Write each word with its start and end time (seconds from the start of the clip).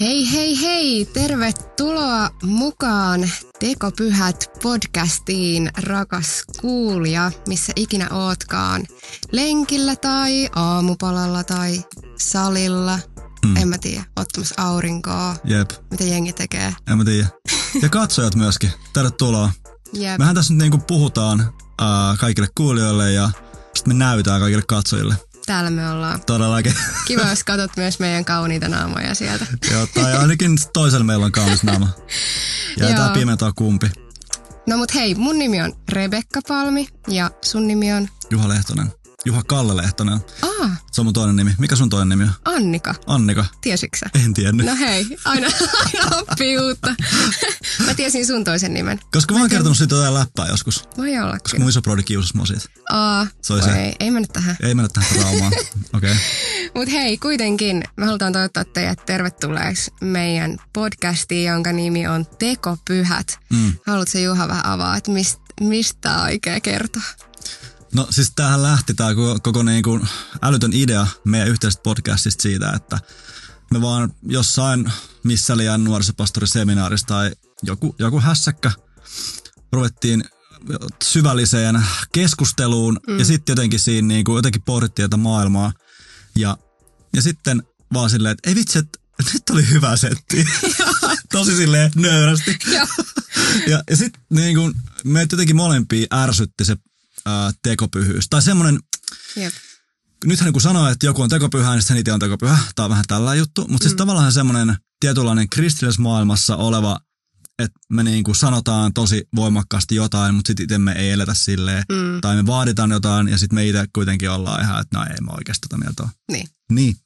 Hei 0.00 0.32
hei 0.32 0.60
hei, 0.60 1.04
tervetuloa 1.04 2.30
mukaan 2.42 3.30
Tekopyhät 3.58 4.50
podcastiin, 4.62 5.70
rakas 5.82 6.44
kuulija, 6.60 7.32
missä 7.48 7.72
ikinä 7.76 8.08
ootkaan. 8.10 8.84
Lenkillä 9.32 9.96
tai 9.96 10.48
aamupalalla 10.54 11.44
tai 11.44 11.84
salilla. 12.18 12.98
Mm. 13.46 13.56
En 13.56 13.68
mä 13.68 13.78
tiedä, 13.78 14.04
ottamassa 14.16 14.54
aurinkoa. 14.58 15.36
Jep. 15.44 15.70
Mitä 15.90 16.04
jengi 16.04 16.32
tekee. 16.32 16.74
En 16.90 16.98
mä 16.98 17.04
tiedä. 17.04 17.28
Ja 17.82 17.88
katsojat 17.88 18.34
myöskin, 18.34 18.72
tervetuloa. 18.92 19.50
Jep. 19.92 20.18
Mehän 20.18 20.34
tässä 20.34 20.52
nyt 20.52 20.62
niinku 20.62 20.78
puhutaan 20.78 21.40
äh, 21.40 22.18
kaikille 22.18 22.48
kuulijoille 22.56 23.12
ja 23.12 23.30
sitten 23.74 23.96
me 23.96 24.04
näytään 24.04 24.40
kaikille 24.40 24.64
katsojille. 24.68 25.14
Täällä 25.46 25.70
me 25.70 25.90
ollaan. 25.90 26.20
Todellakin. 26.26 26.74
Kiva, 27.06 27.22
jos 27.22 27.44
katsot 27.44 27.76
myös 27.76 27.98
meidän 27.98 28.24
kauniita 28.24 28.68
naamoja 28.68 29.14
sieltä. 29.14 29.46
Joo, 29.70 29.86
tai 29.86 30.16
ainakin 30.16 30.58
toisella 30.72 31.04
meillä 31.04 31.24
on 31.26 31.32
kaunis 31.32 31.62
naama. 31.62 31.88
Ja 32.76 32.86
Joo. 32.86 32.96
tää 32.96 33.10
pimentoa 33.10 33.52
kumpi. 33.52 33.90
No 34.66 34.76
mut 34.76 34.94
hei, 34.94 35.14
mun 35.14 35.38
nimi 35.38 35.62
on 35.62 35.72
Rebekka 35.88 36.40
Palmi 36.48 36.88
ja 37.08 37.30
sun 37.44 37.66
nimi 37.66 37.92
on... 37.92 38.08
Juha 38.30 38.48
Lehtonen. 38.48 38.92
Juha 39.26 39.42
Kalle 39.42 39.76
Lehtonen. 39.76 40.20
Ah, 40.42 40.70
Se 40.92 41.00
on 41.00 41.04
mun 41.06 41.12
toinen 41.14 41.36
nimi. 41.36 41.54
Mikä 41.58 41.76
sun 41.76 41.88
toinen 41.90 42.08
nimi 42.08 42.24
on? 42.24 42.30
Annika. 42.44 42.94
Annika. 43.06 43.44
Tiesitkö? 43.60 44.06
En 44.24 44.34
tiennyt. 44.34 44.66
No 44.66 44.76
hei, 44.76 45.06
aina, 45.24 45.48
aina 45.84 46.16
oppii 46.16 46.58
uutta. 46.58 46.94
Mä 47.86 47.94
tiesin 47.94 48.26
sun 48.26 48.44
toisen 48.44 48.74
nimen. 48.74 49.00
Koska 49.12 49.34
mä 49.34 49.40
oon 49.40 49.50
kertonut 49.50 49.76
siitä 49.76 49.94
jotain 49.94 50.14
läppää 50.14 50.46
joskus. 50.46 50.84
Voi 50.96 51.08
Koska 51.10 51.24
ollakin. 51.26 51.60
mun 51.60 51.68
iso 51.70 51.82
brodi 51.82 52.02
kiusasi 52.02 52.36
mua 52.36 52.46
siitä. 52.46 52.68
Aa, 52.92 53.26
Se 53.42 53.52
oli 53.52 53.62
voi 53.62 53.70
se. 53.70 53.82
Ei, 53.84 53.94
ei 54.00 54.10
mennä 54.10 54.28
tähän. 54.32 54.56
Ei 54.62 54.74
mennä 54.74 54.88
tähän 54.92 55.08
traumaan. 55.18 55.52
Okei. 55.94 56.10
Okay. 56.12 56.16
Mut 56.74 56.88
hei, 56.92 57.18
kuitenkin 57.18 57.84
me 57.96 58.06
halutaan 58.06 58.32
toivottaa 58.32 58.64
teidät 58.64 59.06
tervetulleeksi 59.06 59.90
meidän 60.00 60.56
podcastiin, 60.72 61.44
jonka 61.48 61.72
nimi 61.72 62.06
on 62.06 62.26
Tekopyhät. 62.38 63.38
Mm. 63.50 63.72
Haluatko 63.86 64.18
Juha 64.18 64.48
vähän 64.48 64.66
avaa, 64.66 64.96
että 64.96 65.10
mist, 65.10 65.40
mistä 65.60 65.98
tää 66.00 66.22
oikein 66.22 66.62
kertoa? 66.62 67.02
No 67.94 68.06
siis 68.10 68.32
tämähän 68.36 68.62
lähti 68.62 68.94
tämä 68.94 69.14
koko, 69.14 69.38
koko 69.42 69.62
niin 69.62 69.82
kuin 69.82 70.08
älytön 70.42 70.72
idea 70.72 71.06
meidän 71.24 71.48
yhteisestä 71.48 71.82
podcastista 71.82 72.42
siitä, 72.42 72.70
että 72.70 72.98
me 73.70 73.82
vaan 73.82 74.14
jossain 74.22 74.92
missä 75.22 75.56
liian 75.56 75.84
nuorisopastoriseminaarissa 75.84 77.06
tai 77.06 77.32
joku, 77.62 77.94
joku 77.98 78.20
hässäkkä 78.20 78.70
ruvettiin 79.72 80.24
syvälliseen 81.04 81.86
keskusteluun 82.12 83.00
mm. 83.06 83.18
ja 83.18 83.24
sitten 83.24 83.52
jotenkin 83.52 83.80
siinä 83.80 84.08
niin 84.08 84.24
kuin 84.24 84.36
jotenkin 84.36 84.62
pohdittiin 84.62 85.10
tätä 85.10 85.16
maailmaa 85.16 85.72
ja, 86.36 86.58
ja 87.14 87.22
sitten 87.22 87.62
vaan 87.92 88.10
silleen, 88.10 88.32
että 88.32 88.50
ei 88.50 88.54
vitsi, 88.54 88.78
että 88.78 88.98
nyt 89.34 89.50
oli 89.50 89.70
hyvä 89.70 89.96
setti. 89.96 90.44
Tosi 91.32 91.56
silleen 91.56 91.90
nöyrästi. 91.96 92.58
Ja, 93.66 93.82
ja 93.90 93.96
sitten 93.96 94.22
niin 94.30 94.56
kun, 94.56 94.74
meitä 95.04 95.34
jotenkin 95.34 95.56
molempia 95.56 96.06
ärsytti 96.14 96.64
se 96.64 96.76
ää, 97.26 97.52
tekopyhyys. 97.62 98.28
Tai 98.28 98.42
semmoinen, 98.42 98.78
Jep. 99.36 99.54
nythän 100.24 100.52
kun 100.52 100.62
sanoo, 100.62 100.88
että 100.88 101.06
joku 101.06 101.22
on 101.22 101.28
tekopyhä, 101.28 101.72
niin 101.72 101.82
sitten 101.82 101.96
itse 101.96 102.12
on 102.12 102.20
tekopyhä. 102.20 102.58
Tämä 102.74 102.84
on 102.84 102.90
vähän 102.90 103.04
tällä 103.08 103.34
juttu. 103.34 103.66
Mutta 103.68 103.84
siis 103.84 103.96
tavallaan 103.96 104.32
semmoinen 104.32 104.76
tietynlainen 105.00 105.48
kristillisessä 105.48 106.02
maailmassa 106.02 106.56
oleva, 106.56 107.00
että 107.58 107.78
me 107.90 108.02
niin 108.02 108.24
kuin 108.24 108.36
sanotaan 108.36 108.92
tosi 108.92 109.28
voimakkaasti 109.36 109.94
jotain, 109.94 110.34
mutta 110.34 110.48
sitten 110.48 110.64
itse 110.64 110.78
me 110.78 110.92
ei 110.92 111.10
eletä 111.10 111.34
silleen. 111.34 111.84
Mm. 111.92 112.20
Tai 112.20 112.36
me 112.36 112.46
vaaditaan 112.46 112.90
jotain 112.90 113.28
ja 113.28 113.38
sitten 113.38 113.54
me 113.54 113.66
itse 113.66 113.86
kuitenkin 113.92 114.30
ollaan 114.30 114.62
ihan, 114.62 114.80
että 114.80 114.98
no 114.98 115.04
ei 115.04 115.20
mä 115.20 115.32
oikeasti 115.32 115.68
tota 115.68 115.78
mieltä 115.78 116.02
ole. 116.02 116.10
Niin. 116.32 116.48
Niin. 116.72 116.96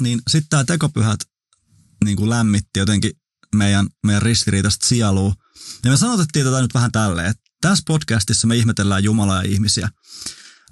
Niin 0.00 0.22
sitten 0.30 0.48
tämä 0.50 0.64
tekopyhät 0.64 1.20
niin 2.04 2.16
kuin 2.16 2.30
lämmitti 2.30 2.78
jotenkin 2.78 3.12
meidän, 3.54 3.86
meidän 4.06 4.22
ristiriitaista 4.22 4.86
sielua. 4.86 5.34
Ja 5.84 5.90
me 5.90 5.96
sanotettiin 5.96 6.44
tätä 6.44 6.60
nyt 6.60 6.74
vähän 6.74 6.92
tälleen, 6.92 7.30
että 7.30 7.43
tässä 7.60 7.82
podcastissa 7.86 8.46
me 8.46 8.56
ihmetellään 8.56 9.04
Jumalaa 9.04 9.42
ja 9.42 9.50
ihmisiä. 9.50 9.90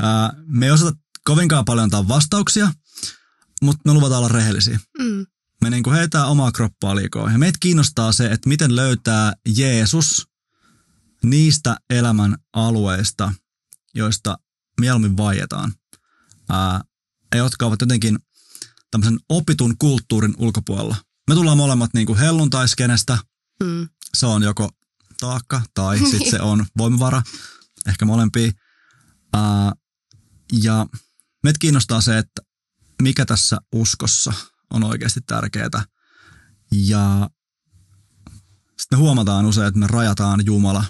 Ää, 0.00 0.32
me 0.46 0.66
ei 0.66 0.72
osata 0.72 0.98
kovinkaan 1.24 1.64
paljon 1.64 1.84
antaa 1.84 2.08
vastauksia, 2.08 2.72
mutta 3.62 3.82
me 3.84 3.92
luvataan 3.92 4.18
olla 4.18 4.28
rehellisiä. 4.28 4.80
Mm. 4.98 5.26
Me 5.60 5.70
niin 5.70 5.82
kuin 5.82 5.96
heitään 5.96 6.28
omaa 6.28 6.52
kroppaa 6.52 6.96
liikoa. 6.96 7.30
Ja 7.30 7.38
meitä 7.38 7.58
kiinnostaa 7.60 8.12
se, 8.12 8.26
että 8.26 8.48
miten 8.48 8.76
löytää 8.76 9.32
Jeesus 9.56 10.28
niistä 11.24 11.76
elämän 11.90 12.36
alueista, 12.52 13.32
joista 13.94 14.38
mieluummin 14.80 15.16
vaietaan. 15.16 15.72
Ää, 16.48 16.80
jotka 17.34 17.66
ovat 17.66 17.80
jotenkin 17.80 18.18
tämmöisen 18.90 19.18
opitun 19.28 19.78
kulttuurin 19.78 20.34
ulkopuolella. 20.38 20.96
Me 21.28 21.34
tullaan 21.34 21.56
molemmat 21.56 21.94
niin 21.94 22.06
kuin 22.06 22.18
helluntaiskenestä. 22.18 23.18
Mm. 23.62 23.88
Se 24.14 24.26
on 24.26 24.42
joko 24.42 24.70
taakka 25.22 25.62
tai 25.74 25.98
sitten 25.98 26.30
se 26.30 26.40
on 26.40 26.66
voimavara. 26.78 27.22
Ehkä 27.86 28.04
molempia. 28.04 28.52
Ää, 29.32 29.72
ja 30.62 30.86
meitä 31.42 31.58
kiinnostaa 31.58 32.00
se, 32.00 32.18
että 32.18 32.42
mikä 33.02 33.26
tässä 33.26 33.58
uskossa 33.74 34.32
on 34.70 34.84
oikeasti 34.84 35.20
tärkeää. 35.20 35.84
Ja 36.72 37.30
sitten 38.80 38.98
me 38.98 39.02
huomataan 39.02 39.46
usein, 39.46 39.66
että 39.66 39.80
me 39.80 39.86
rajataan 39.86 40.46
Jumala 40.46 40.84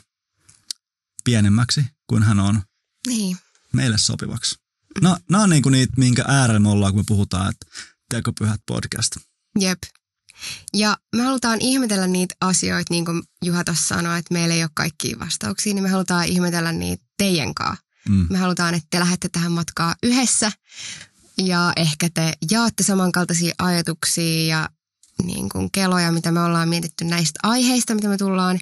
pienemmäksi 1.24 1.84
kuin 2.06 2.22
hän 2.22 2.40
on 2.40 2.62
Niin. 3.06 3.36
meille 3.72 3.98
sopivaksi. 3.98 4.56
No, 5.00 5.16
nämä 5.30 5.42
on 5.44 5.50
niinku 5.50 5.68
niitä, 5.68 5.92
minkä 5.96 6.24
äärellä 6.28 6.60
me 6.60 6.68
ollaan, 6.68 6.92
kun 6.92 7.00
me 7.00 7.04
puhutaan, 7.08 7.50
että 7.50 7.66
tekopyhät 8.10 8.60
podcast. 8.66 9.16
Jep. 9.60 9.78
Ja 10.74 10.96
me 11.16 11.22
halutaan 11.22 11.60
ihmetellä 11.60 12.06
niitä 12.06 12.34
asioita, 12.40 12.94
niin 12.94 13.04
kuin 13.04 13.22
Juha 13.44 13.64
tuossa 13.64 13.94
sanoi, 13.94 14.18
että 14.18 14.34
meillä 14.34 14.54
ei 14.54 14.62
ole 14.62 14.70
kaikkia 14.74 15.18
vastauksia, 15.18 15.74
niin 15.74 15.82
me 15.82 15.88
halutaan 15.88 16.26
ihmetellä 16.26 16.72
niitä 16.72 17.04
teidän 17.18 17.54
kanssa. 17.54 17.84
Mm. 18.08 18.26
Me 18.30 18.38
halutaan, 18.38 18.74
että 18.74 18.86
te 18.90 19.00
lähdette 19.00 19.28
tähän 19.28 19.52
matkaan 19.52 19.94
yhdessä 20.02 20.52
ja 21.38 21.72
ehkä 21.76 22.08
te 22.14 22.32
jaatte 22.50 22.82
samankaltaisia 22.82 23.54
ajatuksia 23.58 24.46
ja 24.46 24.68
niin 25.22 25.48
kuin 25.48 25.70
keloja, 25.70 26.12
mitä 26.12 26.32
me 26.32 26.40
ollaan 26.40 26.68
mietitty 26.68 27.04
näistä 27.04 27.40
aiheista, 27.42 27.94
mitä 27.94 28.08
me 28.08 28.16
tullaan 28.16 28.58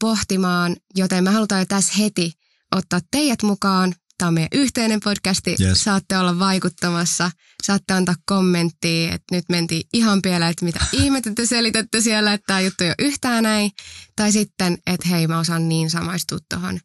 pohtimaan. 0.00 0.76
Joten 0.94 1.24
me 1.24 1.30
halutaan 1.30 1.60
jo 1.60 1.66
tässä 1.66 1.92
heti 1.98 2.32
ottaa 2.76 3.00
teidät 3.10 3.42
mukaan. 3.42 3.94
Tämä 4.18 4.28
on 4.28 4.34
meidän 4.34 4.48
yhteinen 4.52 5.00
podcasti. 5.00 5.56
Yes. 5.60 5.84
Saatte 5.84 6.18
olla 6.18 6.38
vaikuttamassa, 6.38 7.30
saatte 7.62 7.94
antaa 7.94 8.14
kommenttia, 8.26 9.14
että 9.14 9.34
nyt 9.34 9.44
mentiin 9.48 9.82
ihan 9.92 10.22
pieleen, 10.22 10.50
että 10.50 10.64
mitä 10.64 10.86
ihmettä 11.02 11.32
te 11.34 11.46
selitätte 11.46 12.00
siellä, 12.00 12.32
että 12.32 12.44
tämä 12.46 12.60
juttu 12.60 12.84
ei 12.84 12.90
ole 12.90 12.94
yhtään 12.98 13.42
näin. 13.42 13.70
Tai 14.16 14.32
sitten, 14.32 14.78
että 14.86 15.08
hei 15.08 15.26
mä 15.26 15.38
osaan 15.38 15.68
niin 15.68 15.90
samaistua 15.90 16.38
tuohon. 16.50 16.80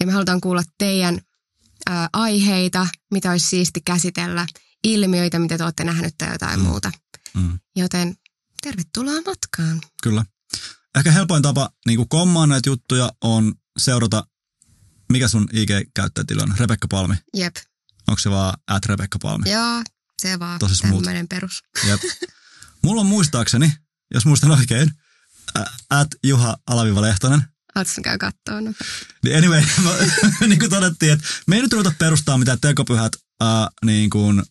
Ja 0.00 0.06
me 0.06 0.12
halutaan 0.12 0.40
kuulla 0.40 0.62
teidän 0.78 1.20
ää, 1.90 2.08
aiheita, 2.12 2.86
mitä 3.10 3.30
olisi 3.30 3.46
siisti 3.46 3.80
käsitellä, 3.80 4.46
ilmiöitä, 4.84 5.38
mitä 5.38 5.58
te 5.58 5.64
olette 5.64 5.84
nähnyt 5.84 6.14
tai 6.18 6.32
jotain 6.32 6.60
mm. 6.60 6.66
muuta. 6.66 6.92
Mm. 7.34 7.58
Joten 7.76 8.14
tervetuloa 8.62 9.22
matkaan. 9.26 9.80
Kyllä. 10.02 10.24
Ehkä 10.96 11.12
helpoin 11.12 11.42
tapa 11.42 11.70
niin 11.86 12.08
kommaan 12.08 12.48
näitä 12.48 12.68
juttuja 12.68 13.12
on 13.20 13.54
seurata, 13.78 14.24
mikä 15.10 15.28
sun 15.28 15.48
IG-käyttäjätili 15.52 16.42
on? 16.42 16.54
Rebekka 16.58 16.88
Palmi. 16.88 17.14
Jep. 17.34 17.56
Onko 18.08 18.18
se 18.18 18.30
vaan 18.30 18.54
at 18.66 18.86
Rebekka 18.86 19.18
Palmi? 19.18 19.50
Joo, 19.50 19.82
se 20.22 20.38
vaan 20.38 20.58
Tosi 20.58 20.74
smooth. 20.76 21.04
perus. 21.28 21.62
Jep. 21.86 22.00
Mulla 22.82 23.00
on 23.00 23.06
muistaakseni, 23.06 23.72
jos 24.14 24.26
muistan 24.26 24.50
oikein, 24.50 24.90
at 25.90 26.08
Juha 26.24 26.56
Alaviva 26.66 27.02
Lehtonen. 27.02 27.42
Oletko 27.76 28.02
käy 28.02 28.18
kattoon? 28.18 28.64
No. 28.64 28.72
Anyway, 29.36 29.62
niin 30.48 30.58
kuin 30.58 30.70
todettiin, 30.70 31.12
että 31.12 31.24
me 31.46 31.56
ei 31.56 31.62
nyt 31.62 31.72
ruveta 31.72 31.92
perustaa 31.98 32.38
mitään 32.38 32.60
tekopyhät 32.60 33.12
äh, 33.42 33.48
niin 33.84 34.10
kuin 34.10 34.42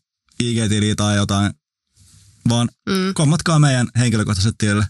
IG-tiliä 0.44 0.96
tai 0.96 1.16
jotain, 1.16 1.54
vaan 2.50 2.70
Mm, 2.90 3.14
kommatkaa 3.14 3.60
meidän 3.60 3.88
henkilökohtaiset 3.98 4.56
tilille. 4.58 4.88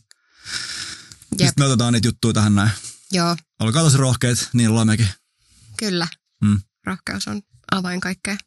jep, 1.39 1.47
Sitten 1.47 1.53
me 1.57 1.65
otetaan 1.65 1.93
niitä 1.93 2.07
juttuja 2.07 2.33
tähän 2.33 2.55
näin. 2.55 2.71
joo, 3.11 3.37
Olkaa 3.59 3.83
tosi 3.83 3.97
rohkeita, 3.97 4.45
niin 4.53 4.69
ollaan 4.69 4.87
mekin. 4.87 5.09
Kyllä. 5.79 6.07
Mm. 6.43 6.59
Rohkeus 6.85 7.27
on 7.27 7.41
avain 7.71 7.99
kaikkea. 7.99 8.37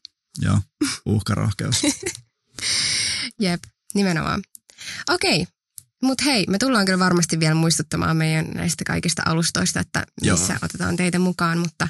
Joo, 0.40 0.60
uhkarohkeus. 1.06 1.82
Jep, 3.40 3.62
nimenomaan. 3.94 4.42
Okei, 5.08 5.46
mutta 6.02 6.24
hei, 6.24 6.46
me 6.48 6.58
tullaan 6.58 6.86
kyllä 6.86 6.98
varmasti 6.98 7.40
vielä 7.40 7.54
muistuttamaan 7.54 8.16
meidän 8.16 8.46
näistä 8.54 8.84
kaikista 8.86 9.22
alustoista, 9.26 9.80
että 9.80 10.06
missä 10.20 10.52
Joo. 10.52 10.58
otetaan 10.62 10.96
teitä 10.96 11.18
mukaan, 11.18 11.58
mutta 11.58 11.88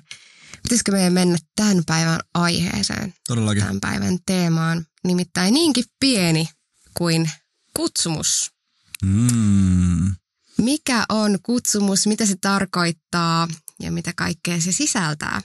pitäisikö 0.63 0.93
meidän 0.93 1.13
mennä 1.13 1.39
tämän 1.57 1.83
päivän 1.87 2.21
aiheeseen, 2.35 3.15
Todellakin. 3.29 3.63
tämän 3.63 3.81
päivän 3.81 4.19
teemaan, 4.27 4.87
nimittäin 5.05 5.55
niinkin 5.55 5.85
pieni 6.01 6.49
kuin 6.95 7.31
kutsumus. 7.77 8.51
Mm. 9.05 10.15
Mikä 10.59 11.05
on 11.09 11.39
kutsumus, 11.43 12.07
mitä 12.07 12.27
se 12.27 12.37
tarkoittaa 12.41 13.49
ja 13.83 13.93
mitä 13.93 14.13
kaikkea 14.17 14.61
se 14.61 14.73
sisältää. 14.73 15.43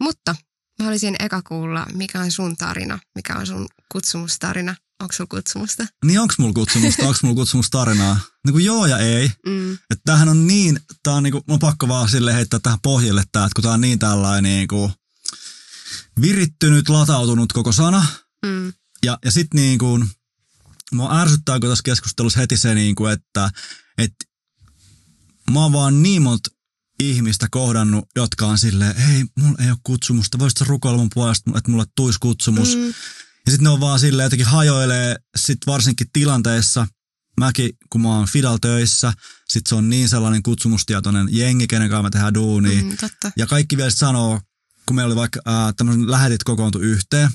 Mutta 0.00 0.34
mä 0.78 0.84
haluaisin 0.84 1.16
eka 1.18 1.42
kuulla, 1.42 1.86
mikä 1.92 2.20
on 2.20 2.30
sun 2.30 2.56
tarina, 2.56 2.98
mikä 3.14 3.34
on 3.36 3.46
sun 3.46 3.66
kutsumustarina? 3.92 4.74
Onko 5.00 5.12
sulla 5.12 5.28
kutsumusta? 5.30 5.86
Niin 6.04 6.20
onks 6.20 6.38
mulla 6.38 6.52
kutsumusta, 6.52 7.02
onks 7.06 7.22
mulla 7.22 7.34
kutsumustarinaa? 7.34 8.20
Niin 8.44 8.52
kuin 8.52 8.64
joo 8.64 8.86
ja 8.86 8.98
ei. 8.98 9.30
Mm. 9.46 9.72
Että 9.72 10.02
tämähän 10.04 10.28
on 10.28 10.46
niin, 10.46 10.80
tää 11.02 11.14
on 11.14 11.22
niinku, 11.22 11.42
mun 11.46 11.54
on 11.54 11.58
pakko 11.58 11.88
vaan 11.88 12.08
sille 12.08 12.34
heittää 12.34 12.60
tähän 12.60 12.78
pohjalle 12.82 13.22
tää, 13.32 13.44
että 13.44 13.54
kun 13.54 13.62
tää 13.62 13.72
on 13.72 13.80
niin 13.80 13.98
tällainen 13.98 14.52
niinku 14.52 14.92
virittynyt, 16.20 16.88
latautunut 16.88 17.52
koko 17.52 17.72
sana. 17.72 18.06
Mm. 18.46 18.72
Ja, 19.04 19.18
ja 19.24 19.30
sit 19.30 19.54
niinku, 19.54 20.04
mua 20.92 21.20
ärsyttää, 21.20 21.60
kun 21.60 21.68
tässä 21.68 21.82
keskustelussa 21.82 22.40
heti 22.40 22.56
se 22.56 22.74
niinku, 22.74 23.06
että, 23.06 23.50
että 23.98 24.24
mä 25.50 25.60
oon 25.60 25.72
vaan 25.72 26.02
niin 26.02 26.22
monta 26.22 26.50
ihmistä 27.00 27.46
kohdannut, 27.50 28.04
jotka 28.16 28.46
on 28.46 28.58
silleen, 28.58 28.96
hei, 28.96 29.24
mulla 29.38 29.64
ei 29.64 29.70
ole 29.70 29.78
kutsumusta, 29.84 30.38
voisitko 30.38 30.64
rukoilla 30.64 30.98
mun 30.98 31.10
puolesta, 31.14 31.50
että 31.58 31.70
mulle 31.70 31.84
tuisi 31.96 32.18
kutsumus. 32.22 32.76
Mm. 32.76 32.86
Ja 33.46 33.52
sitten 33.52 33.64
ne 33.64 33.70
on 33.70 33.80
vaan 33.80 34.00
silleen 34.00 34.26
jotenkin 34.26 34.46
hajoilee, 34.46 35.16
sit 35.36 35.58
varsinkin 35.66 36.06
tilanteessa, 36.12 36.86
mäkin 37.40 37.70
kun 37.90 38.00
mä 38.00 38.08
oon 38.08 38.26
Fidal 38.26 38.58
töissä, 38.58 39.12
sit 39.48 39.66
se 39.66 39.74
on 39.74 39.90
niin 39.90 40.08
sellainen 40.08 40.42
kutsumustietoinen 40.42 41.28
jengi, 41.30 41.66
kenen 41.66 41.88
kanssa 41.90 42.02
me 42.02 42.10
tehdään 42.10 42.34
duunia. 42.34 42.82
Mm, 42.82 42.96
totta. 42.96 43.32
Ja 43.36 43.46
kaikki 43.46 43.76
vielä 43.76 43.90
sanoo, 43.90 44.40
kun 44.86 44.96
meillä 44.96 45.08
oli 45.08 45.16
vaikka 45.16 45.40
ää, 45.44 45.72
tämmöisen 45.72 46.10
lähetit 46.10 46.44
kokoontu 46.44 46.78
yhteen, 46.78 47.30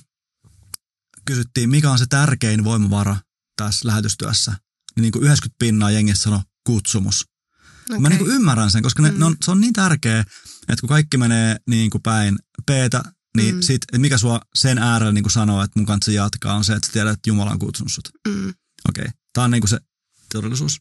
kysyttiin, 1.25 1.69
mikä 1.69 1.91
on 1.91 1.99
se 1.99 2.05
tärkein 2.09 2.63
voimavara 2.63 3.17
tässä 3.57 3.87
lähetystyössä. 3.87 4.51
Niin, 4.51 5.01
niin 5.01 5.11
kuin 5.11 5.23
90 5.23 5.59
pinnaa 5.59 5.91
jengissä 5.91 6.23
sanoi 6.23 6.39
kutsumus. 6.63 7.30
Okay. 7.95 8.01
Mä 8.01 8.09
niin 8.09 8.19
kuin 8.19 8.31
ymmärrän 8.31 8.71
sen, 8.71 8.83
koska 8.83 9.01
ne, 9.03 9.11
Mm. 9.11 9.19
ne 9.19 9.25
on, 9.25 9.35
se 9.45 9.51
on 9.51 9.61
niin 9.61 9.73
tärkeä, 9.73 10.19
että 10.69 10.81
kun 10.81 10.89
kaikki 10.89 11.17
menee 11.17 11.57
niin 11.67 11.89
kuin 11.89 12.01
päin 12.01 12.35
peetä, 12.65 13.03
niin 13.37 13.55
Mm. 13.55 13.61
sit, 13.61 13.81
mikä 13.97 14.17
sua 14.17 14.41
sen 14.55 14.77
äärellä 14.77 15.11
niin 15.11 15.23
kuin 15.23 15.31
sanoo, 15.31 15.63
että 15.63 15.79
mun 15.79 15.85
kanssa 15.85 16.11
jatkaa, 16.11 16.55
on 16.55 16.63
se, 16.63 16.73
että 16.73 16.87
sä 16.87 16.93
tiedät, 16.93 17.13
että 17.13 17.29
Jumala 17.29 17.51
on 17.51 17.59
kutsunut 17.59 17.91
sut. 17.93 18.09
Mm. 18.27 18.49
Okei, 18.89 19.01
okay. 19.01 19.07
tää 19.33 19.43
on 19.43 19.51
niinku 19.51 19.67
se 19.67 19.79
todellisuus. 20.33 20.77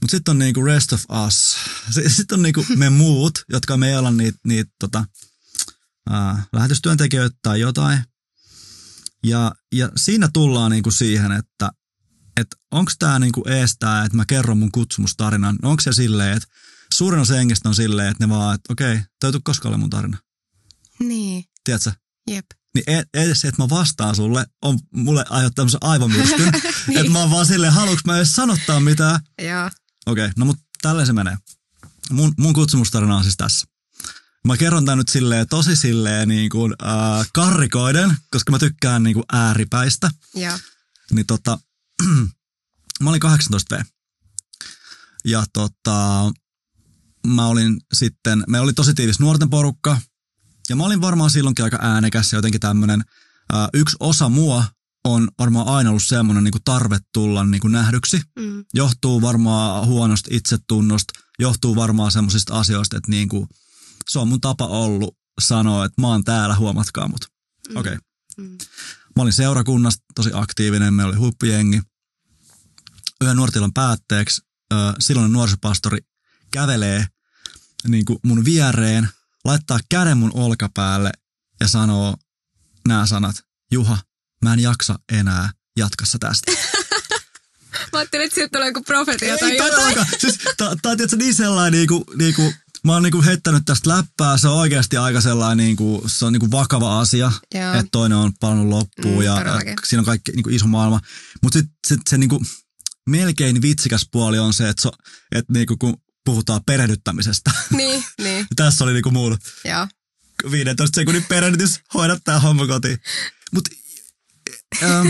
Mutta 0.00 0.10
sitten 0.10 0.32
on 0.32 0.38
niinku 0.38 0.64
rest 0.64 0.92
of 0.92 1.02
us. 1.26 1.56
Sitten 2.16 2.38
on 2.38 2.42
niinku 2.42 2.66
me 2.76 2.90
muut, 3.02 3.44
jotka 3.48 3.76
me 3.76 3.88
ei 3.88 3.96
olla 3.96 4.10
niitä 4.10 4.38
niit, 4.44 4.66
tota, 4.80 5.04
lähetystyöntekijöitä 6.52 7.36
tai 7.42 7.60
jotain. 7.60 8.04
Ja, 9.24 9.52
ja 9.72 9.90
siinä 9.96 10.28
tullaan 10.32 10.70
niinku 10.70 10.90
siihen, 10.90 11.32
että 11.32 11.70
et 12.40 12.46
onko 12.70 12.92
tämä 12.98 13.18
niinku 13.18 13.42
ees 13.46 13.76
tää, 13.78 14.04
että 14.04 14.16
mä 14.16 14.24
kerron 14.26 14.58
mun 14.58 14.72
kutsumustarinan. 14.72 15.58
Onko 15.62 15.80
se 15.80 15.92
silleen, 15.92 16.36
että 16.36 16.48
suurin 16.94 17.20
osa 17.20 17.36
jengistä 17.36 17.68
on 17.68 17.74
silleen, 17.74 18.08
että 18.08 18.26
ne 18.26 18.34
vaan, 18.34 18.54
että 18.54 18.72
okei, 18.72 19.00
toi 19.20 19.30
ei 19.34 19.40
koskaan 19.44 19.74
ole 19.74 19.80
mun 19.80 19.90
tarina. 19.90 20.18
Niin, 21.00 21.44
Tiedätkö? 21.64 21.92
jep. 22.30 22.46
Niin 22.74 22.84
e- 22.86 23.22
edes 23.24 23.40
se, 23.40 23.48
että 23.48 23.62
mä 23.62 23.68
vastaan 23.68 24.16
sulle, 24.16 24.46
on 24.62 24.78
mulle 24.94 25.24
aiheuttanut 25.30 25.54
tämmöisen 25.54 25.90
aivomyrskyn. 25.90 26.52
Niin. 26.86 26.98
Että 26.98 27.12
mä 27.12 27.18
oon 27.18 27.30
vaan 27.30 27.46
silleen, 27.46 27.72
haluuks 27.72 28.04
mä 28.04 28.16
edes 28.16 28.32
sanottaa 28.32 28.80
mitään. 28.80 29.20
Joo. 29.42 29.66
Okei, 30.06 30.24
okay, 30.24 30.32
no 30.36 30.44
mut 30.44 30.58
tälleen 30.82 31.06
se 31.06 31.12
menee. 31.12 31.36
Mun, 32.10 32.34
mun 32.38 32.52
kutsumustarina 32.52 33.16
on 33.16 33.22
siis 33.22 33.36
tässä. 33.36 33.66
Mä 34.46 34.56
kerron 34.56 34.84
tän 34.84 34.98
nyt 34.98 35.08
silleen 35.08 35.48
tosi 35.48 35.76
silleen 35.76 36.28
niin 36.28 36.50
kuin, 36.50 36.74
äh, 36.82 37.26
karrikoiden, 37.32 38.16
koska 38.30 38.52
mä 38.52 38.58
tykkään 38.58 39.02
niin 39.02 39.14
kuin 39.14 39.24
ääripäistä. 39.32 40.10
Joo. 40.34 40.58
Niin 41.12 41.26
tota, 41.26 41.58
mä 43.02 43.10
olin 43.10 43.22
18V. 43.22 43.84
Ja 45.24 45.44
tota, 45.52 46.30
mä 47.26 47.46
olin 47.46 47.80
sitten, 47.92 48.44
me 48.48 48.60
oli 48.60 48.72
tosi 48.72 48.94
tiivis 48.94 49.20
nuorten 49.20 49.50
porukka. 49.50 50.00
Ja 50.68 50.76
mä 50.76 50.84
olin 50.84 51.00
varmaan 51.00 51.30
silloinkin 51.30 51.64
aika 51.64 51.78
äänekäs 51.82 52.32
ja 52.32 52.38
jotenkin 52.38 52.60
tämmönen. 52.60 53.04
Äh, 53.54 53.68
yksi 53.74 53.96
osa 54.00 54.28
mua 54.28 54.64
on 55.04 55.28
varmaan 55.38 55.68
aina 55.68 55.90
ollut 55.90 56.02
semmoinen 56.02 56.44
niin 56.44 56.54
tarve 56.64 56.98
tulla 57.12 57.44
niin 57.44 57.60
kuin 57.60 57.72
nähdyksi. 57.72 58.22
Mm. 58.38 58.64
Johtuu 58.74 59.22
varmaan 59.22 59.86
huonosta 59.86 60.28
itsetunnosta, 60.32 61.20
johtuu 61.38 61.76
varmaan 61.76 62.12
semmoisista 62.12 62.58
asioista, 62.58 62.96
että 62.96 63.10
niin 63.10 63.28
kuin, 63.28 63.48
se 64.08 64.18
on 64.18 64.28
mun 64.28 64.40
tapa 64.40 64.66
ollut 64.66 65.16
sanoa, 65.40 65.84
että 65.84 66.00
mä 66.00 66.08
oon 66.08 66.24
täällä, 66.24 66.56
huomatkaa 66.56 67.08
mut. 67.08 67.24
Okei. 67.74 67.80
Okay. 67.80 67.98
Mm. 68.36 68.58
Mä 69.18 69.22
olin 69.22 69.32
seurakunnassa 69.32 70.04
tosi 70.14 70.30
aktiivinen, 70.32 70.94
meillä 70.94 71.10
oli 71.10 71.18
huippujengi. 71.18 71.82
Yhden 73.20 73.36
nuortilan 73.36 73.72
päätteeksi 73.72 74.42
silloinen 75.00 75.32
nuorisopastori 75.32 75.98
kävelee 76.50 77.06
niin 77.88 78.04
kuin 78.04 78.18
mun 78.22 78.44
viereen, 78.44 79.08
laittaa 79.44 79.78
käden 79.88 80.18
mun 80.18 80.30
olkapäälle 80.34 81.10
ja 81.60 81.68
sanoo 81.68 82.16
nämä 82.88 83.06
sanat. 83.06 83.36
Juha, 83.72 83.98
mä 84.44 84.52
en 84.52 84.60
jaksa 84.60 84.98
enää, 85.12 85.50
jatkassa 85.76 86.18
tästä. 86.18 86.52
Mä 87.92 87.98
ajattelin, 87.98 88.24
että 88.24 88.34
sieltä 88.34 88.52
tulee 88.52 88.68
joku 88.68 88.82
profetia 88.82 89.38
tai 89.38 89.50
Ei 89.50 89.56
jotain. 89.56 89.72
todellakaan. 89.72 90.06
Siis, 90.18 90.38
tää 90.38 90.76
tää 90.82 90.90
on 90.90 90.96
tietysti 90.96 91.16
niin 91.16 91.34
sellainen 91.34 91.78
niinku, 91.78 92.04
niinku, 92.16 92.52
mä 92.88 92.92
oon 92.94 93.02
niinku 93.02 93.22
heittänyt 93.22 93.62
tästä 93.66 93.90
läppää, 93.90 94.36
se 94.38 94.48
on 94.48 94.56
oikeasti 94.58 94.96
aika 94.96 95.20
sellainen 95.20 95.66
niinku, 95.66 96.04
se 96.06 96.24
on 96.24 96.32
niinku 96.32 96.50
vakava 96.50 97.00
asia, 97.00 97.32
Joo. 97.54 97.72
että 97.74 97.88
toinen 97.92 98.18
on 98.18 98.32
palannut 98.40 98.68
loppuun 98.68 99.14
Mm, 99.18 99.22
ja 99.22 99.34
todellakin. 99.34 99.68
äh, 99.68 99.74
siinä 99.84 100.00
on 100.00 100.04
kaikki 100.04 100.32
niinku 100.32 100.50
iso 100.50 100.66
maailma. 100.66 101.00
Mutta 101.42 101.58
sitten 101.58 101.76
sit 101.86 102.00
se 102.10 102.18
niinku, 102.18 102.42
melkein 103.08 103.62
vitsikäs 103.62 104.08
puoli 104.12 104.38
on 104.38 104.52
se, 104.54 104.68
että 104.68 104.82
so, 104.82 104.90
et 105.34 105.44
niinku, 105.48 105.76
kun 105.76 105.96
puhutaan 106.24 106.60
perehdyttämisestä. 106.66 107.50
Niin, 107.76 108.04
niin. 108.22 108.46
Tässä 108.56 108.84
oli 108.84 108.92
niinku 108.92 109.10
mun 109.10 109.38
Joo. 109.64 109.86
15 110.50 110.94
sekunnin 111.00 111.24
perehdytys, 111.28 111.80
hoida 111.94 112.18
tää 112.24 112.40
homma 112.40 112.66
kotiin. 112.66 112.98
Mutta 113.52 113.70
ähm, 114.82 115.06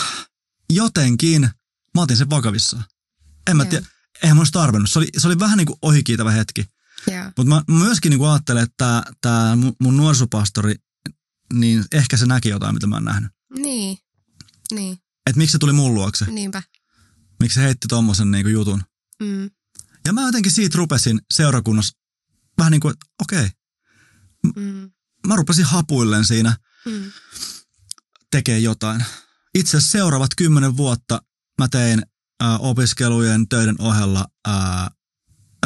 jotenkin 0.70 1.42
mä 1.94 2.02
otin 2.02 2.16
sen 2.16 2.30
vakavissaan. 2.30 2.84
En 3.50 3.56
mä 3.56 3.62
Joo. 3.62 3.70
tiedä, 3.70 3.86
eihän 4.22 4.36
mun 4.36 4.40
olisi 4.40 4.52
tarvinnut. 4.52 4.90
Se 4.90 4.98
oli, 4.98 5.08
se 5.18 5.26
oli 5.28 5.38
vähän 5.38 5.58
niin 5.58 5.66
kuin 5.66 5.78
ohikiitävä 5.82 6.30
hetki. 6.30 6.64
Joo. 7.10 7.24
Mutta 7.24 7.44
mä, 7.44 7.62
mä 7.68 7.78
myöskin 7.84 8.10
niin 8.10 8.18
kuin 8.18 8.30
ajattelen, 8.30 8.62
että 8.62 9.02
tää 9.20 9.56
mun, 9.56 9.96
nuorisopastori, 9.96 10.74
niin 11.52 11.84
ehkä 11.92 12.16
se 12.16 12.26
näki 12.26 12.48
jotain, 12.48 12.74
mitä 12.74 12.86
mä 12.86 12.96
oon 12.96 13.04
nähnyt. 13.04 13.32
Niin. 13.58 13.98
Niin, 14.72 14.92
Että 15.26 15.38
miksi 15.38 15.52
se 15.52 15.58
tuli 15.58 15.72
mun 15.72 15.94
luokse? 15.94 16.24
niinpä. 16.24 16.62
Miksi 17.40 17.54
se 17.54 17.60
heitti 17.62 17.88
tommosen 17.88 18.30
niin 18.30 18.44
kuin 18.44 18.52
jutun? 18.52 18.82
Mm. 19.22 19.50
Ja 20.06 20.12
mä 20.12 20.22
jotenkin 20.26 20.52
siitä 20.52 20.78
rupesin 20.78 21.20
seurakunnassa 21.34 21.98
vähän 22.58 22.70
niin 22.70 22.80
kuin, 22.80 22.92
että 22.92 23.06
okei. 23.22 23.48
Mm. 24.56 24.90
Mä 25.26 25.36
rupesin 25.36 25.64
hapuilleen 25.64 26.24
siinä 26.24 26.56
Mm. 26.86 27.12
tekee 28.30 28.58
jotain. 28.58 29.04
Itse 29.54 29.76
asiassa 29.76 29.92
seuraavat 29.98 30.30
kymmenen 30.36 30.76
vuotta 30.76 31.22
mä 31.60 31.68
tein 31.68 32.02
ää, 32.40 32.58
opiskelujen 32.58 33.48
töiden 33.48 33.76
ohella 33.78 34.26
ää, 34.46 34.90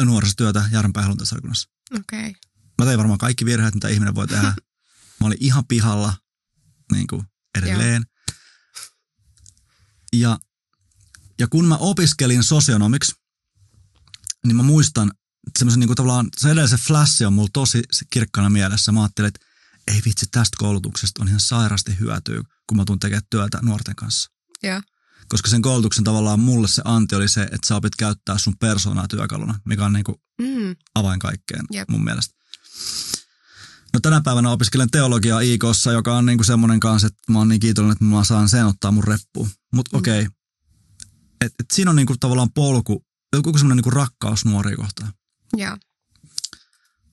nuorisotyötä 0.05 0.69
Järvenpään 0.71 1.03
helluntaisarkunnassa. 1.03 1.69
Okei. 1.99 2.19
Okay. 2.19 2.33
Mä 2.81 2.85
tein 2.85 2.97
varmaan 2.97 3.19
kaikki 3.19 3.45
virheet, 3.45 3.73
mitä 3.73 3.87
ihminen 3.87 4.15
voi 4.15 4.27
tehdä. 4.27 4.53
Mä 5.19 5.27
olin 5.27 5.37
ihan 5.39 5.65
pihalla 5.67 6.13
niin 6.91 7.07
kuin 7.07 7.23
edelleen. 7.57 8.03
Ja, 10.13 10.39
ja 11.39 11.47
kun 11.47 11.65
mä 11.67 11.77
opiskelin 11.77 12.43
sosionomiksi, 12.43 13.15
niin 14.45 14.55
mä 14.55 14.63
muistan 14.63 15.11
semmoisen 15.59 15.79
niin 15.79 15.87
kuin 15.87 15.95
tavallaan, 15.95 16.29
se 16.37 16.51
edellisen 16.51 16.79
flash 16.79 17.25
on 17.25 17.33
mulla 17.33 17.49
tosi 17.53 17.83
kirkkana 18.09 18.49
mielessä. 18.49 18.91
Mä 18.91 19.01
ajattelin, 19.01 19.27
että 19.27 19.45
ei 19.87 20.01
vitsi, 20.05 20.25
tästä 20.31 20.57
koulutuksesta 20.57 21.21
on 21.21 21.27
ihan 21.27 21.39
sairasti 21.39 21.99
hyötyä, 21.99 22.41
kun 22.67 22.77
mä 22.77 22.85
tuun 22.85 22.99
tekemään 22.99 23.23
työtä 23.29 23.59
nuorten 23.61 23.95
kanssa. 23.95 24.31
Joo. 24.63 24.81
Koska 25.31 25.49
sen 25.49 25.61
koulutuksen 25.61 26.03
tavallaan 26.03 26.39
mulle 26.39 26.67
se 26.67 26.81
anti 26.85 27.15
oli 27.15 27.27
se, 27.29 27.41
että 27.41 27.67
sä 27.67 27.75
opit 27.75 27.95
käyttää 27.95 28.37
sun 28.37 28.57
persoonaa 28.59 29.07
työkaluna, 29.07 29.59
mikä 29.65 29.85
on 29.85 29.93
niin 29.93 30.03
kuin 30.03 30.15
Mm. 30.41 30.75
avain 30.95 31.19
kaikkeen 31.19 31.65
Jep. 31.71 31.89
mun 31.89 32.03
mielestä. 32.03 32.35
No 33.93 33.99
tänä 33.99 34.21
päivänä 34.21 34.51
opiskelen 34.51 34.91
teologiaa 34.91 35.39
IKssa, 35.39 35.91
joka 35.91 36.17
on 36.17 36.25
niinku 36.25 36.43
semmoinen 36.43 36.79
kanssa, 36.79 37.07
että 37.07 37.31
mä 37.31 37.37
oon 37.37 37.49
niin 37.49 37.59
kiitollinen, 37.59 37.91
että 37.93 38.05
mä 38.05 38.23
saan 38.23 38.49
sen 38.49 38.65
ottaa 38.65 38.91
mun 38.91 39.03
reppuun. 39.03 39.49
Mutta 39.73 39.97
Mm. 39.97 39.99
okei, 39.99 40.19
okay. 40.21 40.31
et, 41.41 41.53
et 41.59 41.65
siinä 41.73 41.89
on 41.91 41.95
niinku 41.95 42.15
tavallaan 42.19 42.51
polku, 42.53 43.05
joku 43.35 43.57
semmoinen 43.57 43.75
niinku 43.77 43.89
rakkaus 43.89 44.45
nuoria 44.45 44.75
kohtaan. 44.77 45.13
Joo. 45.57 45.77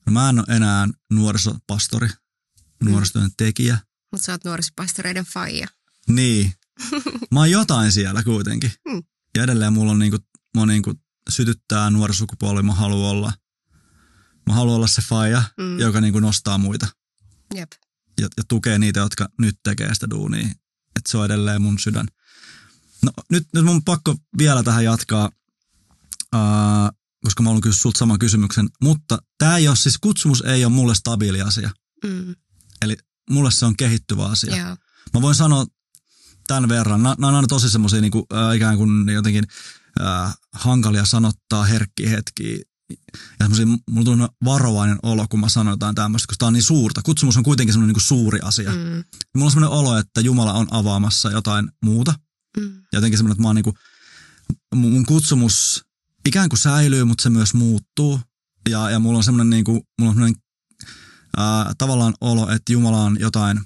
No 0.05 0.11
mä 0.11 0.29
en 0.29 0.39
ole 0.39 0.55
enää 0.55 0.87
nuorisopastori, 1.11 2.07
Mm. 2.07 2.89
nuorisotyön 2.91 3.31
tekijä. 3.37 3.77
Mutta 4.11 4.25
sä 4.25 4.31
oot 4.31 4.45
nuorisopastoreiden 4.45 5.25
faija. 5.25 5.67
Niin. 6.07 6.53
Mä 7.31 7.39
oon 7.39 7.51
jotain 7.51 7.91
siellä 7.91 8.23
kuitenkin. 8.23 8.71
Mm. 8.87 9.03
Ja 9.37 9.43
edelleen 9.43 9.73
mulla 9.73 9.91
on 9.91 9.99
niinku, 9.99 10.17
mä 10.57 10.65
niinku 10.65 10.93
sytyttää 11.29 11.89
nuorisukupolvi, 11.89 12.63
mä 12.63 12.73
haluan 12.73 13.09
olla. 13.11 13.33
Mä 14.47 14.53
haluan 14.53 14.75
olla 14.75 14.87
se 14.87 15.01
faija, 15.01 15.43
Mm. 15.59 15.79
joka 15.79 16.01
niinku 16.01 16.19
nostaa 16.19 16.57
muita. 16.57 16.87
Jep. 17.55 17.71
ja, 18.21 18.27
ja 18.37 18.43
tukee 18.47 18.79
niitä, 18.79 18.99
jotka 18.99 19.29
nyt 19.39 19.55
tekee 19.63 19.93
sitä 19.93 20.09
duunia. 20.09 20.45
Että 20.95 21.11
se 21.11 21.17
on 21.17 21.25
edelleen 21.25 21.61
mun 21.61 21.79
sydän. 21.79 22.05
No 23.03 23.11
nyt, 23.29 23.47
nyt 23.53 23.65
mun 23.65 23.83
pakko 23.83 24.15
vielä 24.37 24.63
tähän 24.63 24.83
jatkaa, 24.85 25.29
ää, 26.33 26.89
koska 27.23 27.43
mä 27.43 27.49
haluan 27.49 27.61
kysyä 27.61 27.79
sulta 27.81 27.97
saman 27.97 28.19
kysymyksen. 28.19 28.69
Mutta 28.83 29.17
tämä 29.37 29.57
ei 29.57 29.67
ole, 29.67 29.75
siis 29.75 29.97
kutsumus 29.97 30.41
ei 30.41 30.65
ole 30.65 30.73
mulle 30.73 30.95
stabiili 30.95 31.41
asia. 31.41 31.71
Mm. 32.03 32.35
Eli 32.81 32.97
mulle 33.29 33.51
se 33.51 33.65
on 33.65 33.77
kehittyvä 33.77 34.25
asia. 34.25 34.55
Joo. 34.57 34.77
Mä 35.13 35.21
voin 35.21 35.35
sanoa 35.35 35.65
tämän 36.49 36.69
verran. 36.69 37.03
Nämä 37.03 37.27
on 37.27 37.35
aina 37.35 37.47
tosi 37.47 37.69
semmoisia 37.69 38.01
niin 38.01 38.11
äh, 38.33 38.55
ikään 38.55 38.77
kuin 38.77 39.09
jotenkin 39.09 39.45
äh, 40.01 40.37
hankalia 40.53 41.05
sanottaa, 41.05 41.63
herkkiä 41.63 42.09
hetkiä. 42.09 42.57
Ja 43.39 43.45
semmoisia, 43.45 43.65
mulla 43.89 44.05
tuli 44.05 44.27
varovainen 44.45 44.97
olo, 45.03 45.25
kun 45.29 45.39
mä 45.39 45.49
sanon 45.49 45.73
jotain 45.73 45.95
tämmöistä, 45.95 46.27
koska 46.27 46.39
tämä 46.39 46.47
on 46.47 46.53
niin 46.53 46.63
suurta. 46.63 47.01
Kutsumus 47.01 47.37
on 47.37 47.43
kuitenkin 47.43 47.73
semmoinen 47.73 47.93
niin 47.93 48.01
suuri 48.01 48.39
asia. 48.43 48.71
Mm. 48.71 49.03
Mulla 49.35 49.45
on 49.45 49.51
semmoinen 49.51 49.77
olo, 49.77 49.97
että 49.97 50.21
Jumala 50.21 50.53
on 50.53 50.67
avaamassa 50.71 51.31
jotain 51.31 51.71
muuta. 51.85 52.13
Mm. 52.57 52.73
Ja 52.75 52.97
jotenkin 52.97 53.17
semmoinen, 53.17 53.33
että 53.33 53.41
mä 53.41 53.47
oon 53.47 53.55
niin 53.55 53.63
kuin, 53.63 53.75
mun 54.75 55.05
kutsumus 55.05 55.85
ikään 56.25 56.49
kuin 56.49 56.59
säilyy, 56.59 57.03
mutta 57.03 57.21
se 57.21 57.29
myös 57.29 57.53
muuttuu. 57.53 58.19
Ja, 58.69 58.89
ja 58.89 58.99
mulla 58.99 59.17
on 59.17 59.23
semmoinen, 59.23 59.49
niin 59.49 59.63
kuin, 59.63 59.81
mulla 59.99 60.09
on 60.09 60.15
semmoinen 60.15 60.41
ää, 61.37 61.73
tavallaan 61.77 62.13
olo, 62.21 62.49
että 62.49 62.73
Jumala 62.73 63.03
on 63.03 63.17
jotain, 63.19 63.61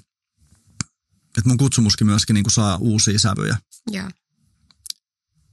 että 1.38 1.48
mun 1.48 1.58
kutsumuskin 1.58 2.06
myöskin 2.06 2.34
niin 2.34 2.44
kuin 2.44 2.52
saa 2.52 2.76
uusia 2.76 3.18
sävyjä. 3.18 3.58
Joo. 3.90 4.10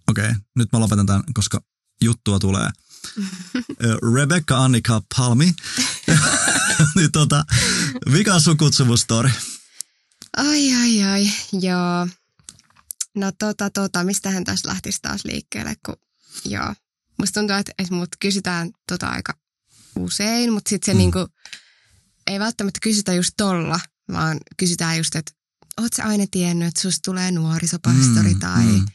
Okei, 0.10 0.30
okay, 0.30 0.36
nyt 0.56 0.72
mä 0.72 0.80
lopetan 0.80 1.06
tämän, 1.06 1.24
koska 1.34 1.62
juttua 2.02 2.40
tulee. 2.40 2.70
Rebecca 4.16 4.64
Annika 4.64 5.02
Palmi. 5.18 5.54
niin 6.96 7.12
tota, 7.12 7.46
mikä 8.10 8.34
on 8.34 8.42
sun 8.42 8.58
kutsumustori? 8.58 9.32
Ai, 10.38 10.76
ai, 10.76 11.04
ai, 11.04 11.32
joo. 11.62 12.08
No 13.16 13.32
tota, 13.40 13.70
tota, 13.70 14.04
mistähän 14.04 14.44
tässä 14.44 14.70
lähtisi 14.70 15.00
taas 15.02 15.26
liikkeelle, 15.26 15.76
kun 15.86 15.96
joo. 16.46 16.74
Musta 17.20 17.40
tuntuu, 17.40 17.56
että, 17.56 17.72
että 17.80 17.94
mut 17.94 18.10
kysytään 18.20 18.72
tota 18.88 19.08
aika 19.08 19.34
usein, 20.00 20.54
mutta 20.54 20.70
sitten 20.70 20.86
se 20.86 20.94
mm. 20.94 20.98
niinku, 20.98 21.28
ei 22.28 22.40
välttämättä 22.40 22.80
kysytä 22.82 23.14
just 23.14 23.32
tolla, 23.38 23.80
vaan 24.12 24.38
kysytään 24.58 24.98
just, 24.98 25.16
että 25.16 25.32
oot 25.82 25.94
sä 25.94 26.04
aina 26.04 26.26
tiennyt, 26.32 26.68
että 26.68 26.82
susta 26.82 27.00
tulee 27.06 27.32
nuorisopastori 27.32 28.34
mm, 28.34 28.40
tai 28.40 28.64
mm. 28.64 28.86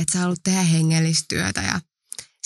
että 0.00 0.12
sä 0.12 0.18
haluat 0.18 0.42
tehdä 0.42 0.62
hengellistyötä 0.62 1.62
ja 1.62 1.80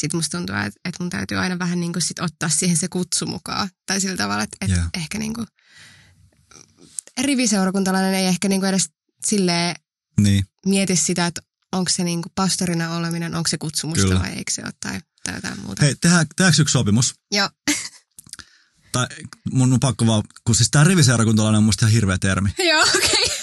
sitten 0.01 0.19
musta 0.19 0.39
tuntuu, 0.39 0.57
että, 0.57 0.81
että 0.85 1.03
mun 1.05 1.11
täytyy 1.11 1.39
aina 1.39 1.59
vähän 1.59 1.81
niin 1.81 1.93
kuin 1.93 2.03
sit 2.03 2.19
ottaa 2.19 2.49
siihen 2.49 2.77
se 2.77 2.89
kutsu 2.89 3.27
mukaan. 3.27 3.69
Tai 3.87 4.01
sillä 4.01 4.17
tavalla, 4.17 4.43
että, 4.43 4.57
että 4.61 4.77
yeah. 4.77 4.91
ehkä 4.97 5.19
niin 5.19 5.35
kuin 5.35 5.47
riviseurakuntalainen 7.21 8.15
ei 8.15 8.27
ehkä 8.27 8.49
niin 8.49 8.61
kuin 8.61 8.69
edes 8.69 8.91
silleen 9.27 9.77
niin. 10.21 10.45
mieti 10.67 10.97
sitä, 10.97 11.27
että 11.27 11.43
onko 11.73 11.91
se 11.91 12.05
niin 12.05 12.23
kuin 12.23 12.33
pastorina 12.35 12.97
oleminen, 12.97 13.35
onko 13.35 13.49
se 13.49 13.59
kutsumusta 13.59 14.03
Kyllä. 14.03 14.21
vai 14.21 14.31
eikö 14.31 14.53
se 14.53 14.63
ole 14.65 14.73
tai, 14.81 15.01
tai 15.25 15.35
jotain 15.35 15.61
muuta. 15.61 15.85
Hei, 15.85 15.95
tehdään, 15.95 16.27
tehdäänkö 16.37 16.63
yksi 16.63 16.73
sopimus? 16.73 17.15
Joo. 17.31 17.51
tai 18.93 19.07
mun 19.53 19.73
on 19.73 19.81
pakko 19.81 20.07
vaan, 20.07 20.23
kun 20.45 20.55
siis 20.55 20.71
tämä 20.71 20.85
riviseurakuntalainen 20.85 21.59
on 21.59 21.65
musta 21.65 21.87
ihan 21.87 21.93
hirveä 21.93 22.19
termi. 22.19 22.49
Joo, 22.71 22.83
okei. 22.83 23.25
Okay. 23.25 23.40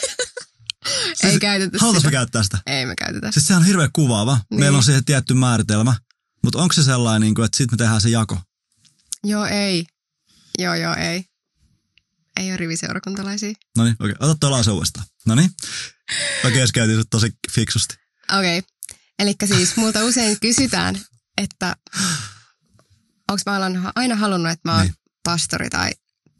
Siis, 1.15 1.33
ei 1.33 1.39
käytetä 1.39 1.77
sitä. 1.77 2.07
me 2.07 2.11
käyttää 2.11 2.43
sitä? 2.43 2.59
Ei 2.65 2.85
me 2.85 2.95
käytetä. 2.95 3.31
Siis 3.31 3.47
se 3.47 3.55
on 3.55 3.65
hirveän 3.65 3.89
kuvaava. 3.93 4.39
Niin. 4.51 4.59
Meillä 4.59 4.77
on 4.77 4.83
siihen 4.83 5.05
tietty 5.05 5.33
määritelmä. 5.33 5.95
Mutta 6.43 6.59
onko 6.59 6.73
se 6.73 6.83
sellainen, 6.83 7.21
niin 7.21 7.35
kuin, 7.35 7.45
että 7.45 7.57
sitten 7.57 7.73
me 7.73 7.77
tehdään 7.77 8.01
se 8.01 8.09
jako? 8.09 8.41
Joo, 9.23 9.45
ei. 9.45 9.85
Joo, 10.59 10.75
joo, 10.75 10.95
ei. 10.95 11.25
Ei 12.37 12.49
ole 12.49 12.57
riviseurakuntalaisia. 12.57 13.53
No 13.77 13.83
niin, 13.83 13.95
okei. 13.99 14.11
Okay. 14.11 14.29
Ota 14.29 14.37
tuo 14.39 14.51
lause 14.51 14.71
uudestaan. 14.71 15.05
No 15.25 15.35
niin. 15.35 15.49
Mä 16.43 16.51
keskeytin 16.51 16.95
sut 16.95 17.09
tosi 17.09 17.31
fiksusti. 17.51 17.95
Okei. 18.37 18.59
Okay. 18.59 18.69
Eli 19.19 19.35
siis 19.45 19.75
multa 19.77 20.03
usein 20.03 20.39
kysytään, 20.39 21.01
että 21.37 21.75
onko 23.31 23.41
mä 23.45 23.91
aina 23.95 24.15
halunnut, 24.15 24.51
että 24.51 24.69
mä 24.69 24.75
oon 24.75 24.85
niin. 24.85 24.95
pastori 25.23 25.69
tai, 25.69 25.91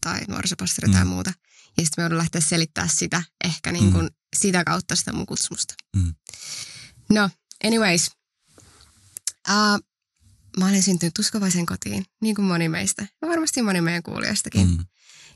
tai 0.02 0.22
nuorisopastori 0.28 0.88
mm. 0.88 0.94
tai 0.94 1.06
muuta. 1.06 1.34
Ja 1.78 1.86
sitten 1.86 1.94
me 1.98 2.04
joudun 2.04 2.18
lähteä 2.18 2.42
selittämään 2.42 2.90
sitä 2.90 3.24
ehkä 3.44 3.72
niin 3.72 3.92
kuin 3.92 4.06
mm. 4.06 4.16
Sitä 4.36 4.64
kautta 4.64 4.96
sitä 4.96 5.14
mun 5.14 5.26
kutsumusta. 5.26 5.74
Mm. 5.96 6.16
No, 7.10 7.30
anyways. 7.64 8.12
Uh, 9.50 9.80
mä 10.58 10.68
olen 10.68 10.84
syntynyt 10.84 11.20
uskovaisen 11.20 11.66
kotiin, 11.66 12.06
niin 12.22 12.36
kuin 12.36 12.46
moni 12.46 12.70
meistä. 12.70 13.08
Ja 13.22 13.28
varmasti 13.28 13.62
moni 13.62 13.82
meidän 13.82 14.04
kuulijoistakin. 14.04 14.68
Mm. 14.68 14.86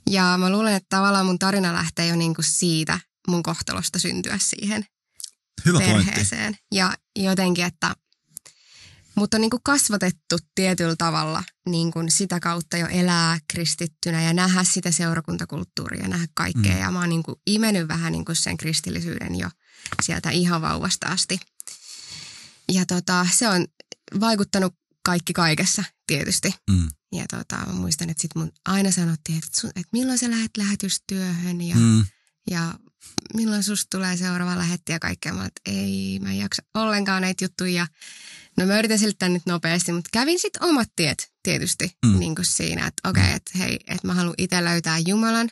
Ja 0.09 0.37
mä 0.37 0.49
luulen, 0.49 0.73
että 0.73 0.87
tavallaan 0.89 1.25
mun 1.25 1.39
tarina 1.39 1.73
lähtee 1.73 2.07
jo 2.07 2.15
niin 2.15 2.35
kuin 2.35 2.45
siitä 2.45 2.99
mun 3.27 3.43
kohtalosta 3.43 3.99
syntyä 3.99 4.37
siihen 4.37 4.85
Hyvä 5.65 5.79
perheeseen. 5.79 6.43
Pointti. 6.43 6.65
Ja 6.71 6.97
jotenkin, 7.15 7.65
että 7.65 7.95
mutta 9.15 9.37
on 9.37 9.41
niin 9.41 9.49
kuin 9.49 9.63
kasvatettu 9.63 10.37
tietyllä 10.55 10.95
tavalla 10.95 11.43
niin 11.69 11.91
kuin 11.91 12.11
sitä 12.11 12.39
kautta 12.39 12.77
jo 12.77 12.87
elää 12.87 13.39
kristittynä 13.47 14.23
ja 14.23 14.33
nähdä 14.33 14.63
sitä 14.63 14.91
seurakuntakulttuuria 14.91 16.01
ja 16.01 16.07
nähdä 16.07 16.27
kaikkea. 16.33 16.73
Mm. 16.73 16.79
Ja 16.79 16.91
mä 16.91 16.99
oon 16.99 17.09
niin 17.09 17.23
kuin 17.23 17.35
imennyt 17.47 17.87
vähän 17.87 18.11
niin 18.11 18.25
kuin 18.25 18.35
sen 18.35 18.57
kristillisyyden 18.57 19.35
jo 19.35 19.49
sieltä 20.03 20.29
ihan 20.29 20.61
vauvasta 20.61 21.07
asti. 21.07 21.39
Ja 22.71 22.85
tota, 22.85 23.27
se 23.33 23.47
on 23.49 23.67
vaikuttanut 24.19 24.75
kaikki 25.05 25.33
kaikessa 25.33 25.83
tietysti. 26.07 26.55
Mm. 26.69 26.87
Ja 27.11 27.25
tota, 27.31 27.57
mä 27.57 27.73
muistan, 27.73 28.09
että 28.09 28.21
sit 28.21 28.35
mun 28.35 28.51
aina 28.65 28.91
sanottiin, 28.91 29.37
että, 29.37 29.59
sun, 29.59 29.69
että 29.69 29.89
milloin 29.91 30.17
sä 30.17 30.29
lähdet 30.29 30.57
lähetystyöhön 30.57 31.61
ja, 31.61 31.75
mm. 31.75 32.05
ja 32.51 32.73
milloin 33.33 33.63
susta 33.63 33.97
tulee 33.97 34.17
seuraava 34.17 34.57
lähetti 34.57 34.91
ja 34.91 34.99
kaikkea. 34.99 35.33
Mä 35.33 35.45
että 35.45 35.61
ei, 35.65 36.19
mä 36.19 36.31
en 36.31 36.37
jaksa 36.37 36.63
ollenkaan 36.73 37.21
näitä 37.21 37.45
juttuja. 37.45 37.87
No 38.57 38.65
mä 38.65 38.79
yritän 38.79 38.99
selittää 38.99 39.29
nyt 39.29 39.45
nopeasti, 39.45 39.91
mutta 39.91 40.09
kävin 40.13 40.39
sitten 40.39 40.63
omat 40.63 40.89
tiet 40.95 41.31
tietysti 41.43 41.97
mm. 42.05 42.19
niin 42.19 42.35
kuin 42.35 42.45
siinä, 42.45 42.87
että 42.87 43.09
okei, 43.09 43.23
okay, 43.23 43.35
että 43.35 43.51
hei, 43.57 43.79
että 43.87 44.07
mä 44.07 44.13
haluan 44.13 44.35
itse 44.37 44.63
löytää 44.63 44.97
Jumalan. 44.97 45.49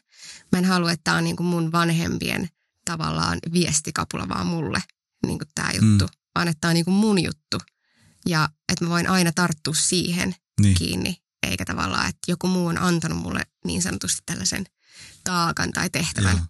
Mä 0.52 0.60
en 0.60 0.66
halua, 0.66 0.92
että 0.92 1.04
tämä 1.04 1.18
on 1.18 1.24
niin 1.24 1.36
kuin 1.36 1.48
mun 1.48 1.72
vanhempien 1.72 2.50
tavallaan 2.86 3.40
viestikapula 3.54 4.30
vaan 4.30 4.48
mulle 4.48 4.84
niin 5.26 5.40
kuin 5.40 5.50
tämä 5.56 5.72
juttu, 5.72 6.06
mm. 6.06 6.20
vaan 6.36 6.48
että 6.48 6.62
tämä 6.62 6.70
on 6.70 6.74
niin 6.76 6.86
kuin 6.86 6.96
mun 6.96 7.24
juttu. 7.24 7.58
Ja 8.26 8.50
että 8.70 8.86
mä 8.86 8.90
voin 8.90 9.10
aina 9.10 9.32
tarttua 9.32 9.74
siihen 9.74 10.36
niin. 10.62 10.76
kiinni, 10.76 11.22
eikä 11.44 11.66
tavallaan, 11.66 12.10
että 12.10 12.32
joku 12.32 12.48
muu 12.48 12.68
on 12.68 12.78
antanut 12.78 13.18
mulle 13.18 13.42
niin 13.66 13.82
sanotusti 13.82 14.22
tällaisen 14.26 14.66
taakan 15.24 15.72
tai 15.72 15.90
tehtävän. 15.90 16.38
Joo. 16.38 16.46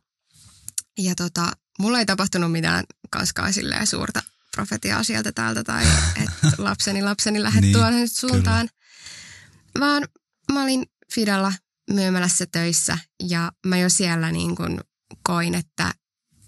Ja 0.98 1.16
tota, 1.16 1.52
mulla 1.80 2.00
ei 2.00 2.06
tapahtunut 2.06 2.52
mitään 2.52 2.84
kanskaan 3.10 3.54
silleen 3.54 3.88
suurta 3.88 4.24
profetiaa 4.56 5.04
sieltä 5.04 5.32
täältä 5.32 5.64
tai 5.64 5.86
että 6.24 6.52
lapseni 6.58 7.02
lapseni 7.02 7.44
lähde 7.44 7.62
niin, 7.62 7.74
tuonne 7.74 8.08
suuntaan. 8.08 8.70
Kyllä. 8.70 9.86
Vaan 9.86 10.08
mä 10.52 10.64
olin 10.64 10.86
Fidalla 11.14 11.54
myymälässä 11.90 12.46
töissä 12.46 12.98
ja 13.30 13.52
mä 13.66 13.78
jo 13.78 13.90
siellä 13.90 14.32
niin 14.32 14.56
kuin 14.56 14.80
koin, 15.24 15.56
että 15.56 15.94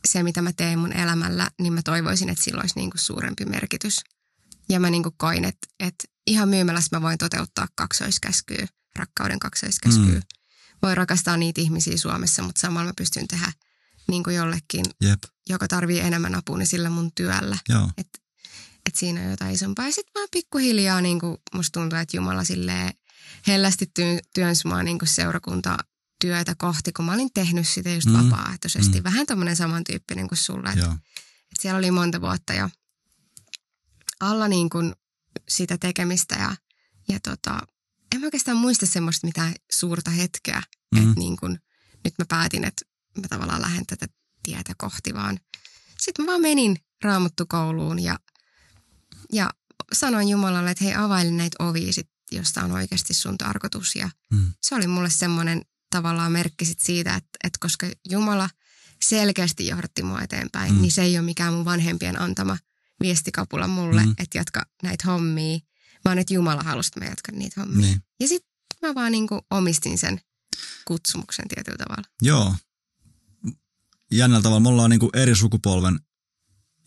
se 0.08 0.24
mitä 0.24 0.42
mä 0.42 0.54
teen 0.54 0.80
mun 0.80 0.94
elämällä, 0.94 1.50
niin 1.62 1.74
mä 1.74 1.82
toivoisin, 1.82 2.30
että 2.30 2.44
sillä 2.44 2.62
olisi 2.62 2.80
niin 2.80 2.90
kuin 2.90 3.02
suurempi 3.02 3.46
merkitys. 3.46 4.00
Ja 4.70 4.80
mä 4.80 4.90
niin 4.90 5.04
kuin 5.04 5.16
koin, 5.18 5.46
että, 5.46 5.68
että 5.80 6.04
ihan 6.28 6.50
myymälässä 6.50 6.98
mä 6.98 7.02
voin 7.02 7.18
toteuttaa 7.18 7.68
kaksoiskäskyä, 7.76 8.68
rakkauden 8.96 9.40
kaksoiskäskyä. 9.40 10.16
Mm. 10.16 10.22
Voi 10.82 10.96
rakastaa 10.96 11.38
niitä 11.38 11.62
ihmisiä 11.62 11.98
Suomessa, 11.98 12.44
mutta 12.44 12.62
samalla 12.62 12.88
mä 12.90 12.94
pystyn 12.98 13.28
tehdä 13.28 13.54
niin 14.12 14.24
kuin 14.24 14.36
jollekin, 14.36 14.86
Jep. 15.02 15.24
joka 15.50 15.68
tarvii 15.68 16.00
enemmän 16.00 16.36
apua, 16.36 16.58
niin 16.58 16.68
sillä 16.68 16.90
mun 16.90 17.12
työllä. 17.16 17.58
Että 17.98 18.20
et 18.86 18.96
siinä 18.96 19.22
on 19.22 19.30
jotain 19.30 19.54
isompaa. 19.54 19.86
Ja 19.86 19.92
sitten 19.92 20.12
vaan 20.16 20.28
pikkuhiljaa 20.32 21.02
niin 21.02 21.20
kuin 21.20 21.38
musta 21.54 21.80
tuntuu, 21.80 22.00
että 22.00 22.18
Jumala 22.18 22.44
silleen 22.44 22.94
hellästi 23.48 23.92
työnsi 24.34 24.68
mua 24.68 24.84
niin 24.84 25.00
kuin 25.00 25.10
seurakuntatyötä 25.10 26.56
kohti, 26.58 26.92
kun 26.92 27.06
mä 27.06 27.14
olin 27.14 27.34
tehnyt 27.34 27.68
sitä 27.68 27.90
just 27.90 28.08
mm. 28.08 28.14
vapaaehtoisesti. 28.14 28.98
Mm. 28.98 29.04
Vähän 29.04 29.26
tommonen 29.26 29.56
samantyyppinen 29.56 30.28
kuin 30.28 30.38
sulle. 30.38 30.70
Että 30.70 30.92
et 31.52 31.60
siellä 31.60 31.78
oli 31.78 31.92
monta 31.92 32.22
vuotta 32.22 32.54
jo 32.54 32.70
alla 34.20 34.48
niin 34.48 34.70
kuin 34.70 34.94
sitä 35.50 35.78
tekemistä 35.78 36.36
ja, 36.36 36.56
ja 37.10 37.20
tota, 37.20 37.68
en 38.16 38.22
mä 38.22 38.28
oikeastaan 38.28 38.58
muista 38.58 38.86
semmoista 38.86 39.28
mitään 39.28 39.54
suurta 39.72 40.12
hetkeä, 40.12 40.64
mm. 40.96 41.04
että 41.04 41.20
niin 41.20 41.38
kuin, 41.38 41.60
nyt 42.04 42.14
mä 42.18 42.26
päätin, 42.30 42.64
että 42.64 42.86
mä 43.18 43.28
tavallaan 43.30 43.62
lähden 43.62 43.86
tätä 43.86 44.08
tietä 44.44 44.74
kohti, 44.78 45.14
vaan 45.14 45.40
sitten 46.00 46.26
mä 46.26 46.30
vaan 46.30 46.42
menin 46.42 46.78
raamuttukouluun 47.04 48.00
ja, 48.00 48.20
ja 49.34 49.50
sanoin 49.94 50.30
Jumalalle, 50.30 50.72
että 50.72 50.84
hei 50.84 50.96
availin 50.96 51.38
näitä 51.38 51.64
ovia, 51.64 51.94
sit, 51.94 52.10
josta 52.32 52.64
on 52.64 52.72
oikeasti 52.72 53.14
sun 53.14 53.38
tarkoitus. 53.38 53.96
Ja 53.96 54.10
mm. 54.34 54.54
se 54.62 54.76
oli 54.76 54.88
mulle 54.88 55.10
semmoinen 55.10 55.62
tavallaan 55.90 56.32
merkki 56.32 56.66
sit 56.66 56.80
siitä, 56.80 57.16
että, 57.16 57.30
että 57.44 57.58
koska 57.60 57.88
Jumala 58.10 58.50
selkeästi 59.04 59.68
johdatti 59.68 60.04
mua 60.04 60.22
eteenpäin, 60.22 60.74
mm. 60.74 60.82
niin 60.82 60.92
se 60.92 61.02
ei 61.02 61.18
ole 61.18 61.26
mikään 61.26 61.54
mun 61.54 61.66
vanhempien 61.66 62.22
antama 62.22 62.58
viestikapula 63.02 63.68
mulle, 63.68 64.06
mm. 64.06 64.16
että 64.18 64.38
jatka 64.38 64.66
näitä 64.84 65.04
hommia, 65.08 65.60
vaan 66.06 66.18
että 66.20 66.34
Jumala 66.34 66.64
halusi, 66.64 66.88
että 66.88 67.00
mä 67.00 67.06
jatkan 67.06 67.40
niitä 67.40 67.62
hommia. 67.62 67.86
Niin. 67.86 68.04
Ja 68.20 68.28
sitten 68.28 68.52
mä 68.82 68.96
vaan 68.96 69.12
niin 69.12 69.28
kuin 69.28 69.42
omistin 69.52 69.98
sen 69.98 70.22
kutsumuksen 70.86 71.48
tietyllä 71.48 71.78
tavalla. 71.78 72.08
Joo, 72.22 72.56
jännällä 74.12 74.44
tavalla, 74.44 74.60
me 74.60 74.70
ollaan 74.70 74.90
niin 74.90 75.00
kuin 75.00 75.10
eri 75.14 75.36
sukupolven 75.36 76.00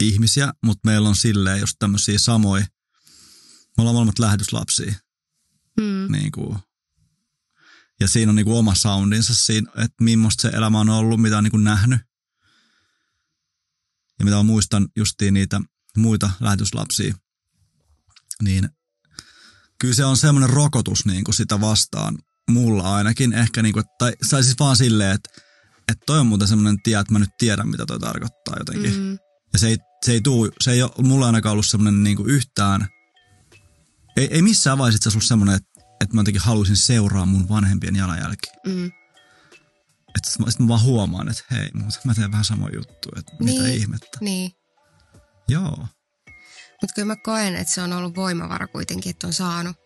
ihmisiä, 0.03 0.53
mutta 0.65 0.89
meillä 0.89 1.09
on 1.09 1.17
silleen 1.17 1.61
just 1.61 1.77
tämmöisiä 1.79 2.19
samoja, 2.19 2.67
me 3.77 3.81
ollaan 3.81 3.95
molemmat 3.95 4.19
lähetyslapsia. 4.19 4.95
Mm. 5.81 6.13
Niin 6.13 6.33
kuin, 6.33 6.59
ja 8.01 8.09
siinä 8.09 8.31
on 8.31 8.37
niin 8.37 8.47
kuin 8.47 8.59
oma 8.59 8.75
soundinsa 8.75 9.35
siinä, 9.35 9.73
että 9.77 10.05
millaista 10.05 10.43
se 10.43 10.49
elämä 10.49 10.81
on 10.81 10.89
ollut, 10.89 11.23
mitä 11.23 11.39
on 11.39 11.45
niin 11.45 11.51
kuin 11.51 11.65
nähnyt. 11.65 12.01
ja 14.19 14.25
mitä 14.25 14.37
mä 14.37 14.43
muistan 14.43 14.89
justiin 14.97 15.35
niitä 15.35 15.61
muita 15.97 16.31
lähetyslapsia, 16.41 17.15
niin 18.43 18.69
kyllä 19.79 19.95
se 19.95 20.05
on 20.05 20.17
semmoinen 20.17 20.51
rokotus 20.51 21.07
niin 21.07 21.25
kuin 21.25 21.35
sitä 21.35 21.61
vastaan 21.61 22.19
mulla 22.51 22.95
ainakin 22.95 23.33
ehkä, 23.33 23.63
niin 23.63 23.73
kuin, 23.73 23.85
tai, 23.99 24.13
tai 24.31 24.45
siis 24.45 24.57
vaan 24.61 24.77
silleen, 24.77 25.15
että, 25.15 25.31
että 25.89 26.05
toi 26.07 26.19
on 26.19 26.27
muuten 26.27 26.49
semmoinen 26.49 26.83
tie, 26.83 26.99
että 27.01 27.13
mä 27.13 27.19
nyt 27.19 27.37
tiedän, 27.39 27.69
mitä 27.69 27.87
toi 27.87 27.99
tarkoittaa 27.99 28.57
jotenkin. 28.59 29.01
Mm. 29.01 29.19
Ja 29.53 29.59
se 29.59 29.69
ei, 29.69 29.77
se 30.05 30.13
ei 30.13 30.21
tuu, 30.21 30.51
se 30.61 30.73
ei 30.73 30.83
ole 30.83 30.91
mulla 30.99 31.27
ainakaan 31.27 31.53
ollut 31.53 31.67
semmoinen 31.67 32.05
niin 32.05 32.17
kuin 32.17 32.31
yhtään, 32.31 32.89
ei, 34.17 34.29
ei 34.31 34.43
missään 34.43 34.79
vaiheessa 34.79 35.11
ollut 35.11 35.25
semmoinen, 35.25 35.57
että, 35.57 35.81
että 36.01 36.15
mä 36.15 36.21
jotenkin 36.21 36.43
haluaisin 36.43 36.77
seuraa 36.77 37.27
mun 37.27 37.49
vanhempien 37.49 37.97
jalanjälkiä. 37.97 38.53
Mm. 38.67 38.87
Että 40.17 40.31
sitten 40.31 40.47
mä, 40.47 40.65
mä 40.65 40.69
vaan 40.69 40.83
huomaan, 40.83 41.29
että 41.29 41.45
hei, 41.51 41.71
mä 42.05 42.15
teen 42.15 42.31
vähän 42.31 42.45
samoin 42.45 42.75
juttu, 42.75 43.09
että 43.17 43.33
niin, 43.41 43.63
mitä 43.63 43.73
ihmettä. 43.75 44.19
Niin. 44.21 44.53
Joo. 45.49 45.87
Mutta 46.83 46.95
kyllä 46.95 47.07
mä 47.07 47.17
koen, 47.17 47.57
että 47.57 47.75
se 47.75 47.83
on 47.83 47.93
ollut 47.93 48.17
voimavara 48.17 48.67
kuitenkin, 48.67 49.11
että 49.11 49.27
on 49.27 49.33
saanut 49.33 49.77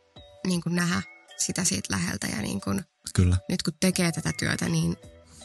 niin 0.46 0.60
kuin 0.60 0.74
nähdä 0.74 1.02
sitä 1.38 1.64
siitä 1.64 1.94
läheltä 1.94 2.26
ja 2.26 2.42
niin 2.42 2.60
kuin, 2.60 2.84
kyllä. 3.14 3.36
nyt 3.48 3.62
kun 3.62 3.74
tekee 3.80 4.12
tätä 4.12 4.32
työtä, 4.38 4.68
niin 4.68 4.96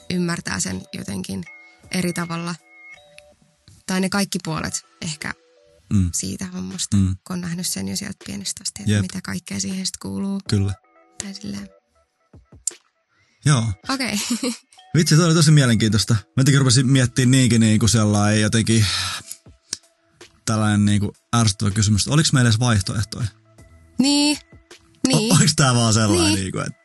ymmärtää 0.09 0.59
sen 0.59 0.81
jotenkin 0.93 1.43
eri 1.91 2.13
tavalla. 2.13 2.55
Tai 3.85 4.01
ne 4.01 4.09
kaikki 4.09 4.39
puolet 4.43 4.85
ehkä 5.01 5.33
mm. 5.93 6.09
siitä 6.13 6.45
hommasta, 6.45 6.97
mm. 6.97 7.15
kun 7.27 7.33
on 7.33 7.41
nähnyt 7.41 7.67
sen 7.67 7.87
jo 7.87 7.95
sieltä 7.95 8.25
pienestä 8.25 8.61
asti, 8.61 8.81
että 8.81 8.91
Jep. 8.91 9.01
mitä 9.01 9.19
kaikkea 9.23 9.59
siihen 9.59 9.85
sitten 9.85 9.99
kuuluu. 10.01 10.41
Kyllä. 10.49 10.73
Tai 11.23 11.33
silleen. 11.33 11.69
Joo. 13.45 13.63
Okei. 13.89 14.19
Okay. 14.33 14.51
Vitsi, 14.97 15.15
toi 15.15 15.25
oli 15.25 15.33
tosi 15.33 15.51
mielenkiintoista. 15.51 16.13
Mä 16.13 16.21
jotenkin 16.37 16.59
rupesin 16.59 16.91
miettimään 16.91 17.31
niinkin 17.31 17.61
niin 17.61 17.79
kuin 17.79 17.89
sellainen 17.89 18.41
jotenkin 18.41 18.85
tällainen 20.45 20.85
niin 20.85 20.99
kuin 20.99 21.11
ärsyttävä 21.35 21.71
kysymys, 21.71 22.07
oliko 22.07 22.29
meillä 22.33 22.47
edes 22.47 22.59
vaihtoehtoja? 22.59 23.27
Niin, 23.99 24.37
niin. 25.07 25.33
O- 25.33 25.35
oliko 25.35 25.53
tämä 25.55 25.75
vaan 25.75 25.93
sellainen, 25.93 26.25
niin. 26.25 26.35
niin 26.35 26.51
kuin, 26.51 26.67
että... 26.67 26.82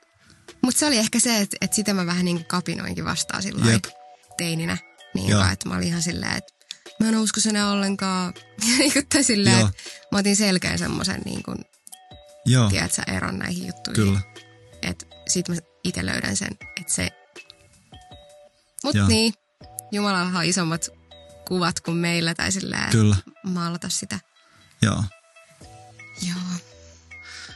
Mutta 0.63 0.79
se 0.79 0.87
oli 0.87 0.99
ehkä 0.99 1.21
se, 1.21 1.41
että, 1.41 1.57
että 1.61 1.75
sitä 1.75 1.95
mä 1.95 2.07
vähän 2.07 2.25
niin 2.25 2.37
kuin 2.37 2.47
kapinoinkin 2.47 3.05
vastaan 3.05 3.43
silloin 3.43 3.83
teininä. 4.37 4.79
Niin 5.15 5.37
vaan, 5.37 5.53
että 5.53 5.69
mä 5.69 5.75
olin 5.77 5.89
ihan 5.89 6.03
silleen, 6.03 6.37
että 6.37 6.55
mä 7.01 7.09
en 7.09 7.17
usko 7.17 7.41
sinä 7.41 7.71
ollenkaan. 7.71 8.35
tai 9.13 9.25
silleen, 9.25 9.67
että 9.67 9.83
mä 10.13 10.19
otin 10.19 10.37
selkeän 10.37 10.79
semmoisen 10.79 11.21
niin 11.25 11.43
kuin, 11.43 11.59
Joo. 12.47 12.71
tiedätkö, 12.71 13.03
eron 13.07 13.39
näihin 13.39 13.67
juttuihin. 13.67 14.05
Kyllä. 14.05 14.21
Että 14.83 15.07
sit 15.29 15.49
mä 15.49 15.55
itse 15.85 16.07
löydän 16.07 16.37
sen, 16.37 16.51
että 16.81 16.93
se... 16.93 17.09
Mut 18.85 18.95
Joo. 18.95 19.09
niin, 19.09 19.35
Jumalalla 19.93 20.39
on 20.39 20.45
isommat 20.45 20.89
kuvat 21.49 21.81
kuin 21.81 21.97
meillä 21.97 22.35
tai 22.35 22.53
silleen 22.53 22.91
Kyllä. 22.91 23.17
maalata 23.43 23.89
sitä. 23.89 24.21
Joo. 24.83 25.05
Joo. 26.29 26.39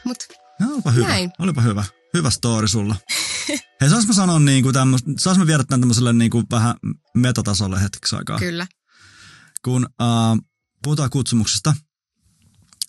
Mut 0.05 0.29
no, 0.61 0.73
olipa 0.75 0.91
hyvä. 0.91 1.09
Näin. 1.09 1.33
Olipa 1.39 1.61
hyvä. 1.63 1.85
Hyvä 2.15 2.31
story 2.31 2.69
sulla. 2.69 2.97
Hei, 3.81 3.91
saas 3.91 4.07
mä 4.07 4.13
sanoa 4.13 4.39
niin 4.39 4.63
kuin 4.63 4.75
tämmös, 4.75 5.01
saas 5.19 5.39
mä 5.39 5.47
viedä 5.47 5.65
tämän 5.65 5.81
tämmöiselle 5.81 6.13
niin 6.13 6.31
kuin 6.31 6.47
vähän 6.51 6.75
metatasolle 7.15 7.83
hetkeksi 7.83 8.17
aikaa. 8.17 8.39
Kyllä. 8.39 8.67
Kun 9.65 9.85
uh, 9.85 10.45
puhutaan 10.83 11.11
kutsumuksesta, 11.11 11.75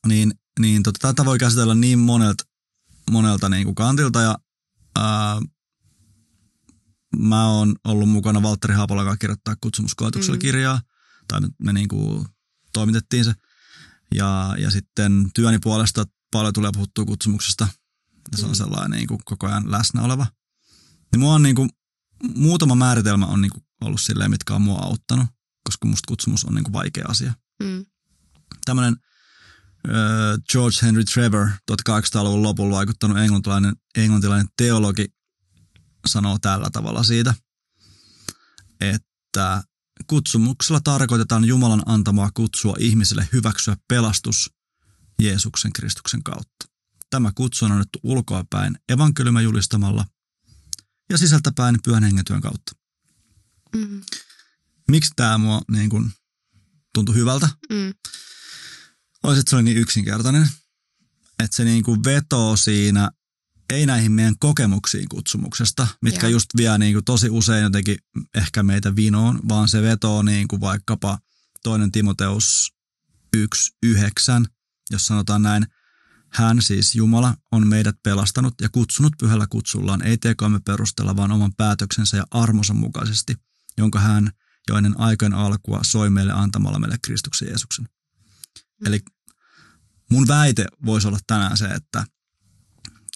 niin, 0.08 0.34
niin 0.60 0.84
tota, 0.84 1.08
tätä 1.08 1.26
voi 1.26 1.40
käsitellä 1.40 1.76
niin 1.76 2.00
monelta, 2.00 2.44
monelta 3.12 3.50
niin 3.50 3.66
kuin 3.66 3.76
kantilta 3.76 4.22
ja 4.22 4.38
uh, 5.00 5.48
mä 7.20 7.48
oon 7.48 7.76
ollut 7.84 8.10
mukana 8.10 8.42
Valtteri 8.42 8.74
Haapolan 8.74 9.06
kanssa 9.06 9.18
kirjoittaa 9.18 9.56
kutsumuskoetuksella 9.62 10.36
mm. 10.36 10.42
kirjaa 10.42 10.82
tai 11.28 11.42
me, 11.42 11.48
me 11.64 11.74
niin 11.74 11.88
kuin 11.88 12.26
toimitettiin 12.74 13.26
se. 13.26 13.34
Ja, 14.16 14.56
ja 14.58 14.72
sitten 14.72 15.30
työni 15.36 15.60
puolesta 15.60 16.06
paljon 16.32 16.54
tulee 16.54 16.72
puhuttua 16.74 17.06
kutsumuksesta. 17.06 17.68
Ja 18.32 18.38
se 18.38 18.46
on 18.46 18.52
mm. 18.52 18.56
sellainen 18.56 18.92
niin 18.92 19.08
kuin 19.08 19.20
koko 19.26 19.48
ajan 19.48 19.72
läsnä 19.72 20.02
oleva. 20.02 20.28
Niin 21.12 21.20
mua 21.20 21.34
on 21.34 21.44
niin 21.44 21.56
kuin, 21.56 21.70
muutama 22.36 22.76
määritelmä 22.76 23.26
on 23.26 23.42
niin 23.42 23.52
kuin 23.52 23.64
ollut 23.82 24.02
silleen, 24.02 24.32
mitkä 24.32 24.54
on 24.54 24.62
mua 24.62 24.80
auttanut, 24.80 25.26
koska 25.64 25.88
musta 25.88 26.08
kutsumus 26.08 26.46
on 26.46 26.56
niin 26.56 26.64
kuin 26.64 26.74
vaikea 26.74 27.06
asia. 27.08 27.34
Mm. 27.64 27.86
Tämmöinen 28.66 28.98
äh, 29.88 29.94
George 30.52 30.78
Henry 30.82 31.04
Trevor, 31.04 31.48
1800-luvun 31.72 32.44
lopulla 32.44 32.76
vaikuttanut 32.76 33.18
englantilainen, 33.18 33.76
englantilainen 33.98 34.48
teologi, 34.58 35.06
sanoo 36.08 36.38
tällä 36.40 36.70
tavalla 36.74 37.04
siitä, 37.04 37.34
että 38.82 39.64
Kutsumuksella 40.08 40.82
tarkoitetaan 40.84 41.46
Jumalan 41.46 41.84
antamaa 41.86 42.32
kutsua 42.34 42.76
ihmiselle 42.80 43.28
hyväksyä 43.34 43.78
pelastus 43.88 44.52
Jeesuksen 45.22 45.74
Kristuksen 45.74 46.24
kautta. 46.24 46.73
Tämä 47.14 47.32
kutsu 47.36 47.66
on 47.66 47.72
annettu 47.72 48.00
ulkoapäin 48.04 48.78
evankeliumia 48.90 49.42
julistamalla 49.42 50.06
ja 51.10 51.18
sisältäpäin 51.18 51.78
pyhän 51.84 52.04
hengetyön 52.04 52.42
kautta. 52.42 52.72
Mm. 53.76 54.02
Miksi 54.88 55.12
tämä 55.16 55.38
mua 55.38 55.62
niin 55.72 55.90
kun, 55.90 56.12
tuntui 56.94 57.16
hyvältä? 57.16 57.50
Mm. 57.70 57.94
Olisi, 59.24 59.40
että 59.40 59.50
se 59.50 59.56
oli 59.56 59.64
niin 59.64 59.78
yksinkertainen, 59.78 60.50
että 61.44 61.58
se 61.58 61.64
niin 61.64 61.84
kuin 61.84 62.04
vetoo 62.04 62.58
siinä 62.58 63.12
ei 63.70 63.86
näihin 63.86 64.12
meidän 64.12 64.40
kokemuksiin 64.40 65.10
kutsumuksesta, 65.10 65.88
mitkä 66.02 66.28
Joo. 66.28 66.32
just 66.32 66.50
vie 66.58 66.78
niin 66.78 66.94
kuin 66.94 67.06
tosi 67.06 67.30
usein 67.30 67.64
jotenkin 67.64 67.98
ehkä 68.36 68.64
meitä 68.64 68.96
vinoon, 68.96 69.40
vaan 69.50 69.68
se 69.68 69.82
vetoo 69.82 70.24
niin 70.24 70.48
kuin 70.48 70.62
vaikkapa 70.62 71.20
toinen 71.64 71.92
Timoteus 71.92 72.74
1.9, 73.38 73.44
jos 74.92 75.06
sanotaan 75.06 75.42
näin, 75.42 75.68
hän 76.34 76.62
siis 76.62 76.96
Jumala 76.96 77.36
on 77.52 77.68
meidät 77.68 77.96
pelastanut 78.04 78.54
ja 78.62 78.70
kutsunut 78.70 79.14
pyhällä 79.20 79.48
kutsullaan, 79.50 80.02
ei 80.02 80.18
tekoamme 80.18 80.60
perustella, 80.66 81.16
vaan 81.16 81.32
oman 81.32 81.54
päätöksensä 81.58 82.18
ja 82.18 82.24
armonsa 82.32 82.74
mukaisesti, 82.74 83.36
jonka 83.78 84.00
hän 84.00 84.32
jo 84.70 84.78
ennen 84.78 85.00
aikojen 85.00 85.34
alkua 85.34 85.80
soi 85.84 86.10
meille 86.10 86.34
antamalla 86.34 86.80
meille 86.80 86.98
Kristuksen 87.04 87.48
Jeesuksen. 87.48 87.86
Mm. 88.56 88.88
Eli 88.88 89.00
mun 90.12 90.28
väite 90.28 90.66
voisi 90.86 91.08
olla 91.08 91.20
tänään 91.28 91.58
se, 91.58 91.66
että 91.66 92.06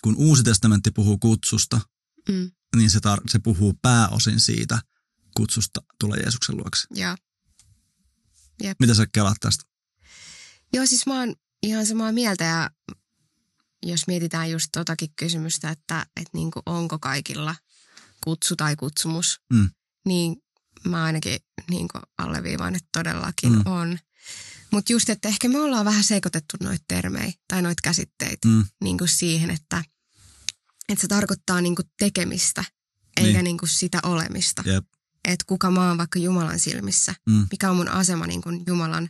kun 0.02 0.16
Uusi 0.16 0.44
testamentti 0.44 0.92
puhuu 0.92 1.18
kutsusta, 1.18 1.82
mm. 2.30 2.52
niin 2.76 2.90
se, 2.90 3.00
tar- 3.00 3.30
se 3.30 3.40
puhuu 3.40 3.74
pääosin 3.82 4.40
siitä 4.40 4.82
kutsusta 5.38 5.82
tulee 6.00 6.20
Jeesuksen 6.20 6.58
luokse. 6.58 6.88
Joo. 6.92 7.16
Jep. 8.64 8.80
Mitä 8.80 8.94
sä 8.94 9.08
kelaat 9.12 9.38
tästä? 9.40 9.64
Joo, 10.74 10.86
siis 10.86 11.06
mä 11.06 11.20
oon 11.20 11.36
ihan 11.64 11.86
samaa 11.86 12.12
mieltä 12.12 12.44
ja 12.44 12.70
jos 13.84 14.08
mietitään 14.08 14.52
just 14.52 14.68
totakin 14.72 15.10
kysymystä, 15.16 15.70
että, 15.70 16.06
että 16.16 16.32
niin 16.34 16.52
kuin 16.52 16.64
onko 16.66 17.00
kaikilla 17.00 17.56
kutsu 18.24 18.56
tai 18.56 18.76
kutsumus, 18.76 19.42
mm. 19.54 19.70
niin 20.06 20.36
mä 20.88 21.04
ainakin 21.04 21.40
niin 21.70 21.88
kuin 21.88 22.02
alleviivaan, 22.18 22.76
että 22.76 22.90
todellakin 22.94 23.54
mm. 23.54 23.62
on. 23.66 24.00
Mutta 24.72 24.94
just, 24.94 25.10
että 25.10 25.28
ehkä 25.28 25.50
me 25.50 25.60
ollaan 25.60 25.86
vähän 25.86 26.04
sekoitettu 26.04 26.58
noita 26.64 26.86
termejä 26.88 27.32
tai 27.48 27.62
noita 27.62 27.82
käsitteitä 27.84 28.48
mm. 28.48 28.66
niin 28.84 28.98
kuin 28.98 29.08
siihen, 29.08 29.50
että, 29.50 29.84
että 30.90 31.02
se 31.02 31.08
tarkoittaa 31.08 31.62
niin 31.62 31.76
kuin 31.76 31.90
tekemistä 32.00 32.64
eikä 33.18 33.32
niin. 33.32 33.44
Niin 33.44 33.58
kuin 33.58 33.70
sitä 33.70 34.00
olemista. 34.04 34.64
Yep. 34.68 34.86
Että 35.26 35.46
kuka 35.48 35.72
mä 35.72 35.88
oon 35.88 35.98
vaikka 35.98 36.20
Jumalan 36.20 36.60
silmissä, 36.60 37.16
mm. 37.30 37.48
mikä 37.52 37.70
on 37.70 37.76
mun 37.76 37.90
asema 37.90 38.28
niin 38.28 38.42
kuin 38.42 38.64
Jumalan 38.68 39.10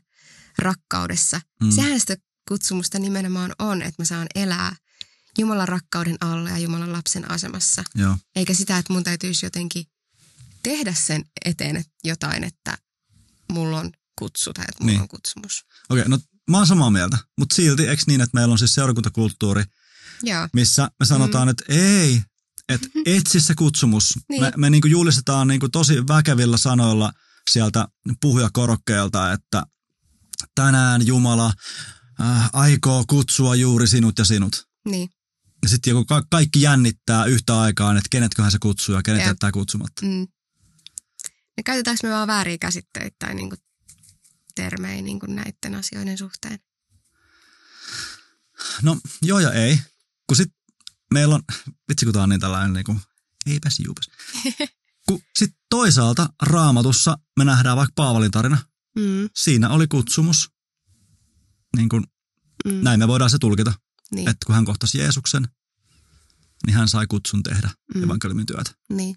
rakkaudessa. 0.58 1.42
Mm. 1.64 1.72
Sehän 1.72 2.00
sitä 2.00 2.18
kutsumusta 2.48 3.00
nimenomaan 3.00 3.54
on, 3.60 3.82
että 3.82 4.02
mä 4.02 4.06
saan 4.06 4.28
elää 4.36 4.76
Jumalan 5.38 5.68
rakkauden 5.68 6.18
alla 6.20 6.50
ja 6.50 6.58
Jumalan 6.58 6.94
lapsen 6.94 7.32
asemassa. 7.32 7.84
Joo. 7.96 8.18
Eikä 8.36 8.54
sitä, 8.54 8.78
että 8.78 8.94
mun 8.94 9.04
täytyisi 9.04 9.46
jotenkin 9.46 9.86
tehdä 10.64 10.94
sen 10.94 11.26
eteen 11.46 11.84
jotain, 12.04 12.44
että 12.44 12.78
mulla 13.52 13.80
on 13.80 13.92
kutsu 14.20 14.54
tai 14.54 14.66
että 14.70 14.84
mulla 14.84 14.92
niin. 14.92 15.02
on 15.02 15.08
kutsumus. 15.08 15.66
Okei, 15.90 16.02
okay, 16.02 16.10
no 16.10 16.20
mä 16.50 16.58
oon 16.58 16.68
samaa 16.68 16.90
mieltä, 16.92 17.18
mutta 17.38 17.56
silti 17.56 17.88
eikö 17.88 18.04
niin, 18.08 18.22
että 18.22 18.38
meillä 18.38 18.52
on 18.52 18.60
siis 18.60 18.74
seurakuntakulttuuri, 18.74 19.64
Joo. 20.24 20.48
missä 20.54 20.90
me 21.00 21.06
sanotaan, 21.06 21.48
mm. 21.48 21.50
että 21.50 21.66
ei, 21.70 22.22
että 22.70 22.88
etsi 23.06 23.42
se 23.42 23.56
kutsumus. 23.56 24.14
niin. 24.30 24.42
Me, 24.42 24.52
me 24.58 24.70
niinku 24.70 24.88
julistetaan 24.88 25.48
niinku 25.48 25.70
tosi 25.70 26.08
väkevillä 26.08 26.58
sanoilla 26.58 27.14
sieltä 27.52 27.88
puhujakorokkeelta, 28.22 29.34
että 29.34 29.64
tänään 30.56 31.08
Jumala 31.08 31.54
äh, 32.22 32.50
aikoo 32.54 33.04
kutsua 33.08 33.56
juuri 33.56 33.88
sinut 33.88 34.20
ja 34.20 34.26
sinut. 34.26 34.68
Niin. 34.86 35.10
Ja 35.64 35.70
sitten 35.70 35.92
joku 35.92 36.06
ka- 36.06 36.24
kaikki 36.32 36.62
jännittää 36.62 37.26
yhtä 37.26 37.60
aikaa, 37.62 37.92
että 37.98 38.08
kenetköhän 38.12 38.52
se 38.52 38.58
kutsuu 38.62 38.96
ja 38.96 39.04
kenet 39.04 39.26
jättää 39.26 39.52
kutsumatta. 39.52 40.06
Mm. 40.06 40.28
Ja 41.58 41.64
käytetäänkö 41.64 42.08
me 42.08 42.14
vaan 42.14 42.28
vääriä 42.28 42.58
käsitteitä 42.58 43.16
tai 43.20 43.36
niinku 43.36 43.56
termejä 44.56 45.02
niin 45.02 45.20
kuin 45.20 45.36
näiden 45.36 45.76
asioiden 45.76 46.18
suhteen? 46.18 46.60
No 48.82 48.98
joo 49.22 49.40
ja 49.40 49.52
ei. 49.52 49.80
Kun 50.28 50.38
sit 50.38 50.52
meillä 51.14 51.36
on, 51.36 51.42
vitsi 51.90 52.06
kun 52.06 52.14
tää 52.14 52.24
on 52.24 52.30
niin 52.30 52.40
tällainen 52.42 52.74
niin 52.74 52.84
kuin, 52.84 53.00
eipäs 53.46 53.80
juupas. 53.86 54.06
kun 55.08 55.22
sit 55.40 55.52
toisaalta 55.70 56.30
raamatussa 56.42 57.18
me 57.38 57.46
nähdään 57.46 57.78
vaikka 57.78 57.94
Paavalin 57.96 58.32
tarina, 58.32 58.58
Mm, 58.98 59.30
Siinä 59.36 59.70
oli 59.70 59.88
kutsumus. 59.88 60.50
Niin 61.78 61.90
kuin, 61.90 62.04
mm, 62.66 62.74
näin 62.84 63.00
me 63.00 63.08
voidaan 63.08 63.30
se 63.30 63.38
tulkita, 63.40 63.74
niin, 64.12 64.30
että 64.30 64.46
kun 64.46 64.56
hän 64.56 64.66
kohtasi 64.66 64.98
Jeesuksen, 64.98 65.48
niin 66.66 66.76
hän 66.76 66.88
sai 66.90 67.08
kutsun 67.08 67.44
tehdä 67.44 67.70
Mm. 67.96 68.04
evankeliumin 68.04 68.46
työtä. 68.46 68.72
niin, 68.90 69.16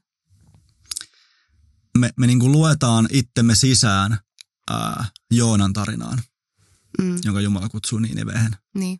Me, 1.98 2.10
me 2.16 2.26
niin 2.26 2.40
kuin 2.40 2.52
luetaan 2.52 3.08
itsemme 3.12 3.54
sisään 3.54 4.18
ää, 4.70 5.04
Joonan 5.30 5.72
tarinaan, 5.72 6.22
mm, 7.02 7.18
jonka 7.24 7.40
Jumala 7.40 7.68
kutsuu 7.68 7.98
Niinivehen. 7.98 8.56
niin, 8.74 8.98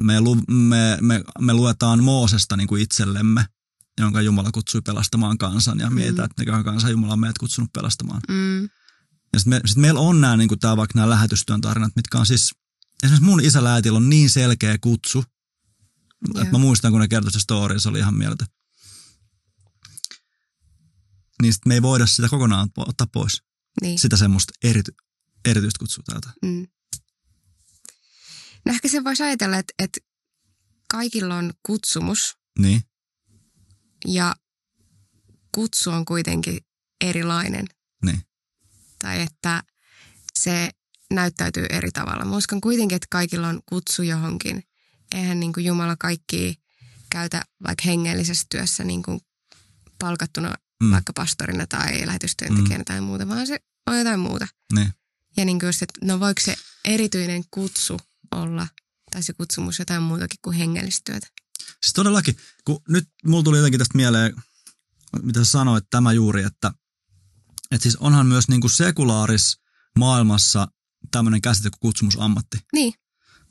Me, 0.00 0.20
lu, 0.20 0.34
me, 0.48 0.98
me, 1.00 1.24
me 1.40 1.54
luetaan 1.54 2.04
Moosesta 2.04 2.56
niin 2.56 2.68
kuin 2.68 2.82
itsellemme, 2.82 3.46
jonka 4.00 4.20
Jumala 4.20 4.50
kutsui 4.52 4.80
pelastamaan 4.82 5.38
kansan 5.38 5.78
ja 5.78 5.90
mietitään, 5.90 6.26
että 6.30 6.42
mikä 6.42 6.62
kansa 6.64 6.90
Jumala 6.90 7.12
on 7.12 7.20
meidät 7.20 7.38
kutsunut 7.38 7.72
pelastamaan. 7.72 8.20
mm, 8.28 8.62
Ja 9.32 9.38
sitten 9.38 9.50
me, 9.52 9.60
sit 9.66 9.76
meillä 9.76 10.00
on 10.00 10.20
nämä, 10.20 10.36
niin 10.36 10.48
vaikka 10.76 10.92
nämä 10.98 11.10
lähetystyön 11.10 11.60
tarinat, 11.60 11.92
mitkä 11.96 12.18
on 12.18 12.26
siis, 12.26 12.50
esimerkiksi 13.02 13.24
mun 13.24 13.40
isä 13.44 13.64
Läätillä 13.64 13.96
on 13.96 14.08
niin 14.08 14.30
selkeä 14.30 14.78
kutsu, 14.78 15.24
Joo. 16.34 16.42
että 16.42 16.52
mä 16.52 16.58
muistan, 16.58 16.92
kun 16.92 17.00
ne 17.00 17.08
kertoi 17.08 17.32
se 17.32 17.40
story, 17.40 17.80
se 17.80 17.88
oli 17.88 17.98
ihan 17.98 18.14
mieltä. 18.14 18.46
Niin 21.42 21.52
sit 21.52 21.66
me 21.66 21.74
ei 21.74 21.82
voida 21.82 22.06
sitä 22.06 22.28
kokonaan 22.28 22.68
ottaa 22.76 23.06
pois. 23.06 23.42
niin. 23.82 23.98
Sitä 23.98 24.16
semmoista 24.16 24.52
erity, 24.64 24.92
erityistä 25.44 25.78
kutsua 25.78 26.04
täältä. 26.06 26.30
Mm. 26.42 26.66
No 28.64 28.72
ehkä 28.72 28.88
se 28.88 29.04
voisi 29.04 29.22
ajatella, 29.22 29.58
että, 29.58 29.72
että 29.78 30.00
kaikilla 30.90 31.36
on 31.36 31.52
kutsumus 31.62 32.36
Niin, 32.58 32.82
ja 34.06 34.36
kutsu 35.54 35.90
on 35.90 36.04
kuitenkin 36.04 36.58
erilainen. 37.00 37.66
niin, 38.04 38.22
Tai 38.98 39.20
että 39.22 39.62
se 40.38 40.70
näyttäytyy 41.14 41.66
eri 41.70 41.90
tavalla. 41.90 42.24
Mä 42.24 42.36
uskon 42.36 42.60
kuitenkin, 42.60 42.96
että 42.96 43.06
kaikilla 43.10 43.48
on 43.48 43.60
kutsu 43.68 44.02
johonkin. 44.02 44.64
Eihän 45.14 45.40
niin 45.40 45.52
kuin 45.52 45.66
Jumala 45.66 45.96
kaikki 45.96 46.58
käytä 47.10 47.42
vaikka 47.62 47.82
hengellisessä 47.86 48.46
työssä 48.50 48.84
niin 48.84 49.02
kuin 49.02 49.20
palkattuna 49.98 50.54
Mm. 50.82 50.90
vaikka 50.90 51.12
pastorina 51.12 51.66
tai 51.66 52.06
lähetystyöntekijänä 52.06 52.78
mm. 52.78 52.84
tai 52.84 53.00
muuta, 53.00 53.28
vaan 53.28 53.46
se 53.46 53.60
on 53.86 53.98
jotain 53.98 54.20
muuta. 54.20 54.48
niin. 54.74 54.92
Ja 55.36 55.44
niin 55.44 55.58
kuin 55.58 55.68
just, 55.68 55.82
että 55.82 56.06
no 56.06 56.20
voiko 56.20 56.40
se 56.44 56.56
erityinen 56.84 57.44
kutsu 57.50 58.00
olla, 58.30 58.68
tai 59.10 59.22
se 59.22 59.32
kutsumus 59.32 59.78
jotain 59.78 60.02
muutakin 60.02 60.38
kuin 60.42 60.56
hengellistä 60.56 61.12
työtä. 61.12 61.26
Siis 61.82 61.92
todellakin, 61.94 62.36
kun 62.64 62.82
nyt 62.88 63.08
mulla 63.26 63.42
tuli 63.42 63.56
jotenkin 63.56 63.78
tästä 63.78 63.96
mieleen, 63.96 64.34
mitä 65.22 65.44
sä 65.44 65.50
sanoit, 65.50 65.84
tämä 65.90 66.12
juuri, 66.12 66.42
että, 66.42 66.72
että 67.70 67.82
siis 67.82 67.96
onhan 67.96 68.26
myös 68.26 68.48
niin 68.48 68.60
kuin 68.60 68.70
sekulaaris 68.70 69.60
maailmassa 69.98 70.68
tämmöinen 71.10 71.40
käsite 71.40 71.70
kuin 71.70 71.78
kutsumusammatti. 71.80 72.58
Niin, 72.72 72.94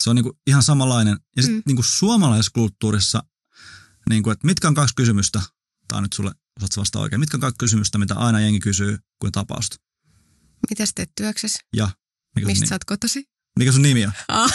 Se 0.03 0.09
on 0.09 0.15
niinku 0.15 0.39
ihan 0.47 0.63
samanlainen. 0.63 1.17
Ja 1.37 1.43
sitten 1.43 1.57
Mm. 1.59 1.63
niinku 1.67 1.83
suomalaiskulttuurissa, 1.83 3.23
niinku, 4.09 4.29
että 4.29 4.47
mitkä 4.47 4.67
on 4.67 4.73
kaksi 4.73 4.95
kysymystä, 4.95 5.41
tämä 5.87 5.97
on 5.97 6.03
nyt 6.03 6.13
sulle, 6.13 6.31
osaat 6.57 6.71
sä 6.71 6.79
vastata 6.81 6.99
oikein, 7.03 7.19
mitkä 7.19 7.37
on 7.37 7.41
kaksi 7.41 7.57
kysymystä, 7.57 7.97
mitä 7.97 8.15
aina 8.15 8.39
jengi 8.39 8.59
kysyy 8.59 8.97
kuin 9.19 9.31
tapausta. 9.31 9.75
mitä 10.69 10.85
sä 10.85 10.91
teet 10.95 11.11
työksessä? 11.17 11.59
Ja 11.75 11.89
mikä 12.35 12.47
Mistä 12.47 12.65
sä 12.65 12.75
oot 12.75 12.83
kotosi? 12.83 13.29
mikä 13.59 13.71
sun 13.71 13.81
nimi 13.81 14.05
on? 14.05 14.11
Ah. 14.27 14.51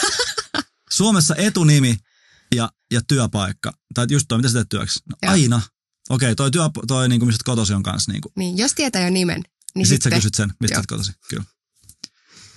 Suomessa 0.91 1.35
etunimi 1.37 1.97
ja, 2.55 2.71
ja 2.91 3.01
työpaikka. 3.09 3.73
Tai 3.95 4.07
just 4.11 4.25
toi, 4.29 4.39
mitä 4.39 4.49
sä 4.49 4.53
teet 4.55 4.69
työksi? 4.69 5.01
No, 5.11 5.17
Joo. 5.23 5.33
aina. 5.33 5.61
Okei, 6.09 6.37
toi, 6.37 6.51
työ, 6.51 6.63
toi 6.87 7.09
niinku, 7.09 7.27
mistä 7.27 7.43
kotosi 7.45 7.75
on 7.75 7.83
kanssa. 7.83 8.13
Niinku. 8.13 8.33
Niin, 8.37 8.59
jos 8.59 8.75
tietää 8.75 9.03
jo 9.03 9.11
nimen, 9.11 9.37
niin 9.41 9.45
Niin 9.75 9.87
sit 9.87 10.03
sä 10.03 10.05
sitten... 10.05 10.19
kysyt 10.19 10.35
sen, 10.35 10.53
mistä 10.61 10.75
sä 10.75 10.81
oot 10.81 10.87
kotosi. 10.87 11.13
Kyllä. 11.31 11.45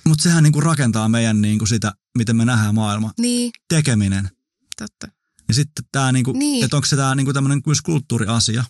Mutta 0.10 0.24
sehän 0.24 0.44
niinku 0.44 0.62
rakentaa 0.62 1.10
meidän 1.10 1.42
niinku 1.42 1.66
sitä, 1.66 1.94
miten 2.18 2.36
me 2.36 2.46
nähdään 2.46 2.76
maailma. 2.76 3.14
Niin, 3.20 3.52
Tekeminen. 3.70 4.30
totta. 4.78 5.08
Ja 5.48 5.54
sitten 5.54 5.86
tämä, 5.92 6.12
niinku, 6.12 6.32
Niin. 6.32 6.64
että 6.64 6.76
onko 6.78 6.86
se 6.86 6.96
tämä 6.96 7.16
niinku 7.16 7.34
tämmöinen 7.34 7.62
myös 7.66 7.82
kulttuuriasia. 7.82 8.64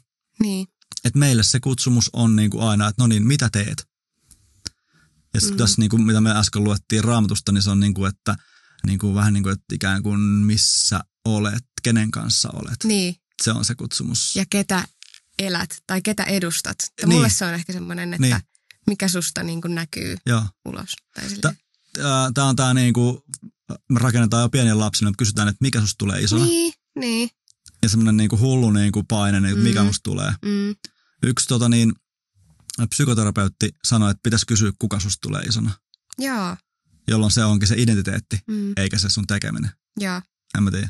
Niin, 0.44 0.68
että 1.06 1.20
meille 1.20 1.44
se 1.44 1.60
kutsumus 1.60 2.10
on 2.14 2.36
niin 2.36 2.50
kuin 2.50 2.64
aina, 2.64 2.88
että 2.88 3.04
no 3.04 3.08
niin, 3.08 3.28
mitä 3.28 3.50
teet? 3.52 3.88
Ja 5.34 5.40
Mm. 5.52 5.58
tässä, 5.58 5.76
niin 5.82 5.90
kuin, 5.90 6.02
mitä 6.04 6.22
me 6.22 6.32
äsken 6.40 6.64
luettiin 6.64 7.04
raamatusta, 7.04 7.52
niin 7.52 7.62
se 7.62 7.70
on 7.70 7.80
niin 7.80 7.94
kuin, 7.94 8.10
että 8.10 8.36
niin 8.86 9.00
kuin, 9.00 9.16
vähän 9.16 9.34
niin 9.34 9.44
kuin, 9.44 9.54
että 9.54 9.76
ikään 9.76 10.04
kuin 10.04 10.20
missä 10.22 11.00
olet, 11.26 11.64
kenen 11.84 12.12
kanssa 12.12 12.50
olet. 12.54 12.84
niin. 12.84 13.16
Se 13.44 13.52
on 13.52 13.66
se 13.66 13.76
kutsumus. 13.76 14.36
Ja 14.36 14.46
ketä 14.50 14.88
elät 15.40 15.78
tai 15.88 16.02
ketä 16.02 16.24
edustat. 16.24 16.76
Ja 17.02 17.08
Niin. 17.08 17.16
mulle 17.18 17.30
se 17.30 17.46
on 17.46 17.54
ehkä 17.54 17.74
semmoinen, 17.74 18.14
että 18.14 18.22
Niin. 18.28 18.40
Mikä 18.90 19.08
susta 19.08 19.44
niin 19.44 19.62
kuin 19.62 19.76
näkyy 19.76 20.18
Joo. 20.26 20.46
ulos. 20.66 20.96
Tämä 22.34 22.48
on 22.48 22.56
tämä 22.56 22.74
niin 22.74 22.94
kuin, 22.94 23.18
rakennetaan 23.96 24.42
jo 24.44 24.50
pienillä 24.50 24.80
lapsilla, 24.84 25.10
että 25.10 25.18
kysytään, 25.18 25.48
että 25.48 25.58
mikä 25.62 25.80
susta 25.82 25.96
tulee 25.98 26.22
isona. 26.22 26.46
Niin, 26.46 26.74
niin. 27.00 27.30
Ja 27.84 27.90
semmoinen 27.90 28.18
niin 28.18 28.30
kuin 28.30 28.40
hullu 28.42 28.72
niin 28.72 28.92
kuin 28.92 29.08
paine, 29.08 29.40
niin, 29.40 29.52
että 29.52 29.64
mikä 29.64 29.80
Mm. 29.82 29.86
musta 29.88 30.04
tulee. 30.04 30.34
Mm, 30.46 30.76
Yksi 31.24 31.48
tota 31.48 31.70
niin, 31.70 31.94
psykoterapeutti 32.90 33.70
sanoi, 33.84 34.12
että 34.12 34.20
pitäisi 34.24 34.46
kysyä, 34.46 34.72
kuka 34.80 35.00
susta 35.00 35.22
tulee 35.22 35.42
isona. 35.42 35.72
joo. 36.18 36.58
Jolloin 37.08 37.32
se 37.32 37.44
onkin 37.44 37.68
se 37.68 37.76
identiteetti, 37.78 38.40
Mm, 38.48 38.74
eikä 38.78 38.98
se 38.98 39.10
sun 39.10 39.28
tekeminen. 39.28 39.72
joo. 40.00 40.22
En 40.58 40.64
mä 40.64 40.72
tiedä. 40.72 40.90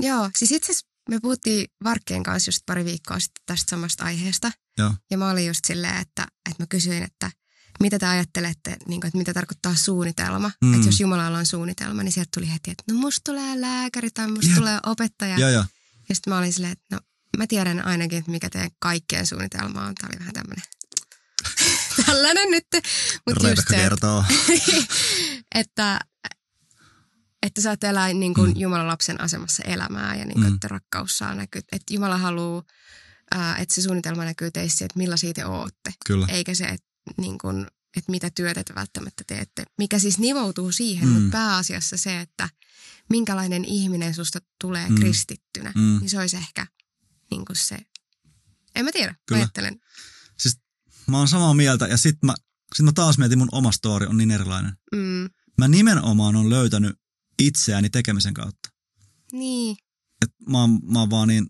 Joo, 0.00 0.30
siis 0.38 0.52
itse 0.52 0.72
asiassa 0.72 0.86
me 1.10 1.20
puhuttiin 1.20 1.66
Varkkeen 1.84 2.22
kanssa 2.22 2.48
just 2.48 2.60
pari 2.66 2.84
viikkoa 2.84 3.18
sitten 3.20 3.42
tästä 3.46 3.70
samasta 3.70 4.04
aiheesta. 4.04 4.52
Joo. 4.78 4.94
Ja 5.10 5.18
mä 5.18 5.30
olin 5.30 5.46
just 5.46 5.64
silleen, 5.66 5.96
että, 5.96 6.22
että 6.50 6.62
mä 6.62 6.66
kysyin, 6.66 7.02
että 7.02 7.30
mitä 7.80 7.98
te 7.98 8.06
ajattelette, 8.06 8.76
niin 8.88 9.00
kuin, 9.00 9.08
että 9.08 9.18
mitä 9.18 9.34
tarkoittaa 9.34 9.74
suunnitelma. 9.74 10.50
Mm. 10.64 10.74
Että 10.74 10.88
jos 10.88 11.00
Jumalalla 11.00 11.38
on 11.38 11.46
suunnitelma, 11.46 12.02
niin 12.02 12.12
sieltä 12.12 12.28
tuli 12.34 12.52
heti, 12.52 12.70
että 12.70 12.84
no 12.92 12.98
musta 12.98 13.20
tulee 13.24 13.60
lääkäri 13.60 14.10
tai 14.10 14.28
musta 14.28 14.46
Jep. 14.46 14.58
tulee 14.58 14.78
opettaja. 14.86 15.38
Joo, 15.38 15.50
joo. 15.50 15.64
Ja 16.08 16.14
sitten 16.14 16.32
mä 16.32 16.38
olin 16.38 16.52
silleen, 16.52 16.72
että 16.72 16.96
no 16.96 17.00
mä 17.38 17.46
tiedän 17.46 17.86
ainakin, 17.86 18.18
että 18.18 18.30
mikä 18.30 18.50
teidän 18.50 18.70
kaikkien 18.78 19.26
suunnitelma 19.26 19.86
on. 19.86 19.94
Tämä 19.94 20.08
oli 20.12 20.18
vähän 20.18 20.34
tämmöinen 20.34 20.64
tällainen 22.06 22.50
nyt. 22.50 22.66
Mutta 23.26 23.48
just 23.48 23.68
se, 23.68 23.76
kertoo. 23.76 24.24
että, 25.54 26.00
että 27.42 27.60
saat 27.60 27.84
elää 27.84 28.12
niin 28.12 28.34
kuin 28.34 28.50
Mm. 28.50 28.60
Jumalan 28.60 28.86
lapsen 28.88 29.20
asemassa 29.20 29.62
elämää 29.62 30.14
ja 30.16 30.24
niin 30.24 30.34
kuin, 30.34 30.46
mm. 30.46 30.54
että 30.54 30.68
rakkaus 30.68 31.18
saa 31.18 31.34
näkyä. 31.34 31.62
Että 31.72 31.94
Jumala 31.94 32.18
haluaa, 32.18 32.62
ää, 33.34 33.56
että 33.56 33.74
se 33.74 33.82
suunnitelma 33.82 34.24
näkyy 34.24 34.50
teissä, 34.50 34.84
että 34.84 34.98
millaisia 34.98 35.32
te 35.34 35.44
ootte. 35.46 35.92
Kyllä. 36.06 36.26
Eikä 36.30 36.54
se, 36.54 36.64
että, 36.64 36.86
niin 37.16 37.38
kuin, 37.38 37.66
että 37.96 38.10
mitä 38.10 38.30
työtä 38.30 38.64
te 38.64 38.74
välttämättä 38.74 39.24
teette. 39.26 39.64
Mikä 39.78 39.98
siis 39.98 40.18
nivoutuu 40.18 40.72
siihen, 40.72 41.08
Mm. 41.08 41.14
mutta 41.14 41.30
pääasiassa 41.30 41.96
se, 41.96 42.20
että 42.20 42.48
minkälainen 43.10 43.64
ihminen 43.64 44.14
susta 44.14 44.38
tulee 44.60 44.88
Mm. 44.88 44.94
kristittynä. 44.94 45.72
Mm. 45.74 45.80
Mm. 45.82 45.98
Niin 46.00 46.10
se 46.10 46.18
olisi 46.18 46.36
ehkä 46.36 46.66
niin 47.30 47.44
kuin 47.44 47.56
se, 47.56 47.78
en 48.74 48.84
mä 48.84 48.92
tiedä, 48.92 49.14
Kyllä. 49.26 49.38
ajattelen. 49.40 49.80
Siis 50.38 50.58
mä 51.06 51.18
oon 51.18 51.28
samaa 51.28 51.54
mieltä 51.54 51.86
ja 51.86 51.96
sit 51.96 52.16
mä, 52.24 52.34
sit 52.74 52.84
mä 52.84 52.92
taas 52.92 53.18
mietin, 53.18 53.38
mun 53.38 53.48
oma 53.52 53.72
story 53.72 54.06
on 54.06 54.16
niin 54.16 54.30
erilainen. 54.30 54.72
Mm. 54.92 55.30
Mä 55.58 55.68
nimenomaan 55.68 56.36
on 56.36 56.50
löytänyt 56.50 56.96
itseäni 57.38 57.90
tekemisen 57.90 58.34
kautta. 58.34 58.68
Niin, 59.32 59.76
Et 60.22 60.30
mä, 60.48 60.60
oon, 60.60 60.80
mä 60.92 60.98
oon 60.98 61.10
vaan 61.10 61.28
niin, 61.28 61.46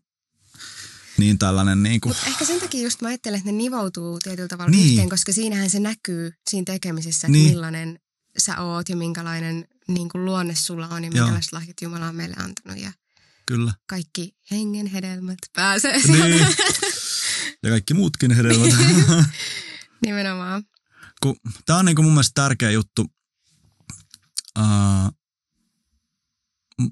niin 1.18 1.38
tällainen 1.38 1.82
niin 1.82 2.00
kuin, 2.00 2.10
Mutta 2.10 2.26
ehkä 2.26 2.44
sen 2.44 2.60
takia 2.60 2.82
just 2.82 3.02
mä 3.02 3.08
ajattelen, 3.08 3.38
että 3.38 3.52
ne 3.52 3.56
nivoutuu 3.58 4.18
tietyllä 4.18 4.48
tavalla 4.48 4.70
Niin. 4.70 4.80
niin. 4.80 4.90
yhteen, 4.90 5.08
koska 5.08 5.32
siinähän 5.32 5.70
se 5.70 5.80
näkyy 5.80 6.32
siinä 6.50 6.64
tekemisessä, 6.64 7.26
että 7.26 7.32
Niin. 7.32 7.42
niin. 7.44 7.52
millainen 7.54 7.98
sä 8.38 8.60
oot 8.60 8.88
ja 8.88 8.96
minkälainen 8.96 9.68
niin 9.88 10.08
kuin 10.08 10.24
luonne 10.24 10.54
sulla 10.54 10.88
on 10.88 11.04
ja 11.04 11.10
minkälaiset 11.10 11.52
lahjat 11.52 11.76
Jumala 11.82 12.08
on 12.08 12.16
meille 12.16 12.36
antanut. 12.38 12.78
Ja 12.78 12.92
kyllä. 13.46 13.72
kaikki 13.86 14.36
hengen 14.50 14.86
hedelmät 14.86 15.38
pääsee 15.52 15.98
Niin. 16.06 16.46
Ja 17.62 17.70
kaikki 17.70 17.94
muutkin 17.94 18.30
hedelmät. 18.30 18.74
Nimenomaan. 20.06 20.62
tää 21.66 21.76
on 21.76 21.84
niinku 21.84 22.02
mun 22.02 22.12
mielestä 22.12 22.42
tärkeä 22.42 22.70
juttu. 22.70 23.06
Uh, 24.58 24.64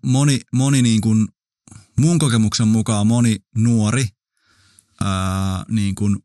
moni, 0.06 0.40
moni 0.52 0.82
niin 0.82 1.00
kuin, 1.00 1.28
mun 2.00 2.18
kokemuksen 2.18 2.68
mukaan 2.68 3.06
moni 3.06 3.36
nuori 3.56 4.08
uh, 5.02 5.64
niin 5.74 5.94
kuin 5.94 6.16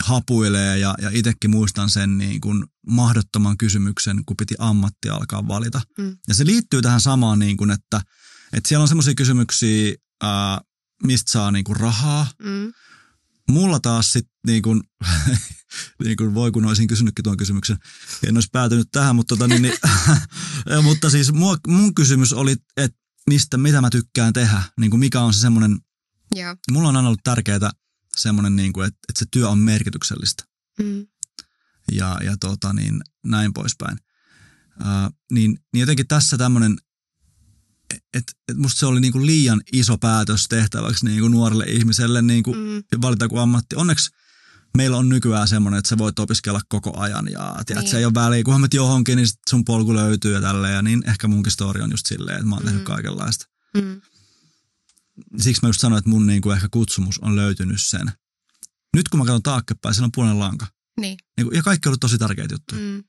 hapuilee 0.00 0.78
ja, 0.78 0.94
ja 1.02 1.10
itsekin 1.12 1.50
muistan 1.50 1.90
sen 1.90 2.18
niin 2.18 2.40
kuin 2.40 2.64
mahdottoman 2.90 3.58
kysymyksen, 3.58 4.24
kun 4.26 4.36
piti 4.36 4.54
ammatti 4.58 5.08
alkaa 5.08 5.48
valita. 5.48 5.80
Mm. 5.98 6.16
Ja 6.28 6.34
se 6.34 6.46
liittyy 6.46 6.82
tähän 6.82 7.00
samaan, 7.00 7.38
niin 7.38 7.56
kuin, 7.56 7.70
että, 7.70 8.00
että 8.52 8.68
siellä 8.68 8.82
on 8.82 8.88
semmoisia 8.88 9.14
kysymyksiä, 9.14 9.94
uh, 10.24 10.66
mistä 11.02 11.32
saa 11.32 11.50
niin 11.50 11.64
kuin 11.64 11.76
rahaa, 11.76 12.26
Mm. 12.42 12.72
mulla 13.50 13.80
taas 13.80 14.12
sitten 14.12 14.34
niin 14.46 14.62
kuin, 14.62 14.80
niin 16.04 16.16
kuin 16.16 16.34
voi 16.34 16.52
kun 16.52 16.64
olisin 16.64 16.86
kysynytkin 16.86 17.22
tuon 17.22 17.36
kysymyksen, 17.36 17.76
en 18.26 18.36
olisi 18.36 18.48
päätynyt 18.52 18.88
tähän, 18.92 19.16
mutta, 19.16 19.36
tota, 19.36 19.48
niin, 19.48 19.62
niin, 19.62 19.74
mutta 20.82 21.10
siis 21.10 21.32
mua, 21.32 21.56
mun 21.66 21.94
kysymys 21.94 22.32
oli, 22.32 22.56
että 22.76 22.98
mistä, 23.30 23.56
mitä 23.56 23.80
mä 23.80 23.90
tykkään 23.90 24.32
tehdä, 24.32 24.62
niin 24.80 24.90
kuin 24.90 25.00
mikä 25.00 25.20
on 25.20 25.34
se 25.34 25.40
semmoinen, 25.40 25.78
Joo. 26.34 26.56
mulla 26.70 26.88
on 26.88 26.96
aina 26.96 27.08
ollut 27.08 27.20
tärkeää 27.24 27.70
semmoinen, 28.16 28.56
niin 28.56 28.72
kuin, 28.72 28.86
että, 28.86 28.98
että 29.08 29.18
se 29.18 29.26
työ 29.30 29.48
on 29.48 29.58
merkityksellistä. 29.58 30.44
Mm. 30.82 31.06
ja, 31.92 32.18
ja 32.24 32.36
tota, 32.40 32.72
niin, 32.72 33.00
näin 33.26 33.52
poispäin. 33.52 33.98
Ää, 34.84 35.10
niin, 35.32 35.58
niin 35.72 35.80
jotenkin 35.80 36.08
tässä 36.08 36.38
tämmöinen, 36.38 36.76
että 38.14 38.32
et 38.48 38.56
musta 38.56 38.78
se 38.78 38.86
oli 38.86 39.00
niinku 39.00 39.26
liian 39.26 39.60
iso 39.72 39.98
päätös 39.98 40.46
tehtäväksi 40.48 41.04
niinku 41.04 41.28
nuorelle 41.28 41.64
ihmiselle 41.64 42.22
niinku 42.22 42.54
Mm. 42.54 42.82
valita 43.02 43.28
kuin 43.28 43.42
ammatti. 43.42 43.76
Onneksi 43.76 44.10
meillä 44.76 44.96
on 44.96 45.08
nykyään 45.08 45.48
semmoinen, 45.48 45.78
että 45.78 45.88
sä 45.88 45.98
voit 45.98 46.18
opiskella 46.18 46.60
koko 46.68 46.98
ajan 47.00 47.28
ja 47.32 47.54
tiedät, 47.66 47.82
Niin. 47.84 47.90
se 47.90 47.98
ei 47.98 48.04
ole 48.04 48.14
väliä. 48.14 48.44
Kunhan 48.44 48.60
menet 48.60 48.74
johonkin, 48.74 49.16
niin 49.16 49.26
sit 49.28 49.38
sun 49.50 49.64
polku 49.64 49.94
löytyy 49.94 50.34
ja 50.34 50.40
tälleen. 50.40 50.74
Ja 50.74 50.82
niin 50.82 51.02
ehkä 51.10 51.28
munkin 51.28 51.52
story 51.52 51.80
on 51.82 51.90
just 51.90 52.06
silleen, 52.06 52.36
että 52.36 52.46
mä 52.48 52.54
oon 52.54 52.64
tehnyt 52.64 52.80
Mm. 52.82 52.86
kaikenlaista. 52.86 53.46
Mm. 53.74 54.00
Siksi 55.36 55.62
mä 55.62 55.68
just 55.68 55.80
sanoin, 55.80 55.98
että 55.98 56.10
mun 56.10 56.26
niinku 56.26 56.50
ehkä 56.50 56.68
kutsumus 56.70 57.18
on 57.18 57.36
löytynyt 57.36 57.82
sen. 57.82 58.12
Nyt 58.96 59.08
kun 59.08 59.20
mä 59.20 59.24
katson 59.24 59.42
taaksepäin, 59.42 59.94
siellä 59.94 60.06
on 60.06 60.12
punainen 60.12 60.38
lanka. 60.38 60.66
Niin. 61.00 61.18
Niinku, 61.36 61.54
ja 61.54 61.62
kaikki 61.62 61.88
on 61.88 61.90
ollut 61.90 62.00
tosi 62.00 62.18
tärkeitä 62.18 62.54
juttuja. 62.54 62.80
Mm. 62.80 62.86
Mm. 62.86 63.04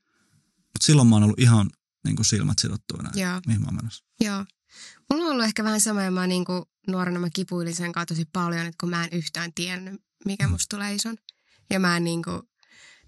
Mutta 0.56 0.86
silloin 0.86 1.08
mä 1.08 1.16
oon 1.16 1.22
ollut 1.22 1.40
ihan 1.40 1.70
niinku 2.04 2.24
silmät 2.24 2.58
sidottuina. 2.58 3.10
Joo. 3.14 3.40
Mihin 3.46 3.60
mä 3.60 3.66
oon 3.66 3.76
menossa. 3.76 4.04
Joo. 4.20 4.44
Mulla 5.10 5.24
on 5.24 5.30
ollut 5.30 5.44
ehkä 5.44 5.64
vähän 5.64 5.80
sama, 5.80 6.02
ja 6.02 6.10
mä 6.10 6.26
niinku 6.26 6.70
nuorena 6.86 7.18
mä 7.18 7.28
kipuilin 7.34 7.74
sen 7.74 7.92
kanssa 7.92 8.14
tosi 8.14 8.24
paljon, 8.32 8.66
että 8.66 8.76
kun 8.80 8.90
mä 8.90 9.04
en 9.04 9.10
yhtään 9.12 9.52
tiennyt, 9.54 10.02
mikä 10.24 10.48
musta 10.48 10.76
tulee 10.76 10.94
ison. 10.94 11.16
Ja 11.70 11.80
mä 11.80 11.96
en 11.96 12.04
niinku, 12.04 12.30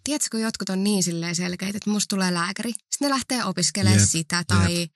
tiedätkö, 0.05 0.29
kun 0.31 0.41
jotkut 0.41 0.69
on 0.69 0.85
niin 0.85 1.03
silleen 1.03 1.35
selkeitä, 1.35 1.77
että 1.77 1.91
musta 1.91 2.17
tulee 2.17 2.35
lääkäri. 2.35 2.71
Sitten 2.73 2.89
ne 3.01 3.09
lähtee 3.09 3.45
opiskelemaan 3.45 4.01
Jep, 4.01 4.09
sitä, 4.09 4.45
tai, 4.45 4.89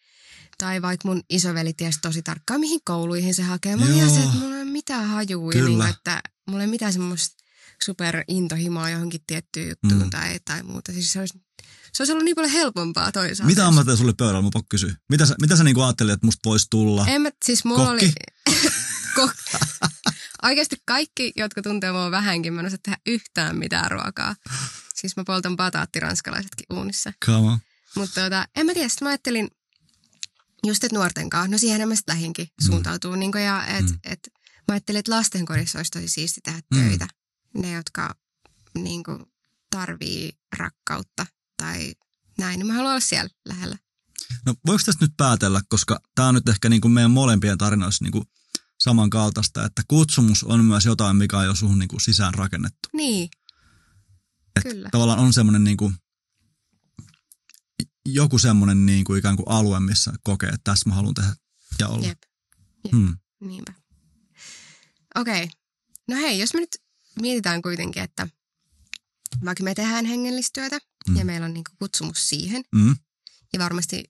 tai 0.62 0.82
vaikka 0.82 1.08
mun 1.08 1.22
isoveli 1.30 1.72
tiesi 1.72 1.98
tosi 2.02 2.22
tarkkaan, 2.22 2.60
mihin 2.60 2.80
kouluihin 2.84 3.34
se 3.34 3.42
hakee. 3.42 3.76
Mä 3.76 3.86
ihan 3.86 4.10
se, 4.10 4.16
että 4.20 4.36
mulla 4.38 4.56
ei 4.56 4.62
ole 4.62 4.70
mitään 4.70 5.08
hajua, 5.08 5.52
Kyllä. 5.52 5.68
niinku, 5.68 5.84
että 5.84 6.22
mulla 6.46 6.60
ei 6.62 6.66
ole 6.66 6.70
mitään 6.70 6.92
semmoista 6.92 7.36
superintohimoa 7.84 8.90
johonkin 8.90 9.20
tiettyyn 9.26 9.68
juttuun 9.68 10.02
Mm. 10.02 10.10
tai, 10.10 10.40
tai 10.44 10.62
muuta. 10.62 10.92
Siis 10.92 11.12
se 11.12 11.20
olisi, 11.20 11.38
se 11.92 12.02
olisi 12.02 12.12
ollut 12.12 12.24
niin 12.24 12.34
paljon 12.34 12.52
helpompaa 12.52 13.12
toisaalta. 13.12 13.50
Mitä 13.50 13.66
ammatteja 13.66 13.96
sulle 13.96 14.12
pöydällä? 14.12 14.42
Mä 14.42 14.48
pakko 14.52 14.66
kysyä. 14.68 14.94
Mitä 15.08 15.26
sä, 15.26 15.34
mitä 15.40 15.56
sä 15.56 15.64
niinku 15.64 15.82
ajattelit, 15.82 16.12
että 16.12 16.26
musta 16.26 16.48
voisi 16.48 16.66
tulla? 16.70 17.06
En 17.06 17.22
mä, 17.22 17.30
siis 17.44 17.64
mulla 17.64 17.86
Kokki? 17.86 18.12
oli... 18.48 18.70
Kok... 19.14 19.30
Oikeasti 20.42 20.76
kaikki, 20.84 21.32
jotka 21.36 21.62
tuntee 21.62 21.92
mua 21.92 22.10
vähänkin, 22.10 22.52
mä 22.54 22.60
en 22.60 22.66
osaa 22.66 22.78
tehdä 22.82 22.98
yhtään 23.06 23.56
mitään 23.58 23.90
ruokaa. 23.90 24.36
Siis 24.94 25.16
mä 25.16 25.24
poltan 25.26 25.56
bataattiranskalaisetkin 25.56 26.66
uunissa. 26.72 27.12
Come 27.26 27.50
on. 27.50 27.58
Mutta 27.96 28.20
tota, 28.20 28.48
en 28.56 28.66
mä 28.66 28.74
tiedä, 28.74 28.88
mä 29.00 29.08
ajattelin 29.08 29.48
just, 30.66 30.84
että 30.84 30.96
nuorten 30.96 31.30
kanssa, 31.30 31.50
no 31.50 31.58
siihen 31.58 31.88
mä 31.88 31.94
sitten 31.94 32.14
lähinkin 32.14 32.46
suuntautuu. 32.66 33.14
Niin 33.14 33.32
ja 33.44 33.66
et, 33.66 33.86
Mm. 33.86 33.98
et, 34.04 34.18
mä 34.68 34.74
ajattelin, 34.74 34.98
että 34.98 35.12
lastenkodissa 35.12 35.78
olisi 35.78 35.90
tosi 35.90 36.08
siisti 36.08 36.40
tehdä 36.44 36.60
Mm. 36.74 36.80
töitä. 36.80 37.08
Ne, 37.54 37.72
jotka 37.72 38.14
niin 38.74 39.04
kuin, 39.04 39.24
tarvii 39.70 40.32
rakkautta 40.58 41.26
tai 41.56 41.94
näin, 42.38 42.58
niin 42.58 42.66
mä 42.66 42.72
haluan 42.72 42.90
olla 42.90 43.00
siellä 43.00 43.30
lähellä. 43.44 43.78
No 44.46 44.54
voiko 44.66 44.82
tästä 44.86 45.04
nyt 45.04 45.12
päätellä, 45.16 45.60
koska 45.68 46.00
tämä 46.14 46.28
on 46.28 46.34
nyt 46.34 46.48
ehkä 46.48 46.68
niinku 46.68 46.88
meidän 46.88 47.10
molempien 47.10 47.58
tarinoissa 47.58 48.04
niinku 48.04 48.24
samankaltaista, 48.80 49.64
että 49.64 49.82
kutsumus 49.88 50.44
on 50.44 50.64
myös 50.64 50.84
jotain, 50.86 51.16
mikä 51.16 51.38
on 51.38 51.44
jo 51.46 51.54
suhun 51.54 51.78
niinku 51.78 51.98
sisään 52.00 52.34
rakennettu. 52.34 52.88
Niin, 52.92 53.28
Et 54.56 54.62
Kyllä. 54.62 54.88
Tavallaan 54.92 55.18
on 55.18 55.32
semmoinen 55.32 55.64
niinku, 55.64 55.92
joku 58.06 58.38
semmoinen 58.38 58.86
niinku 58.86 59.14
ikään 59.14 59.36
kuin 59.36 59.48
alue, 59.48 59.80
missä 59.80 60.12
kokee, 60.24 60.48
että 60.48 60.60
tässä 60.64 60.88
mä 60.88 60.94
haluan 60.94 61.14
tehdä 61.14 61.34
ja 61.78 61.88
olla. 61.88 62.06
jep. 62.06 62.18
Hmm. 62.92 63.16
Niinpä. 63.40 63.72
Okei. 65.14 65.50
No 66.08 66.16
hei, 66.16 66.38
jos 66.38 66.54
me 66.54 66.60
nyt 66.60 66.76
mietitään 67.20 67.62
kuitenkin, 67.62 68.02
että 68.02 68.28
vaikka 69.44 69.64
me 69.64 69.74
tehdään 69.74 70.04
hengellistyötä 70.04 70.78
Mm. 71.08 71.16
ja 71.16 71.24
meillä 71.24 71.44
on 71.44 71.54
niinku 71.54 71.70
kutsumus 71.78 72.28
siihen, 72.28 72.62
Mm. 72.74 72.96
ja 73.52 73.58
varmasti 73.58 74.04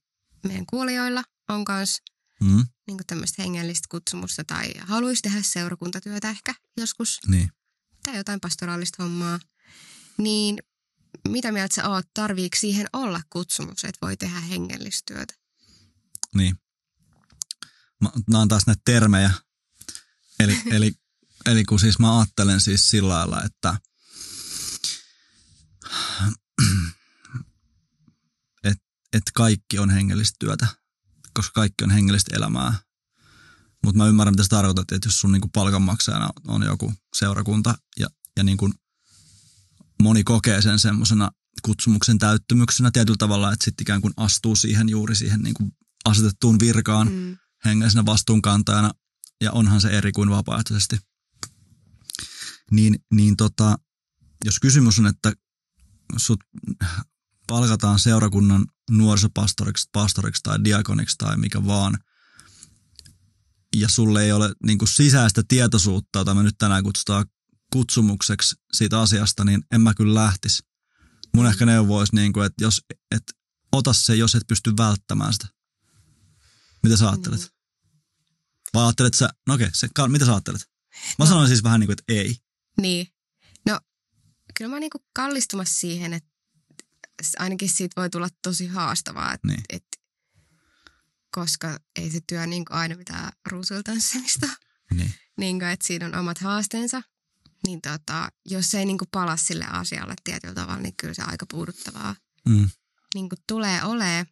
meidän 0.47 0.67
kuulijoilla 0.67 1.23
on 1.49 1.65
myös 1.69 1.99
Mm. 2.41 2.67
niinku 2.87 3.05
tämmöistä 3.07 3.43
hengellistä 3.43 3.87
kutsumusta 3.91 4.45
tai 4.45 4.73
haluaisi 4.81 5.23
tehdä 5.23 5.43
seurakuntatyötä 5.43 6.31
ehkä 6.31 6.55
joskus 6.77 7.19
Niin. 7.27 7.51
tai 8.05 8.17
jotain 8.17 8.41
pastoraalista 8.41 9.03
hommaa, 9.03 9.39
niin 10.19 10.59
mitä 11.29 11.53
mieltä 11.53 11.75
sä 11.75 11.89
oot, 11.89 12.07
tarviiko 12.15 12.57
siihen 12.61 12.87
olla 12.93 13.21
kutsumus, 13.31 13.85
että 13.85 13.99
voi 14.03 14.17
tehdä 14.17 14.41
hengellistyötä? 14.41 15.35
Niin. 16.35 16.57
Mä, 18.01 18.11
nämä 18.29 18.43
on 18.43 18.49
taas 18.49 18.67
näitä 18.67 18.83
termejä. 18.85 19.31
Eli, 20.41 20.63
eli, 20.77 20.93
eli 21.47 21.65
kun 21.65 21.81
siis 21.81 21.99
mä 21.99 22.19
ajattelen 22.19 22.61
siis 22.61 22.91
sillä 22.91 23.09
lailla, 23.15 23.43
että 23.43 23.79
et, 28.65 28.79
et 29.13 29.23
kaikki 29.35 29.79
on 29.79 29.91
hengellistä 29.91 30.37
työtä, 30.39 30.67
koska 31.35 31.53
kaikki 31.55 31.85
on 31.85 31.91
hengellistä 31.91 32.37
elämää. 32.37 32.75
Mutta 33.85 33.99
mä 33.99 34.07
ymmärrän, 34.07 34.33
mitä 34.33 34.43
sä 34.43 34.49
tarkoitat, 34.49 34.93
että 34.93 35.09
jos 35.09 35.21
sun 35.21 35.33
niinku 35.33 35.49
palkanmaksajana 35.49 36.31
on 36.49 36.63
joku 36.63 36.93
seurakunta 37.17 37.75
ja, 37.99 38.09
ja 38.37 38.45
niinku 38.45 38.71
moni 40.03 40.25
kokee 40.25 40.63
sen 40.63 40.79
semmoisena 40.79 41.31
kutsumuksen 41.63 42.19
täyttymyksenä 42.19 42.91
tietyllä 42.91 43.17
tavalla, 43.19 43.53
että 43.53 43.65
sitten 43.65 43.85
ikään 43.85 44.01
kuin 44.01 44.15
astuu 44.17 44.57
siihen 44.57 44.89
juuri 44.89 45.17
siihen 45.17 45.41
niinku 45.41 45.73
asetettuun 46.05 46.61
virkaan. 46.61 47.13
Mm. 47.13 47.37
hengellisenä 47.65 48.07
vastuunkantajana, 48.07 48.91
ja 49.41 49.53
onhan 49.53 49.81
se 49.81 49.89
eri 49.89 50.13
kuin 50.13 50.31
vapaaehtoisesti. 50.31 50.99
Niin, 52.71 52.99
niin 53.15 53.37
tota, 53.37 53.77
jos 54.45 54.61
kysymys 54.61 54.99
on, 54.99 55.07
että 55.07 55.33
sut 56.17 56.41
palkataan 57.47 57.99
seurakunnan 57.99 58.67
nuorisopastoriksi, 58.91 59.89
pastoriksi 59.93 60.43
tai 60.43 60.65
diakoniksi 60.65 61.19
tai 61.19 61.37
mikä 61.37 61.67
vaan, 61.67 61.99
ja 63.77 63.89
sulle 63.89 64.25
ei 64.25 64.33
ole 64.33 64.53
niin 64.67 64.79
kuin 64.79 64.89
sisäistä 64.89 65.43
tietoisuutta, 65.49 66.19
jota 66.19 66.35
me 66.35 66.43
nyt 66.43 66.59
tänään 66.59 66.85
kutsutaan 66.85 67.27
kutsumukseksi 67.73 68.57
siitä 68.73 69.01
asiasta, 69.01 69.45
niin 69.45 69.63
en 69.71 69.81
mä 69.81 69.95
kyllä 69.95 70.15
lähtisi. 70.15 70.63
Mun 71.35 71.47
ehkä 71.47 71.67
neuvo 71.67 71.99
olisi, 71.99 72.15
niin 72.15 72.33
kuin, 72.33 72.47
että 72.47 72.65
jos, 72.65 72.81
et, 73.11 73.23
ota 73.73 73.93
se, 73.93 74.15
jos 74.15 74.35
et 74.35 74.47
pysty 74.47 74.77
välttämään 74.77 75.33
sitä. 75.33 75.49
Mitä 76.83 76.97
sä 76.97 77.09
ajattelet? 77.09 77.41
Mm. 77.41 77.49
Vai 78.75 78.85
ajattelet 78.85 79.15
sä, 79.15 79.29
no 79.47 79.55
okei, 79.55 79.69
se, 79.73 79.89
mitä 80.09 80.25
sä 80.25 80.33
ajattelet? 80.33 80.71
Mä 81.19 81.27
sanoin 81.27 81.49
siis 81.49 81.63
vähän 81.63 81.81
niin 81.81 81.89
kuin, 81.89 81.97
että 82.01 82.13
ei. 82.13 82.37
Niin. 82.81 83.07
No, 83.67 83.81
kyllä 84.59 84.69
mä 84.69 84.75
oon 84.75 84.81
niinku 84.81 85.05
kallistumassa 85.15 85.75
siihen, 85.81 86.13
että 86.13 86.31
ainakin 87.39 87.69
siitä 87.69 88.01
voi 88.01 88.11
tulla 88.11 88.29
tosi 88.43 88.67
haastavaa, 88.67 89.35
et, 89.35 89.45
Niin. 89.45 89.61
et, 89.69 89.85
koska 91.31 91.79
ei 91.97 92.11
se 92.11 92.21
työ 92.29 92.47
niinku 92.47 92.75
aina 92.75 92.97
mitään 92.97 93.33
ruusuiltanssimista. 93.51 94.49
Niin. 94.95 95.15
Niin 95.39 95.63
että 95.63 95.87
siinä 95.87 96.07
on 96.07 96.15
omat 96.15 96.39
haasteensa. 96.39 97.03
Niin 97.67 97.81
tota, 97.83 98.29
jos 98.47 98.75
ei 98.75 98.85
niinku 98.85 99.05
pala 99.13 99.37
sille 99.37 99.65
asialle 99.65 100.15
tietyllä 100.25 100.55
tavalla, 100.55 100.83
niin 100.83 100.95
kyllä 100.97 101.15
se 101.15 101.23
aika 101.23 101.47
puuduttavaa 101.47 102.17
Mm. 102.49 102.71
niin 103.15 103.29
tulee 103.49 103.83
olee. 103.83 104.27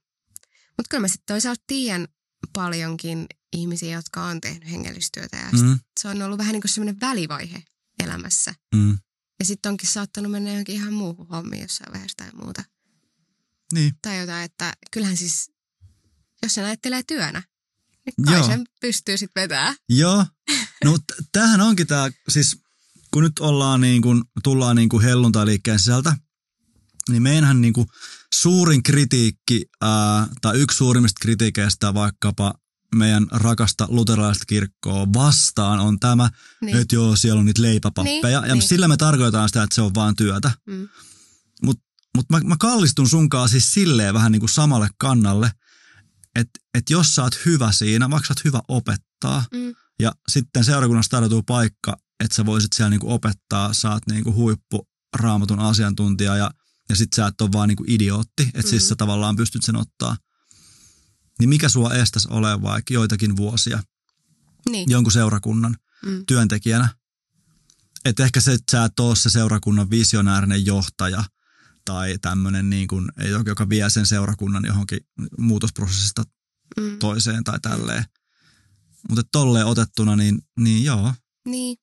Mutta 0.77 0.89
kyllä 0.91 1.01
mä 1.01 1.09
sitten 1.09 1.27
toisaalta 1.35 1.63
tiedän 1.67 2.09
paljonkin 2.53 3.27
ihmisiä, 3.53 3.93
jotka 3.97 4.25
on 4.25 4.41
tehnyt 4.41 4.71
hengellistyötä 4.71 5.37
ja 5.37 5.49
Mm. 5.63 5.79
se 6.01 6.09
on 6.09 6.23
ollut 6.23 6.39
vähän 6.39 6.53
niin 6.53 6.61
kuin 6.63 6.71
semmoinen 6.71 7.01
välivaihe 7.01 7.63
elämässä. 7.99 8.55
Mm. 8.75 8.99
Ja 9.39 9.45
sitten 9.45 9.71
onkin 9.71 9.89
saattanut 9.89 10.33
mennä 10.33 10.51
johonkin 10.51 10.75
ihan 10.75 10.93
muuhun 10.93 11.29
hommiin 11.29 11.63
jossain 11.63 11.93
vaiheessa 11.93 12.17
tai 12.17 12.31
muuta. 12.45 12.65
Niin. 13.73 13.93
Tai 14.03 14.19
jotain, 14.19 14.45
että 14.45 14.73
kyllähän 14.91 15.17
siis, 15.17 15.51
jos 16.43 16.55
sen 16.55 16.65
ajattelee 16.65 17.03
työnä, 17.03 17.43
niin 18.07 18.27
kai 18.27 18.35
Joo. 18.35 18.47
sen 18.47 18.65
pystyy 18.81 19.17
sitten 19.17 19.41
vetämään. 19.43 19.77
Joo. 19.89 20.27
No 20.85 20.99
tämähän 21.33 21.61
onkin 21.61 21.87
tämä, 21.87 22.11
siis 22.29 22.63
kun 23.13 23.23
nyt 23.23 23.39
ollaan 23.41 23.81
niin 23.81 24.03
kuin, 24.03 24.23
tullaan 24.45 24.77
niin 24.77 24.89
kuin 24.89 25.03
helluntailiikkeen 25.05 25.79
sisältä, 25.79 26.17
niin 27.09 27.23
meidänhän 27.23 27.61
niin 27.61 27.73
kuin 27.73 27.87
suurin 28.35 28.83
kritiikki, 28.83 29.65
ää, 29.81 30.27
tai 30.41 30.59
yksi 30.59 30.77
suurimmista 30.77 31.19
kritiikeistä 31.23 31.95
vaikkapa 31.95 32.55
meidän 32.95 33.27
rakasta 33.31 33.87
luterilaista 33.91 34.45
kirkkoa 34.47 35.07
vastaan 35.13 35.81
on 35.81 36.01
tämä, 36.01 36.31
Niin. 36.61 36.77
että 36.77 36.95
joo, 36.95 37.17
siellä 37.17 37.39
on 37.41 37.47
niitä 37.47 37.63
leipäpappeja. 37.63 38.41
Niin, 38.41 38.49
ja 38.49 38.55
niin. 38.55 38.63
sillä 38.63 38.89
me 38.89 38.97
tarkoitetaan 38.97 39.49
sitä, 39.49 39.63
että 39.63 39.75
se 39.75 39.83
on 39.83 39.95
vaan 39.95 40.17
työtä. 40.17 40.51
Mm. 40.67 40.89
Mutta 41.65 41.83
mut 42.17 42.27
mä, 42.31 42.41
mä 42.41 42.57
kallistun 42.61 43.09
sunkaan 43.09 43.49
siis 43.49 43.71
silleen 43.71 44.15
vähän 44.15 44.33
niin 44.33 44.41
kuin 44.41 44.51
samalle 44.51 44.89
kannalle, 44.99 45.53
että 46.37 46.61
et 46.75 46.91
jos 46.91 47.15
sä 47.15 47.23
oot 47.23 47.45
hyvä 47.47 47.73
siinä, 47.73 48.11
vaikka 48.11 48.27
sä 48.27 48.33
oot 48.33 48.45
hyvä 48.45 48.61
opettaa, 48.69 49.45
Mm. 49.55 49.75
ja 50.01 50.13
sitten 50.29 50.65
seurakunnassa 50.65 51.11
tarjotuu 51.11 51.43
paikka, 51.43 51.97
että 52.21 52.35
sä 52.37 52.47
voisit 52.47 52.73
siellä 52.73 52.91
niinku 52.91 53.13
opettaa, 53.13 53.75
sä 53.75 53.91
oot 53.91 54.07
niinku 54.07 54.33
huippu 54.35 54.89
raamatun 55.17 55.59
asiantuntija 55.61 56.37
ja, 56.37 56.51
ja 56.89 56.97
sit 56.97 57.13
sä 57.13 57.27
et 57.27 57.41
ole 57.41 57.53
vaan 57.53 57.69
niinku 57.69 57.85
idiootti, 57.87 58.43
että 58.43 58.59
mm. 58.59 58.69
siis 58.69 58.83
Mm. 58.83 58.89
sä 58.89 58.97
tavallaan 58.97 59.37
pystyt 59.37 59.63
sen 59.63 59.77
ottaa. 59.77 60.17
Niin 61.39 61.49
mikä 61.49 61.69
sua 61.69 61.95
estäisi 61.95 62.29
ole 62.31 62.63
vaikka 62.63 62.95
joitakin 62.95 63.37
vuosia 63.37 63.83
Niin. 64.71 64.91
jonkun 64.91 65.13
seurakunnan 65.13 65.77
Mm. 66.07 66.27
työntekijänä? 66.27 66.89
Että 68.05 68.25
ehkä 68.25 68.41
se, 68.41 68.53
että 68.53 68.71
sä 68.71 68.85
et 68.85 69.01
ole 69.01 69.17
se 69.17 69.31
seurakunnan 69.31 69.91
visionäärinen 69.91 70.67
johtaja 70.67 71.25
tai 71.85 72.19
tämmöinen, 72.23 72.71
niin 72.71 72.89
kuin, 72.89 73.09
joka 73.47 73.69
vie 73.69 73.91
sen 73.91 74.07
seurakunnan 74.07 74.65
johonkin 74.65 75.01
muutosprosessista 75.39 76.25
mm. 76.81 76.99
toiseen 76.99 77.45
tai 77.45 77.61
tälleen. 77.61 78.05
Mutta 79.09 79.23
tolleen 79.33 79.67
otettuna, 79.67 80.17
niin, 80.17 80.39
niin 80.61 80.85
joo. 80.85 81.15
Niin. 81.49 81.77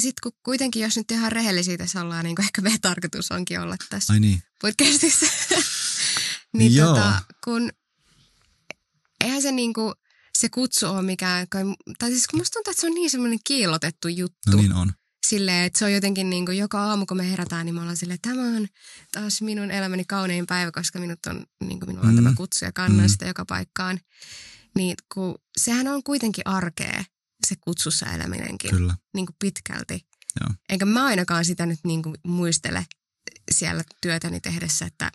Ja 0.00 0.02
sitten 0.02 0.22
kun 0.22 0.40
kuitenkin, 0.42 0.82
jos 0.82 0.96
nyt 0.96 1.10
ihan 1.10 1.32
rehellisiä 1.32 1.76
tässä 1.76 2.00
ollaan, 2.00 2.24
niin 2.24 2.36
kuin 2.36 2.44
ehkä 2.44 2.60
meidän 2.60 2.80
tarkoitus 2.80 3.30
onkin 3.30 3.60
olla 3.60 3.76
tässä 3.90 4.12
Ai 4.12 4.20
niin. 4.20 4.42
podcastissa, 4.60 5.26
niin 6.58 6.74
Joo. 6.74 6.88
tota, 6.88 7.22
kun 7.44 7.70
eihän 9.24 9.42
se 9.42 9.52
niinku, 9.52 9.92
se 10.38 10.48
kutsu 10.48 10.86
ole 10.86 11.02
mikään, 11.02 11.46
tai 11.98 12.10
siis 12.10 12.26
kun 12.26 12.40
musta 12.40 12.52
tuntuu, 12.52 12.70
että 12.70 12.80
se 12.80 12.86
on 12.86 12.94
niin 12.94 13.10
semmoinen 13.10 13.38
kiilotettu 13.46 14.08
juttu. 14.08 14.50
No 14.50 14.56
niin 14.56 14.72
on. 14.72 14.92
Silleen, 15.26 15.64
että 15.64 15.78
se 15.78 15.84
on 15.84 15.92
jotenkin 15.92 16.30
niin 16.30 16.46
kuin 16.46 16.58
joka 16.58 16.82
aamu, 16.82 17.06
kun 17.06 17.16
me 17.16 17.30
herätään, 17.30 17.66
niin 17.66 17.74
me 17.74 17.80
ollaan 17.80 17.96
silleen, 17.96 18.18
tämä 18.22 18.42
on 18.42 18.68
taas 19.12 19.42
minun 19.42 19.70
elämäni 19.70 20.04
kaunein 20.04 20.46
päivä, 20.46 20.70
koska 20.70 20.98
minut 20.98 21.18
on, 21.26 21.46
niin 21.64 21.80
kuin 21.80 21.90
minulla 21.90 22.08
on 22.08 22.14
mm. 22.14 22.22
tämä 22.24 22.34
kutsu 22.36 22.64
ja 22.64 22.72
kannan 22.72 23.06
mm. 23.06 23.08
sitä 23.08 23.26
joka 23.26 23.44
paikkaan. 23.44 24.00
Niin 24.74 24.96
kun, 25.14 25.34
sehän 25.58 25.88
on 25.88 26.02
kuitenkin 26.02 26.46
arkea, 26.46 27.04
se 27.46 27.56
kutsussa 27.60 28.06
eläminenkin. 28.06 28.70
Kyllä. 28.70 28.96
Niin 29.14 29.26
kuin 29.26 29.36
pitkälti. 29.38 30.06
Joo. 30.40 30.54
Enkä 30.68 30.84
mä 30.84 31.04
ainakaan 31.04 31.44
sitä 31.44 31.66
nyt 31.66 31.80
niin 31.84 32.02
kuin 32.02 32.14
muistele 32.26 32.86
siellä 33.50 33.84
työtäni 34.02 34.40
tehdessä, 34.40 34.86
että 34.86 35.12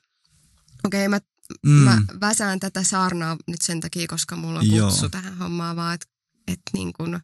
okei, 0.83 1.07
okay, 1.07 1.19
mä, 1.19 1.19
mm. 1.65 1.71
mä 1.71 2.01
väsään 2.21 2.59
tätä 2.59 2.83
saarnaa 2.83 3.37
nyt 3.47 3.61
sen 3.61 3.79
takia, 3.79 4.07
koska 4.07 4.35
mulla 4.35 4.59
on 4.59 4.65
kutsu 4.69 5.05
Joo. 5.05 5.09
tähän 5.09 5.37
hommaan, 5.37 5.75
vaan 5.75 5.93
että 5.93 6.07
et 6.47 6.61
niin 6.73 6.93
kuin, 6.93 7.19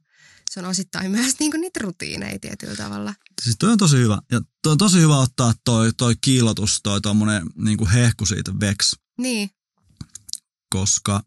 se 0.51 0.59
on 0.59 0.65
osittain 0.65 1.11
myös 1.17 1.39
niin 1.39 1.51
kuin 1.51 1.61
niitä 1.61 1.79
rutiineja 1.83 2.39
tietyllä 2.39 2.75
tavalla. 2.75 3.13
Siis 3.41 3.55
toi 3.59 3.71
on 3.71 3.77
tosi 3.77 3.97
hyvä. 3.97 4.21
Ja 4.31 4.41
toi 4.63 4.71
on 4.71 4.77
tosi 4.77 4.99
hyvä 4.99 5.17
ottaa 5.17 5.53
toi, 5.63 5.93
toi 5.93 6.15
kiilotus, 6.21 6.79
toi 6.83 7.01
tommonen 7.01 7.47
niin 7.55 7.77
kuin 7.77 7.89
hehku 7.89 8.25
siitä 8.25 8.59
veks. 8.59 8.95
Niin. 9.17 9.49
Koska 10.69 11.23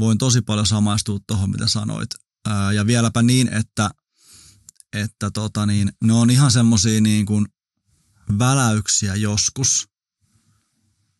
voin 0.00 0.18
tosi 0.18 0.42
paljon 0.42 0.66
samaistua 0.66 1.18
tuohon, 1.26 1.50
mitä 1.50 1.68
sanoit. 1.68 2.10
Ää, 2.46 2.72
ja 2.72 2.86
vieläpä 2.86 3.22
niin, 3.22 3.48
että, 3.52 3.90
että 4.92 5.30
tota 5.30 5.66
niin, 5.66 5.92
ne 6.04 6.12
on 6.12 6.30
ihan 6.30 6.50
semmosia 6.50 7.00
niin 7.00 7.26
kuin 7.26 7.46
väläyksiä 8.38 9.14
joskus. 9.14 9.88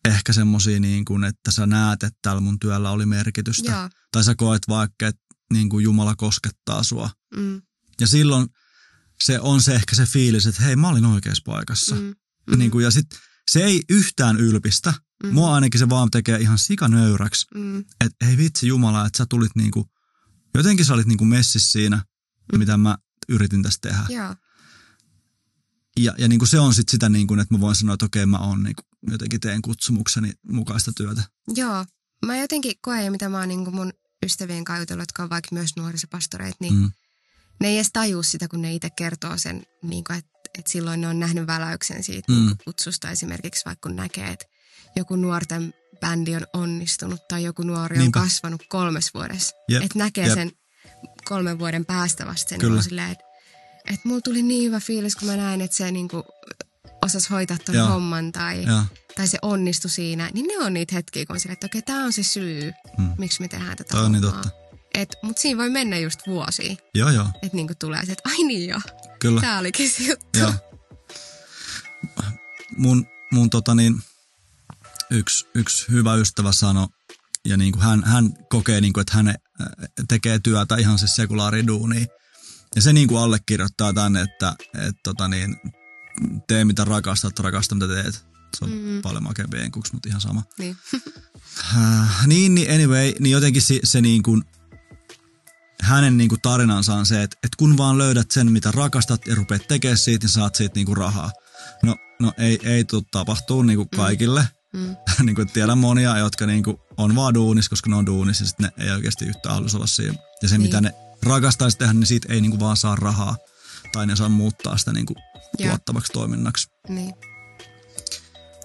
Ehkä 0.05 0.33
semmosia 0.33 0.79
niin 0.79 1.05
kuin, 1.05 1.23
että 1.23 1.51
sä 1.51 1.65
näet, 1.65 2.03
että 2.03 2.19
tällä 2.21 2.41
mun 2.41 2.59
työllä 2.59 2.91
oli 2.91 3.05
merkitystä. 3.05 3.71
Joo. 3.71 3.89
Tai 4.11 4.23
sä 4.23 4.35
koet 4.35 4.61
vaikka, 4.67 5.07
että 5.07 5.21
niin 5.53 5.69
kuin 5.69 5.83
Jumala 5.83 6.15
koskettaa 6.15 6.83
sua. 6.83 7.09
Mm. 7.35 7.61
Ja 8.01 8.07
silloin 8.07 8.47
se 9.23 9.39
on 9.39 9.61
se 9.61 9.75
ehkä 9.75 9.95
se 9.95 10.05
fiilis, 10.05 10.47
että 10.47 10.63
hei 10.63 10.75
mä 10.75 10.89
olin 10.89 11.05
oikeassa 11.05 11.43
paikassa. 11.45 11.95
Mm. 11.95 12.15
Mm. 12.47 12.57
Niin 12.57 12.71
kuin, 12.71 12.83
ja 12.83 12.91
sit 12.91 13.07
se 13.51 13.63
ei 13.63 13.81
yhtään 13.89 14.37
ylpistä. 14.37 14.93
Mm. 15.23 15.33
Mua 15.33 15.55
ainakin 15.55 15.79
se 15.79 15.89
vaan 15.89 16.11
tekee 16.11 16.37
ihan 16.39 16.57
sikanöyräksi. 16.57 17.45
Mm. 17.55 17.79
Että 17.79 18.27
ei 18.27 18.37
vitsi 18.37 18.67
Jumala, 18.67 19.05
että 19.05 19.17
sä 19.17 19.25
tulit 19.29 19.55
niinku, 19.55 19.89
jotenkin 20.57 20.85
sä 20.85 20.93
olit 20.93 21.07
niinku 21.07 21.25
messissä 21.25 21.71
siinä, 21.71 22.03
mm. 22.53 22.59
mitä 22.59 22.77
mä 22.77 22.97
yritin 23.29 23.63
tässä 23.63 23.79
tehdä. 23.81 24.05
Joo. 24.09 24.35
Ja, 25.99 26.15
ja 26.17 26.27
niinku 26.27 26.45
se 26.45 26.59
on 26.59 26.73
sitten 26.73 26.91
sitä, 26.91 27.09
niinku, 27.09 27.33
että 27.33 27.53
mä 27.53 27.59
voin 27.59 27.75
sanoa, 27.75 27.93
että 27.93 28.05
okei 28.05 28.25
mä 28.25 28.37
oon 28.37 28.63
niinku, 28.63 28.81
jotenkin 29.11 29.39
teen 29.39 29.61
kutsumukseni 29.61 30.33
mukaista 30.51 30.91
työtä. 30.97 31.23
Joo. 31.55 31.85
Mä 32.25 32.37
jotenkin 32.37 32.73
koen, 32.81 33.11
mitä 33.11 33.29
mä 33.29 33.39
oon 33.39 33.47
niinku 33.47 33.71
mun 33.71 33.93
ystävien 34.25 34.63
kanssa 34.63 34.93
jotka 34.93 35.23
on 35.23 35.29
vaikka 35.29 35.49
myös 35.51 35.75
nuorisopastoreita, 35.77 36.57
niin 36.59 36.73
mm. 36.73 36.91
ne 37.59 37.67
ei 37.67 37.75
edes 37.75 37.89
tajua 37.93 38.23
sitä, 38.23 38.47
kun 38.47 38.61
ne 38.61 38.73
itse 38.73 38.89
kertoo 38.89 39.37
sen, 39.37 39.63
niinku, 39.83 40.13
että 40.13 40.35
et 40.59 40.67
silloin 40.67 41.01
ne 41.01 41.07
on 41.07 41.19
nähnyt 41.19 41.47
väläyksen 41.47 42.03
siitä 42.03 42.31
mm. 42.31 42.37
niinku 42.37 42.55
kutsusta 42.65 43.09
esimerkiksi, 43.09 43.65
vaikka 43.65 43.89
kun 43.89 43.95
näkee, 43.95 44.27
että 44.27 44.45
joku 44.95 45.15
nuorten 45.15 45.73
bändi 45.99 46.35
on 46.35 46.47
onnistunut 46.53 47.27
tai 47.27 47.43
joku 47.43 47.63
nuori 47.63 47.97
Niinpä. 47.97 48.19
on 48.19 48.25
kasvanut 48.25 48.63
kolmes 48.69 49.13
vuodessa. 49.13 49.55
Yep. 49.71 49.83
Että 49.83 49.99
näkee 49.99 50.25
Jep. 50.25 50.33
sen 50.33 50.51
kolmen 51.25 51.59
vuoden 51.59 51.85
päästä 51.85 52.25
vasta 52.25 52.49
sen. 52.49 52.59
Kyllä. 52.59 52.81
Silleen, 52.81 53.11
että 53.11 53.23
et 53.93 54.05
mulla 54.05 54.21
tuli 54.21 54.41
niin 54.41 54.63
hyvä 54.63 54.79
fiilis, 54.79 55.15
kun 55.15 55.27
mä 55.27 55.35
näin, 55.37 55.61
että 55.61 55.77
se 55.77 55.91
niinku 55.91 56.23
osasi 57.05 57.29
hoitaa 57.29 57.57
ton 57.65 57.75
Joo. 57.75 57.87
homman 57.87 58.31
tai, 58.31 58.63
Joo. 58.63 58.81
tai 59.15 59.27
se 59.27 59.37
onnistui 59.41 59.91
siinä. 59.91 60.29
Niin 60.33 60.45
ne 60.47 60.65
on 60.65 60.73
niitä 60.73 60.95
hetkiä, 60.95 61.25
kun 61.25 61.35
on 61.35 61.39
silleen, 61.39 61.53
että 61.53 61.65
okei, 61.65 61.81
tämä 61.81 62.03
on 62.05 62.13
se 62.13 62.23
syy, 62.23 62.71
Mm. 62.97 63.09
miksi 63.17 63.41
me 63.41 63.47
tehdään 63.47 63.77
tätä 63.77 63.91
Toi 63.91 64.05
on 64.05 64.11
niin 64.11 64.21
totta. 64.21 64.49
Et, 64.93 65.15
mut 65.23 65.37
siinä 65.37 65.57
voi 65.57 65.69
mennä 65.69 65.97
just 65.97 66.19
vuosia, 66.27 66.75
Joo, 66.93 67.09
joo, 67.09 67.25
että 67.43 67.55
niinku 67.57 67.73
tulee 67.79 68.05
se, 68.05 68.11
että 68.11 68.29
ai 68.29 68.43
niin 68.43 68.69
joo, 68.69 68.81
kyllä. 69.19 69.41
tää 69.41 69.59
olikin 69.59 69.89
se 69.89 70.03
juttu. 70.03 70.39
Joo. 70.39 70.53
Mun, 72.77 73.07
mun 73.31 73.49
tota 73.49 73.75
niin, 73.75 73.95
yksi, 75.11 75.45
yksi 75.55 75.85
hyvä 75.91 76.15
ystävä 76.15 76.51
sanoi, 76.51 76.87
ja 77.45 77.57
niin 77.57 77.71
kuin 77.71 77.83
hän, 77.83 78.03
hän 78.03 78.33
kokee, 78.49 78.81
niin 78.81 78.93
kuin, 78.93 79.01
että 79.01 79.13
hän 79.15 79.35
tekee 80.07 80.39
työtä 80.39 80.75
ihan 80.75 80.99
siis 80.99 81.15
sekulaariduunia. 81.15 82.05
Ja 82.75 82.81
se 82.81 82.93
niin 82.93 83.07
kuin 83.07 83.21
allekirjoittaa 83.21 83.93
tänne, 83.93 84.21
että 84.21 84.55
et, 84.87 84.95
tota 85.03 85.27
niin, 85.27 85.55
tee 86.47 86.65
mitä 86.65 86.85
rakastat, 86.85 87.39
rakasta 87.39 87.75
mitä 87.75 87.87
teet. 87.87 88.25
Se 88.57 88.65
on 88.65 88.71
Mm. 88.71 88.77
mm. 88.77 89.01
paljon 89.01 89.23
makempi 89.23 89.57
enkuksi, 89.57 89.93
mutta 89.93 90.09
ihan 90.09 90.21
sama. 90.21 90.43
Niin. 90.57 90.77
Äh, 91.77 92.27
niin, 92.27 92.55
niin 92.55 92.71
anyway, 92.71 93.13
niin 93.19 93.31
jotenkin 93.31 93.61
se, 93.61 93.79
se 93.83 94.01
niin 94.01 94.23
kuin, 94.23 94.43
hänen 95.81 96.17
niin 96.17 96.29
kuin 96.29 96.41
tarinansa 96.41 96.93
on 96.93 97.05
se, 97.05 97.23
että, 97.23 97.37
että 97.43 97.55
kun 97.57 97.77
vaan 97.77 97.97
löydät 97.97 98.31
sen, 98.31 98.51
mitä 98.51 98.71
rakastat 98.71 99.27
ja 99.27 99.35
rupeat 99.35 99.67
tekemään 99.67 99.97
siitä, 99.97 100.25
niin 100.25 100.31
saat 100.31 100.55
siitä 100.55 100.75
niin 100.75 100.85
kuin 100.85 100.97
rahaa. 100.97 101.31
No, 101.83 101.95
no 102.19 102.33
ei, 102.37 102.59
ei 102.63 102.83
tule 102.83 103.03
tapahtuu 103.11 103.61
niin 103.61 103.77
kuin 103.77 103.89
kaikille. 103.89 104.47
Mm. 104.75 104.95
niin 105.25 105.35
kuin 105.35 105.51
tiedän 105.51 105.77
monia, 105.77 106.17
jotka 106.17 106.45
niin 106.45 106.63
kuin 106.63 106.77
on 106.97 107.15
vaan 107.15 107.33
duunis, 107.33 107.69
koska 107.69 107.89
ne 107.89 107.95
on 107.95 108.05
duunis 108.05 108.39
ja 108.39 108.45
sitten 108.45 108.71
ne 108.77 108.85
ei 108.85 108.91
oikeasti 108.91 109.25
yhtään 109.25 109.55
halus 109.55 109.75
olla 109.75 109.87
siinä. 109.87 110.15
Ja 110.41 110.49
se, 110.49 110.57
Niin. 110.57 110.61
mitä 110.67 110.81
ne 110.81 110.93
rakastaisi 111.23 111.77
tehdä, 111.77 111.93
niin 111.93 112.05
siitä 112.05 112.33
ei 112.33 112.41
niin 112.41 112.51
kuin 112.51 112.59
vaan 112.59 112.77
saa 112.77 112.95
rahaa. 112.95 113.37
Tai 113.93 114.07
ne 114.07 114.15
saa 114.15 114.29
muuttaa 114.29 114.77
sitä 114.77 114.93
niin 114.93 115.05
kuin 115.05 115.17
tuottavaksi 115.69 116.11
toiminnaksi. 116.13 116.67
Niin. 116.89 117.13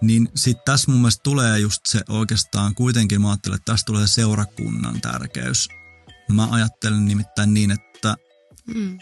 Niin 0.01 0.29
sitten 0.37 0.65
tässä 0.65 0.91
mun 0.91 1.01
mielestä 1.01 1.23
tulee 1.23 1.59
just 1.59 1.81
se 1.89 2.01
oikeastaan 2.09 2.75
kuitenkin, 2.75 3.21
mä 3.21 3.31
ajattelen, 3.31 3.57
että 3.57 3.73
tässä 3.73 3.85
tulee 3.85 4.07
se 4.07 4.13
seurakunnan 4.13 5.01
tärkeys. 5.01 5.69
Mä 6.33 6.49
ajattelen 6.51 7.05
nimittäin 7.07 7.55
niin, 7.55 7.71
että 7.71 8.17
Mm. 8.75 8.99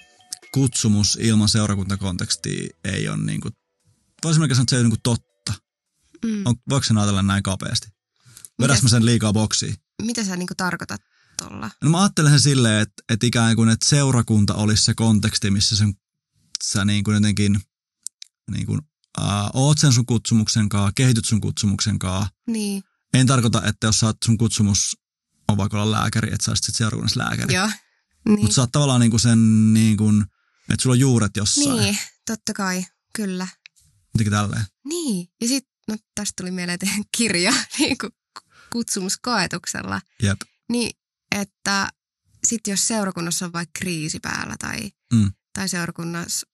kutsumus 0.55 1.18
ilman 1.21 1.49
seurakuntakontekstia 1.49 2.68
ei 2.85 3.09
ole 3.09 3.16
niin 3.16 3.40
kuin, 3.40 3.55
voisin 4.25 4.40
sanoa, 4.42 4.62
että 4.62 4.71
se 4.71 4.77
ei 4.77 4.81
ole 4.81 4.88
niin 4.88 4.90
kuin 4.90 5.03
totta. 5.03 5.28
Mm. 6.24 6.42
On, 6.44 6.54
voiko 6.68 6.85
sen 6.85 6.98
ajatella 6.98 7.22
näin 7.22 7.42
kapeasti? 7.42 7.88
Vedäs 8.61 8.83
mä 8.83 8.88
sen 8.88 9.07
liikaa 9.07 9.33
boksiin? 9.33 9.74
Mitä 10.02 10.24
sä 10.24 10.37
niinku 10.37 10.54
tarkoitat 10.57 11.00
tuolla? 11.38 11.70
No 11.83 11.90
mä 11.90 12.00
ajattelen 12.00 12.31
sen 12.31 12.40
silleen, 12.40 12.83
että, 12.83 13.02
että 13.09 13.26
ikään 13.26 13.57
kuin, 13.57 13.68
että 13.68 13.88
seurakunta 13.88 14.54
olisi 14.54 14.85
se 14.85 14.94
konteksti, 14.94 15.50
missä 15.50 15.76
sen, 15.76 15.94
sä 16.64 16.85
niin 16.85 17.04
kuin 17.04 17.14
jotenkin 17.14 17.61
niin 18.50 18.66
kuin, 18.66 18.81
uh, 19.20 19.50
oot 19.54 19.78
sen 19.78 19.92
sun 19.92 20.07
kutsumuksen 20.07 20.68
kaa, 20.68 20.92
kehityt 20.94 21.24
sun 21.24 21.40
kutsumuksen 21.40 21.98
kaa. 21.98 22.31
Niin. 22.46 22.83
En 23.14 23.26
tarkoita, 23.26 23.62
että 23.66 23.87
jos 23.87 24.00
sä 24.00 24.14
sun 24.24 24.38
kutsumus 24.38 24.96
on 25.48 25.57
vaikka 25.57 25.83
olla 25.83 26.00
lääkäri, 26.00 26.28
että 26.33 26.44
sä 26.44 26.50
olisit 26.50 26.64
sit 26.64 26.74
seurakunnassa 26.74 27.20
lääkäri. 27.20 27.54
Joo. 27.54 27.70
Niin. 28.28 28.40
Mutta 28.40 28.54
sä 28.54 28.61
oot 28.61 28.72
tavallaan 28.72 29.00
niin 29.00 29.11
kuin 29.11 29.20
sen, 29.20 29.74
niin 29.74 29.96
kuin, 29.96 30.22
että 30.68 30.83
sulla 30.83 30.94
on 30.94 31.00
juuret 31.00 31.37
jossain. 31.37 31.76
niin, 31.76 31.98
totta 32.26 32.52
kai, 32.54 32.87
kyllä. 33.14 33.48
Jotenkin 34.14 34.33
tälleen. 34.33 34.64
Niin, 34.85 35.28
ja 35.40 35.48
sitten, 35.48 35.67
no 35.88 35.96
tästä 36.14 36.33
tuli 36.42 36.51
mieleen 36.51 36.79
teidän 36.79 37.05
kirja 37.16 37.53
niin 37.79 37.98
kuin 37.98 38.12
kutsumuskoetuksella. 38.72 40.01
Jep. 40.22 40.40
Niin, 40.68 40.98
että 41.37 41.88
sitten 42.46 42.72
jos 42.72 42.88
seurakunnassa 42.88 43.45
on 43.47 43.53
vaikka 43.53 43.78
kriisi 43.78 44.20
päällä 44.20 44.55
tai, 44.59 44.91
Mm. 45.14 45.32
tai 45.53 45.68
seurakunnassa 45.68 46.47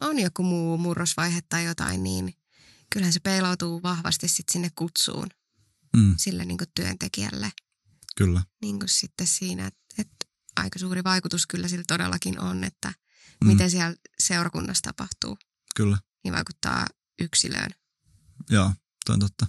on 0.00 0.18
joku 0.18 0.42
muu 0.42 0.78
murrosvaihe 0.78 1.40
tai 1.48 1.64
jotain, 1.64 2.02
niin 2.02 2.34
kyllähän 2.92 3.12
se 3.12 3.20
peilautuu 3.20 3.82
vahvasti 3.82 4.28
sitten 4.28 4.52
sinne 4.52 4.70
kutsuun 4.74 5.26
Mm, 5.96 6.14
sille 6.18 6.44
niin 6.44 6.58
kuin 6.58 6.68
työntekijälle. 6.74 7.52
kyllä. 8.16 8.42
Niin 8.62 8.78
kuin 8.78 8.88
sitten 8.88 9.26
siinä, 9.26 9.66
että, 9.66 9.80
että 9.98 10.26
aika 10.56 10.78
suuri 10.78 11.04
vaikutus 11.04 11.46
kyllä 11.46 11.68
sillä 11.68 11.84
todellakin 11.88 12.40
on, 12.40 12.64
että 12.64 12.92
Mm. 13.44 13.46
miten 13.48 13.70
siellä 13.70 13.94
seurakunnassa 14.18 14.82
tapahtuu, 14.82 15.38
Kyllä. 15.76 15.98
niin 16.24 16.34
vaikuttaa 16.34 16.86
yksilöön. 17.20 17.70
Joo, 18.50 18.72
toi 19.06 19.14
on 19.14 19.20
totta. 19.20 19.46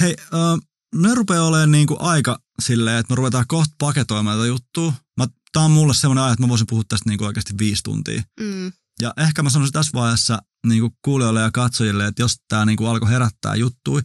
Hei, 0.00 0.16
äh, 0.20 0.68
ne 0.94 1.14
rupeaa 1.14 1.44
olemaan 1.46 1.70
niinku 1.72 1.96
aika 2.00 2.38
silleen, 2.62 2.96
että 2.98 3.12
me 3.12 3.16
ruvetaan 3.16 3.44
kohta 3.48 3.74
paketoimaan 3.78 4.38
tätä 4.38 4.46
juttua. 4.46 4.92
Mä, 5.16 5.26
tää 5.52 5.62
on 5.62 5.70
mulle 5.70 5.94
semmoinen 5.94 6.24
aja, 6.24 6.32
että 6.32 6.42
mä 6.42 6.48
voisin 6.48 6.66
puhua 6.66 6.82
tästä 6.88 7.08
niinku 7.10 7.24
oikeasti 7.24 7.54
viisi 7.58 7.82
tuntia. 7.82 8.22
Mm, 8.40 8.72
Ja 9.02 9.14
ehkä 9.16 9.42
mä 9.42 9.50
sanoisin 9.50 9.72
tässä 9.72 9.90
vaiheessa 9.94 10.38
niinku 10.66 10.96
kuulijoille 11.04 11.40
ja 11.40 11.50
katsojille, 11.50 12.06
että 12.06 12.22
jos 12.22 12.36
tää 12.48 12.64
niinku 12.64 12.86
alkoi 12.86 13.10
herättää 13.10 13.54
juttui, 13.54 14.02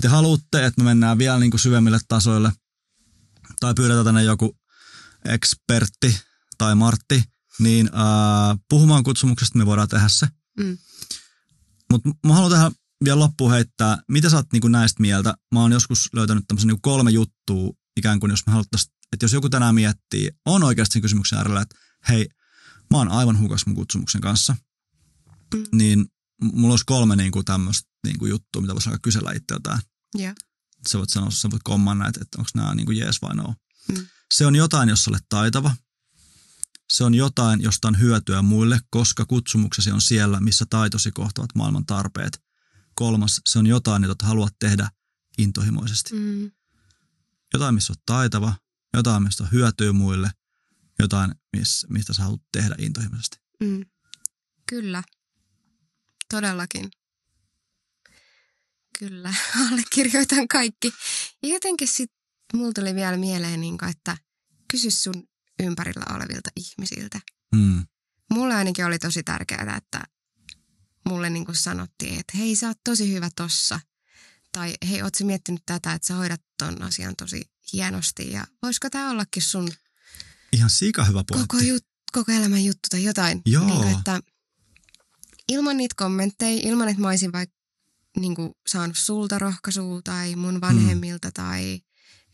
te 0.00 0.08
haluatte, 0.08 0.66
että 0.66 0.80
me 0.80 0.84
mennään 0.84 1.18
vielä 1.18 1.38
niinku 1.38 1.58
syvemmille 1.58 1.98
tasoille, 2.08 2.52
tai 3.60 3.74
pyydetään 3.74 4.04
tänne 4.04 4.22
joku 4.22 4.56
ekspertti 5.24 6.20
tai 6.58 6.74
Martti, 6.74 7.24
niin 7.58 7.90
äh, 7.94 8.58
puhumaan 8.68 9.02
kutsumuksesta 9.04 9.58
me 9.58 9.66
voidaan 9.66 9.88
tehdä 9.88 10.08
se. 10.08 10.28
mm, 10.58 10.78
Mutta 11.92 12.10
mä 12.26 12.34
haluan 12.34 12.52
tähän 12.52 12.72
vielä 13.04 13.18
loppuun 13.18 13.52
heittää, 13.52 13.98
mitä 14.08 14.30
sä 14.30 14.36
oot 14.36 14.52
niinku 14.52 14.68
näistä 14.68 15.00
mieltä? 15.02 15.34
Mä 15.54 15.60
oon 15.60 15.72
joskus 15.72 16.08
löytänyt 16.12 16.44
tämmöisen 16.48 16.68
niinku 16.68 16.80
kolme 16.82 17.10
juttua, 17.10 17.72
ikään 17.96 18.20
kuin 18.20 18.30
jos 18.30 18.46
me 18.46 18.52
haluttaisiin, 18.52 18.94
että 19.12 19.24
jos 19.24 19.32
joku 19.32 19.48
tänään 19.48 19.74
miettii, 19.74 20.30
on 20.46 20.62
oikeasti 20.62 20.92
sen 20.92 21.02
kysymyksen 21.02 21.38
äärellä, 21.38 21.60
että 21.60 21.76
hei, 22.08 22.28
mä 22.90 22.98
oon 22.98 23.08
aivan 23.08 23.38
hukas 23.38 23.66
mun 23.66 23.76
kutsumuksen 23.76 24.20
kanssa, 24.20 24.56
Mm. 25.54 25.64
niin 25.72 26.06
mulla 26.42 26.72
olisi 26.72 26.84
kolme 26.86 27.16
niinku 27.16 27.42
tämmöistä 27.42 27.88
niinku 28.06 28.26
juttua, 28.26 28.62
mitä 28.62 28.74
voisi 28.74 28.88
alkaa 28.88 29.00
kysellä 29.02 29.32
itseltään. 29.32 29.80
Joo. 30.14 30.34
Sä 30.88 30.98
voit 30.98 31.10
sanoa, 31.10 31.30
sä 31.30 31.50
voit 31.50 31.62
kommanna, 31.62 32.08
että, 32.08 32.20
että 32.22 32.38
onko 32.38 32.50
nämä 32.54 32.74
niinku 32.74 32.92
jees 32.92 33.22
vai 33.22 33.34
no. 33.36 33.54
Mm. 33.88 34.06
Se 34.34 34.46
on 34.46 34.54
jotain, 34.56 34.88
jos 34.88 35.08
olet 35.08 35.24
taitava. 35.28 35.76
Se 36.92 37.04
on 37.04 37.14
jotain, 37.14 37.62
josta 37.62 37.88
on 37.88 38.00
hyötyä 38.00 38.42
muille, 38.42 38.80
koska 38.90 39.24
kutsumuksesi 39.24 39.90
on 39.90 40.00
siellä, 40.00 40.40
missä 40.40 40.66
taitosi 40.70 41.10
kohtavat 41.12 41.50
maailman 41.54 41.86
tarpeet. 41.86 42.40
Kolmas, 42.94 43.40
se 43.48 43.58
on 43.58 43.66
jotain, 43.66 44.02
jota 44.02 44.26
haluat 44.26 44.54
tehdä 44.58 44.88
intohimoisesti. 45.38 46.14
Mm. 46.14 46.50
Jotain, 47.54 47.74
missä 47.74 47.92
olet 47.92 48.02
taitava, 48.06 48.54
jotain, 48.94 49.22
mistä 49.22 49.42
on 49.42 49.52
hyötyä 49.52 49.92
muille, 49.92 50.30
jotain, 50.98 51.34
miss, 51.56 51.86
mistä 51.88 52.12
sä 52.12 52.22
haluat 52.22 52.42
tehdä 52.52 52.74
intohimoisesti. 52.78 53.36
Mm. 53.60 53.84
Kyllä. 54.68 55.02
Todellakin. 56.30 56.90
Kyllä, 58.98 59.34
allekirjoitan 59.70 60.48
kaikki. 60.48 60.92
Ja 61.42 61.48
jotenkin 61.48 61.88
sitten 61.88 62.18
mulla 62.54 62.72
tuli 62.72 62.94
vielä 62.94 63.16
mieleen, 63.16 63.60
niin 63.60 63.78
kuin, 63.78 63.90
että 63.90 64.16
kysy 64.70 64.90
sun 64.90 65.28
ympärillä 65.62 66.16
olevilta 66.16 66.50
ihmisiltä. 66.56 67.20
Mm. 67.54 67.86
Mulle 68.30 68.54
ainakin 68.54 68.86
oli 68.86 68.98
tosi 68.98 69.22
tärkeää, 69.22 69.76
että 69.76 70.04
mulle 71.04 71.30
niin 71.30 71.44
kuin 71.44 71.56
sanottiin, 71.56 72.20
että 72.20 72.38
hei 72.38 72.56
sä 72.56 72.68
oot 72.68 72.78
tosi 72.84 73.12
hyvä 73.12 73.30
tossa. 73.36 73.80
Tai 74.52 74.74
hei, 74.88 75.02
oot 75.02 75.14
sä 75.14 75.24
miettinyt 75.24 75.62
tätä, 75.66 75.92
että 75.92 76.08
sä 76.08 76.14
hoidat 76.14 76.42
ton 76.58 76.82
asian 76.82 77.16
tosi 77.16 77.50
hienosti 77.72 78.32
ja 78.32 78.46
voisiko 78.62 78.90
tämä 78.90 79.10
ollakin 79.10 79.42
sun 79.42 79.72
Ihan 80.52 80.70
sika 80.70 81.04
hyvä 81.04 81.24
pointti. 81.28 81.48
koko, 81.48 81.62
jut, 81.62 81.86
koko 82.12 82.32
elämän 82.32 82.64
juttu 82.64 82.88
tai 82.90 83.04
jotain. 83.04 83.42
Joo. 83.46 83.66
Niin 83.66 83.76
kuin, 83.76 83.98
että 83.98 84.20
ilman 85.48 85.76
niitä 85.76 85.94
kommentteja, 85.98 86.60
ilman 86.64 86.88
että 86.88 87.00
mä 87.02 87.08
olisin 87.08 87.32
vaikka 87.32 87.56
niin 88.16 88.34
kuin, 88.34 88.52
saanut 88.66 88.98
sulta 88.98 89.38
rohkaisua 89.38 90.00
tai 90.04 90.36
mun 90.36 90.60
vanhemmilta 90.60 91.28
mm. 91.28 91.32
tai 91.32 91.80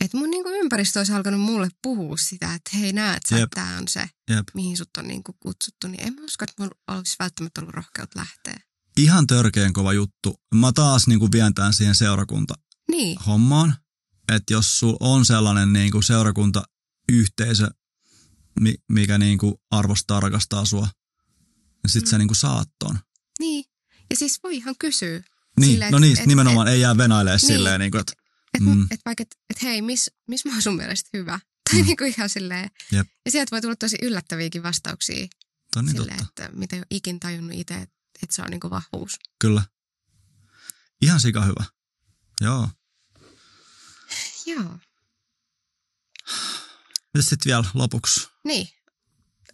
että 0.01 0.17
mun 0.19 0.31
niin 0.31 0.43
kuin, 0.45 0.55
ympäristö 0.61 1.01
olisi 1.01 1.13
alkanut 1.13 1.41
mulle 1.41 1.69
puhua 1.83 2.17
sitä, 2.17 2.55
että 2.55 2.71
hei 2.77 2.93
näet 2.93 3.23
sä, 3.29 3.37
Jep. 3.39 3.45
että 3.45 3.55
tämä 3.65 3.79
on 3.79 3.89
se, 3.89 4.11
Jep. 4.31 4.49
mihin 4.55 4.77
sut 4.77 4.91
on 4.99 5.09
niin 5.09 5.23
kuin, 5.25 5.37
kutsuttu, 5.41 5.89
niin 5.89 6.07
en 6.07 6.15
mä 6.15 6.21
usko, 6.25 6.45
että 6.45 6.63
mulla 6.63 6.75
olisi 6.99 7.17
välttämättä 7.19 7.61
ollut 7.61 7.75
rohkeutta 7.75 8.19
lähteä. 8.21 8.61
Ihan 8.97 9.27
törkeän 9.27 9.73
kova 9.73 9.93
juttu. 9.93 10.41
Mä 10.55 10.73
taas 10.73 11.07
niin 11.07 11.19
kuin 11.19 11.33
vien 11.33 11.55
tämän 11.55 11.73
siihen 11.75 11.95
seurakunta 11.95 12.55
Niin, 12.91 13.19
hommaan, 13.27 13.75
että 14.33 14.53
jos 14.53 14.79
sul 14.79 14.97
on 15.01 15.25
sellainen 15.25 15.73
niin 15.73 15.91
kuin 15.93 16.03
seurakuntayhteisö, 16.03 17.71
mi- 18.61 18.75
mikä 18.93 19.19
niin 19.19 19.39
kuin 19.39 19.55
arvostaa, 19.71 20.21
rakastaa 20.21 20.65
sua, 20.65 20.89
niin 21.83 21.91
sit 21.91 22.05
Mm. 22.05 22.09
sä 22.09 22.19
niin 22.19 22.29
kuin 22.29 22.37
saat 22.37 22.69
ton. 22.79 22.99
niin. 23.39 23.65
Ja 24.11 24.17
siis 24.17 24.39
voi 24.43 24.57
ihan 24.57 24.75
kysyä. 24.79 25.23
Niin, 25.61 25.71
Silleen, 25.73 25.93
no 25.93 25.97
et- 25.99 26.01
niin, 26.03 26.19
et- 26.21 26.27
nimenomaan 26.27 26.69
ei 26.69 26.81
jää 26.81 26.97
venailemaan 26.97 27.39
Niin. 27.43 27.53
silleen, 27.57 27.81
niin 27.81 27.91
kuin, 27.91 28.01
että 28.01 28.13
Että 28.59 28.71
Mm. 28.71 28.87
et 28.91 29.01
vaikka, 29.05 29.23
että 29.23 29.37
et 29.51 29.63
hei, 29.63 29.83
miss, 29.83 30.11
miss 30.29 30.45
mä 30.45 30.53
oon 30.53 30.63
sun 30.63 30.77
mielestä 30.77 31.11
hyvä? 31.13 31.41
Tai 31.71 31.75
Mm. 31.75 31.81
mm. 31.81 31.87
niin 31.87 31.97
kuin 31.97 32.09
ihan 32.17 32.29
silleen. 32.29 32.71
Jep. 32.93 33.07
Ja 33.25 33.31
sieltä 33.31 33.51
voi 33.51 33.61
tulla 33.61 33.77
tosi 33.77 33.97
yllättäviäkin 34.03 34.63
vastauksia 34.63 35.27
on 35.77 35.85
niin 35.87 35.97
silleen, 35.97 36.19
totta. 36.19 36.45
että 36.45 36.57
mitä 36.59 36.77
ei 36.77 36.81
ole 36.81 36.87
ikin 36.91 37.21
tajunnut 37.21 37.57
itse, 37.59 37.75
että, 37.75 37.95
että 38.23 38.37
se 38.37 38.43
on 38.43 38.51
niin 38.51 38.61
kuin 38.61 38.71
vahvuus. 38.71 39.19
Kyllä. 39.39 39.63
Ihan 41.03 41.21
sika 41.21 41.45
hyvä. 41.45 41.65
Joo. 42.41 42.69
Joo. 44.47 44.79
Mitä 47.15 47.23
sitten 47.23 47.45
vielä 47.51 47.65
lopuksi? 47.75 48.29
Niin. 48.45 48.69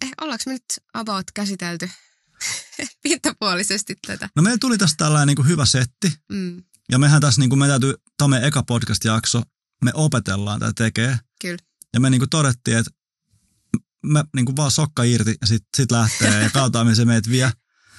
Eh, 0.03 0.11
ollaanko 0.21 0.43
me 0.47 0.53
nyt 0.53 0.65
about 0.95 1.25
käsitelty 1.35 1.91
pintapuolisesti 3.03 3.97
tätä? 4.07 4.29
No 4.37 4.43
meillä 4.43 4.59
tuli 4.59 4.79
tästä 4.79 4.97
tällainen 4.97 5.27
niin 5.27 5.37
kuin 5.37 5.49
hyvä 5.49 5.67
setti. 5.67 6.13
Mm, 6.33 6.65
Ja 6.93 6.99
mehän 6.99 7.21
tässä, 7.21 7.41
niin 7.41 7.49
kuin 7.51 7.59
me 7.59 7.67
täytyy, 7.69 7.95
tämä 8.17 8.25
on 8.27 8.31
meidän 8.31 8.49
eka 8.49 8.63
podcast-jakso, 8.63 9.43
me 9.85 9.91
opetellaan 9.95 10.61
tätä 10.61 10.73
tekee. 10.77 11.19
kyllä. 11.41 11.59
Ja 11.95 12.01
me 12.01 12.11
niin 12.11 12.21
kuin 12.21 12.31
todettiin, 12.31 12.77
että 12.79 12.91
me 14.07 14.25
niin 14.37 14.45
kuin 14.47 14.57
vaan 14.57 14.71
sokka 14.71 15.03
irti 15.03 15.35
ja 15.41 15.47
sitten 15.47 15.69
sit 15.77 15.91
lähtee 15.91 16.43
ja 16.43 16.51
katsotaan, 16.55 16.87
mihin 16.87 16.97
se 16.97 17.05
meitä 17.05 17.31
vie. 17.31 17.53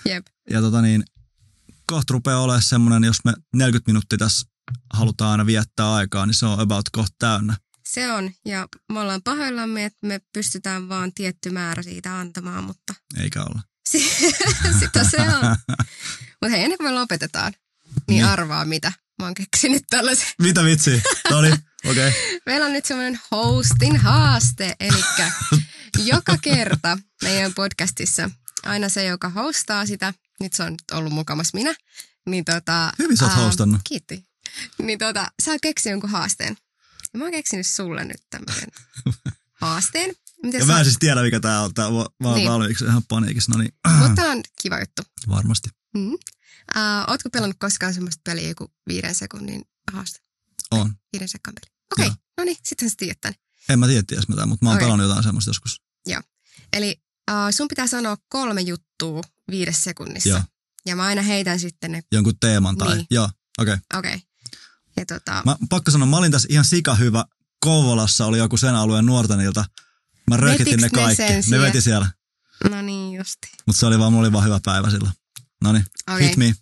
Jep. 0.06 0.26
Ja 0.50 0.62
tota 0.62 0.82
niin, 0.82 1.04
kohta 1.88 2.14
rupeaa 2.14 2.40
olemaan 2.40 2.62
semmoinen, 2.62 3.04
jos 3.04 3.18
me 3.26 3.34
40 3.56 3.92
minuuttia 3.92 4.18
tässä 4.18 4.48
halutaan 4.94 5.32
aina 5.32 5.46
viettää 5.46 5.94
aikaa, 5.94 6.26
niin 6.26 6.34
se 6.34 6.46
on 6.46 6.60
about 6.60 6.90
kohta 6.92 7.16
täynnä. 7.20 7.58
Se 7.88 8.12
on. 8.12 8.32
Ja 8.46 8.68
me 8.92 9.00
ollaan 9.00 9.22
pahoillamme, 9.24 9.86
että 9.86 10.08
me 10.08 10.20
pystytään 10.34 10.90
vaan 10.90 11.14
tietty 11.14 11.50
määrä 11.50 11.84
siitä 11.84 12.20
antamaan, 12.20 12.64
mutta 12.64 12.94
Eikä 13.20 13.42
olla. 13.44 13.62
sitä 14.80 15.04
se 15.04 15.18
on. 15.22 15.56
Mutta 16.42 16.50
hei, 16.50 16.64
ennen 16.64 16.78
kuin 16.78 16.88
me 16.88 16.92
lopetetaan, 17.00 17.54
Niin. 17.54 18.04
niin. 18.08 18.26
arvaa 18.26 18.66
mitä. 18.66 18.92
Mä 19.20 19.26
oon 19.26 19.34
keksinyt 19.34 19.84
tällaisen. 19.90 20.28
Mitä 20.42 20.64
vitsi? 20.64 21.02
No 21.30 21.42
niin, 21.42 21.54
okei. 21.86 22.08
Okay. 22.10 22.22
Meillä 22.46 22.66
on 22.66 22.74
nyt 22.74 22.86
semmoinen 22.86 23.20
hostin 23.32 23.98
haaste, 23.98 24.76
eli 24.80 25.04
joka 26.14 26.38
kerta 26.42 26.98
meidän 27.24 27.54
podcastissa 27.54 28.30
aina 28.64 28.90
se, 28.90 29.06
joka 29.06 29.30
hostaa 29.30 29.86
sitä, 29.86 30.14
nyt 30.40 30.54
se 30.54 30.64
on 30.64 30.76
ollut 30.92 31.14
mukamas 31.14 31.54
minä, 31.54 31.76
niin 32.26 32.46
tota... 32.46 32.92
Hyvin 33.00 33.18
sä 33.18 33.26
oot 33.26 33.34
ää, 33.34 33.40
hostannut. 33.44 33.82
Kiitti. 33.84 34.26
Niin 34.78 35.00
tota, 35.00 35.32
saa 35.44 35.56
keksiä 35.62 35.92
jonkun 35.92 36.10
haasteen. 36.10 36.58
Ja 37.14 37.18
mä 37.20 37.26
oon 37.26 37.32
keksinyt 37.32 37.68
sulle 37.68 38.06
nyt 38.06 38.22
tämmöisen 38.30 38.70
haasteen. 39.62 40.16
Miten 40.44 40.60
Ja 40.60 40.66
mä 40.66 40.80
en 40.80 40.86
siis 40.86 40.98
tiedä, 41.00 41.22
mikä 41.22 41.40
tää 41.40 41.62
on. 41.62 41.74
Tää, 41.74 41.90
mä 41.90 42.28
oon 42.30 42.36
Niin. 42.36 42.50
valmiiksi 42.50 42.86
ihan 42.86 43.04
paniikissa. 43.08 43.52
No 43.52 43.58
niin, 43.58 43.74
Mutta 44.00 44.22
tää 44.22 44.32
on 44.32 44.42
kiva 44.62 44.80
juttu. 44.80 45.02
varmasti. 45.30 45.70
Mm. 45.96 46.12
Uh, 46.76 47.12
ootko 47.12 47.30
pelannut 47.30 47.58
koskaan 47.60 47.94
semmoista 47.94 48.22
peliä 48.24 48.48
joku 48.48 48.74
viiden 48.88 49.16
sekunnin 49.16 49.62
haaste? 49.94 50.20
On. 50.72 50.94
Viiden 51.14 51.28
sekunnin 51.28 51.56
peli. 51.62 51.76
Okei, 51.92 52.06
Joo. 52.06 52.14
okay. 52.14 52.24
no 52.38 52.44
niin, 52.44 52.58
sittenhän 52.64 52.90
sä 52.90 52.96
tiedät 52.98 53.22
tän. 53.22 53.34
En 53.70 53.80
mä 53.80 53.88
tiedä, 53.88 54.04
ties 54.08 54.28
mitään, 54.28 54.50
mutta 54.50 54.66
mä 54.66 54.70
oon 54.70 54.76
Okei. 54.76 54.86
pelannut 54.86 55.08
jotain 55.08 55.24
semmoista 55.24 55.50
joskus. 55.50 55.86
Eli 56.74 57.02
uh, 57.32 57.38
sun 57.52 57.68
pitää 57.68 57.88
sanoa 57.88 58.18
kolme 58.30 58.62
juttua 58.62 59.22
viides 59.52 59.84
sekunnissa. 59.84 60.30
Joo. 60.30 60.42
Ja 60.86 60.96
mä 60.96 61.04
aina 61.04 61.22
heitän 61.22 61.60
sitten 61.60 61.92
ne, 61.92 62.04
Jonkun 62.12 62.40
teeman 62.40 62.78
tai... 62.78 62.96
Niin. 62.96 63.08
Joo, 63.12 63.30
okei. 63.58 63.74
Okay. 63.74 64.00
okei. 64.00 64.16
Okay. 64.16 64.20
Ja 64.98 65.06
tota, 65.06 65.42
Mä 65.46 65.56
pakko 65.70 65.92
sanoa, 65.92 66.08
mä 66.08 66.18
olin 66.18 66.32
tässä 66.32 66.48
ihan 66.52 66.66
sika 66.66 66.96
hyvä. 66.96 67.26
Kouvolassa 67.60 68.26
oli 68.26 68.38
joku 68.38 68.58
sen 68.58 68.76
alueen 68.76 69.06
nuorten 69.06 69.40
ilta. 69.40 69.66
Mä 70.30 70.38
rökitin 70.38 70.80
ne 70.80 70.82
ne 70.82 70.90
kaikki. 70.90 71.24
Ne 71.24 71.42
siellä? 71.42 71.68
veti 71.68 71.82
siellä. 71.82 72.12
no 72.70 72.82
niin 72.82 73.18
justi. 73.18 73.48
Mutta 73.66 73.80
se 73.80 73.86
oli 73.86 74.00
vaan, 74.00 74.14
mulla 74.14 74.26
oli 74.26 74.34
vaan 74.34 74.46
hyvä 74.46 74.60
päivä 74.66 74.90
silloin. 74.90 75.14
No 75.64 75.72
niin, 75.72 75.86
Okei. 76.14 76.28
hit 76.28 76.38
me. 76.38 76.56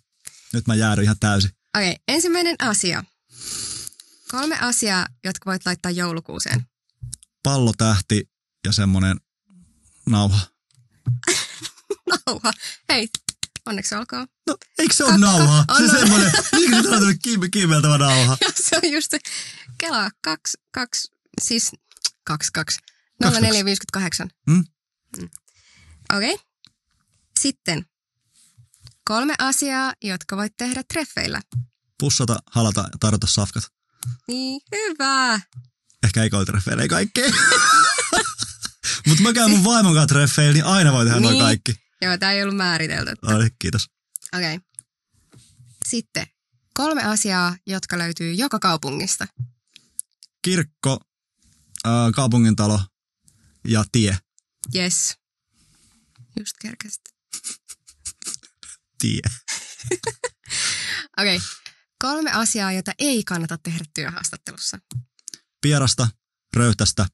Nyt 0.52 0.66
mä 0.66 0.74
jääryn 0.74 1.04
ihan 1.04 1.18
täysin. 1.20 1.50
Okei, 1.76 1.90
okay. 1.90 2.02
ensimmäinen 2.08 2.56
asia. 2.58 3.04
Kolme 4.30 4.58
asiaa, 4.60 5.06
jotka 5.24 5.50
voit 5.50 5.66
laittaa 5.66 5.90
joulukuuseen. 5.90 6.66
Pallotähti 7.42 8.30
ja 8.64 8.72
semmonen 8.72 9.20
nauha. 10.06 10.40
Nauha. 12.26 12.52
Hei, 12.88 13.08
onneksi 13.66 13.94
olkoon. 13.94 14.26
No, 14.46 14.56
eikö 14.78 14.94
se 14.94 15.04
ole 15.04 15.18
nauha? 15.18 15.64
On, 15.68 15.76
Se 15.76 15.82
on. 15.84 16.00
semmonen, 16.00 16.32
miksi 16.52 16.82
se 16.82 16.88
on 16.88 17.18
kiime, 17.22 17.48
kiimeltävä 17.48 17.98
nauha? 17.98 18.36
Ja 18.44 18.48
se 18.54 18.76
on 18.76 18.92
just 18.92 19.10
se, 19.10 19.18
kelaa 19.78 20.10
kaksi, 20.24 20.58
kaksi, 20.70 21.08
siis 21.40 21.72
kaksi, 22.24 22.50
kaksi. 22.52 22.78
Kaksi, 23.22 23.40
0458. 23.40 24.30
Hmm? 24.50 24.64
Mm. 25.18 25.28
Okei. 26.16 26.34
Okay. 26.34 26.46
Sitten 27.40 27.86
kolme 29.04 29.34
asiaa, 29.38 29.92
jotka 30.02 30.36
voit 30.36 30.52
tehdä 30.56 30.82
treffeillä. 30.92 31.40
Pussata, 31.98 32.38
halata 32.50 32.80
ja 32.80 32.98
tarjota 33.00 33.26
safkat. 33.26 33.64
Niin, 34.28 34.60
hyvä. 34.74 35.40
Ehkä 36.02 36.22
ei 36.22 36.30
treffeillä, 36.46 36.82
ei 36.82 36.88
kaikkea. 36.88 37.30
Mutta 39.06 39.22
mä 39.22 39.32
käyn 39.32 39.50
mun 39.50 39.64
vaimon 39.64 39.94
kanssa 39.94 40.14
treffeillä, 40.14 40.52
niin 40.52 40.64
aina 40.64 40.92
voi 40.92 41.04
tehdä 41.04 41.20
noin 41.20 41.32
Niin. 41.32 41.44
kaikki. 41.44 41.74
Joo, 42.02 42.18
tämä 42.18 42.32
ei 42.32 42.42
ollut 42.42 42.56
määritelty. 42.56 43.12
No 43.22 43.38
niin, 43.38 43.50
kiitos. 43.58 43.86
Okei. 44.34 44.56
Okay. 44.56 44.68
Sitten 45.88 46.26
kolme 46.74 47.02
asiaa, 47.02 47.56
jotka 47.66 47.98
löytyy 47.98 48.32
joka 48.32 48.58
kaupungista. 48.58 49.26
Kirkko, 50.42 51.00
ää, 51.84 52.10
kaupungintalo 52.14 52.80
ja 53.68 53.84
tie. 53.92 54.18
Yes. 54.74 55.16
Just 56.38 56.56
kerkesit. 56.60 57.00
Tie. 59.04 59.20
Okei. 61.18 61.36
Okay. 61.36 61.48
Kolme 62.02 62.32
asiaa, 62.32 62.72
jota 62.72 62.92
ei 62.98 63.24
kannata 63.24 63.58
tehdä 63.58 63.84
työhaastattelussa. 63.94 64.78
Pierasta, 65.62 66.08
röyhtästä, 66.56 67.06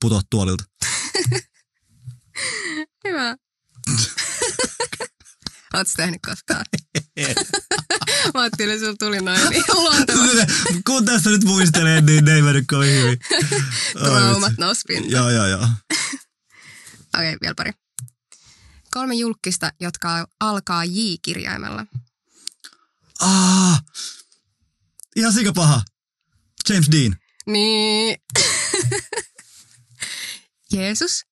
putoa 0.00 0.20
tuolilta. 0.30 0.64
Hyvä. 3.04 3.30
Ootko 5.74 5.92
tehnyt 5.96 6.20
koskaan? 6.26 6.64
Mä 8.34 8.40
ajattelin, 8.40 8.80
sulla 8.80 8.96
tuli 8.98 9.20
noin 9.20 9.50
niin 9.50 9.64
luontevasti. 9.74 10.82
Kun 10.86 11.04
tässä 11.04 11.30
nyt 11.30 11.44
muistelee, 11.44 12.00
niin 12.00 12.24
ne 12.24 12.34
ei 12.34 12.42
mennyt 12.42 12.64
kovin 12.66 12.92
hyvin. 12.92 13.18
Traumat 13.92 14.52
nousi. 14.58 14.82
Joo, 15.06 15.30
joo, 15.30 15.46
joo. 15.46 15.62
Okei, 15.62 15.70
okay, 17.14 17.36
vielä 17.40 17.54
pari. 17.54 17.72
Kolme 18.94 19.14
julkista, 19.14 19.72
jotka 19.80 20.26
alkaa 20.40 20.84
J-kirjaimella. 20.84 21.86
Ah, 23.20 23.82
ihan 25.16 25.32
sika 25.32 25.52
paha. 25.52 25.82
James 26.68 26.90
Dean. 26.92 27.16
Niin. 27.46 28.16
Jeesus? 30.72 31.24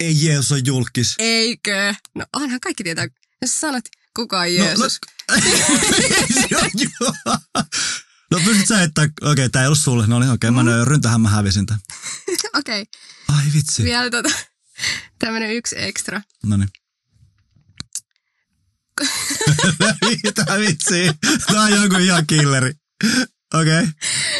Ei 0.00 0.24
Jeesus 0.24 0.52
on 0.52 0.66
julkis. 0.66 1.14
Eikö? 1.18 1.94
No 2.14 2.26
onhan 2.36 2.60
kaikki 2.60 2.84
tietää. 2.84 3.06
Jos 3.42 3.52
sä 3.52 3.60
sanot, 3.60 3.84
kuka 4.16 4.38
on 4.38 4.42
No, 4.42 4.48
Jeesus. 4.48 4.98
No, 6.50 7.14
no 8.30 8.40
pystyt 8.44 8.68
sä 8.68 8.82
että 8.82 9.02
okei, 9.02 9.32
okay, 9.32 9.48
tää 9.48 9.62
ei 9.62 9.66
ollut 9.66 9.78
sulle. 9.78 10.06
No 10.06 10.18
niin, 10.18 10.30
okei, 10.30 10.50
okay, 10.50 10.64
mä 10.64 10.70
nöyryn 10.70 11.00
tähän, 11.00 11.20
mä 11.20 11.28
hävisin 11.28 11.66
tän. 11.66 11.78
Okei, 12.58 12.82
okay. 12.82 13.36
Ai 13.36 13.44
vitsi. 13.54 13.84
vielä 13.84 14.10
tota, 14.10 14.30
tämmönen 15.18 15.54
yksi 15.54 15.76
ekstra. 15.78 16.22
No 16.46 16.56
niin. 16.56 16.68
Mitä 20.24 20.44
vitsi? 20.58 21.10
Tää 21.46 21.62
on 21.62 21.82
joku 21.82 21.96
ihan 21.96 22.26
killeri. 22.26 22.74
Okei, 23.54 23.80
okay. 23.80 23.86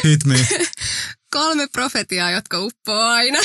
hit 0.03 0.23
me. 0.25 0.47
Kolme 1.31 1.67
profetiaa, 1.67 2.31
jotka 2.31 2.59
uppoo 2.59 3.01
aina. 3.01 3.39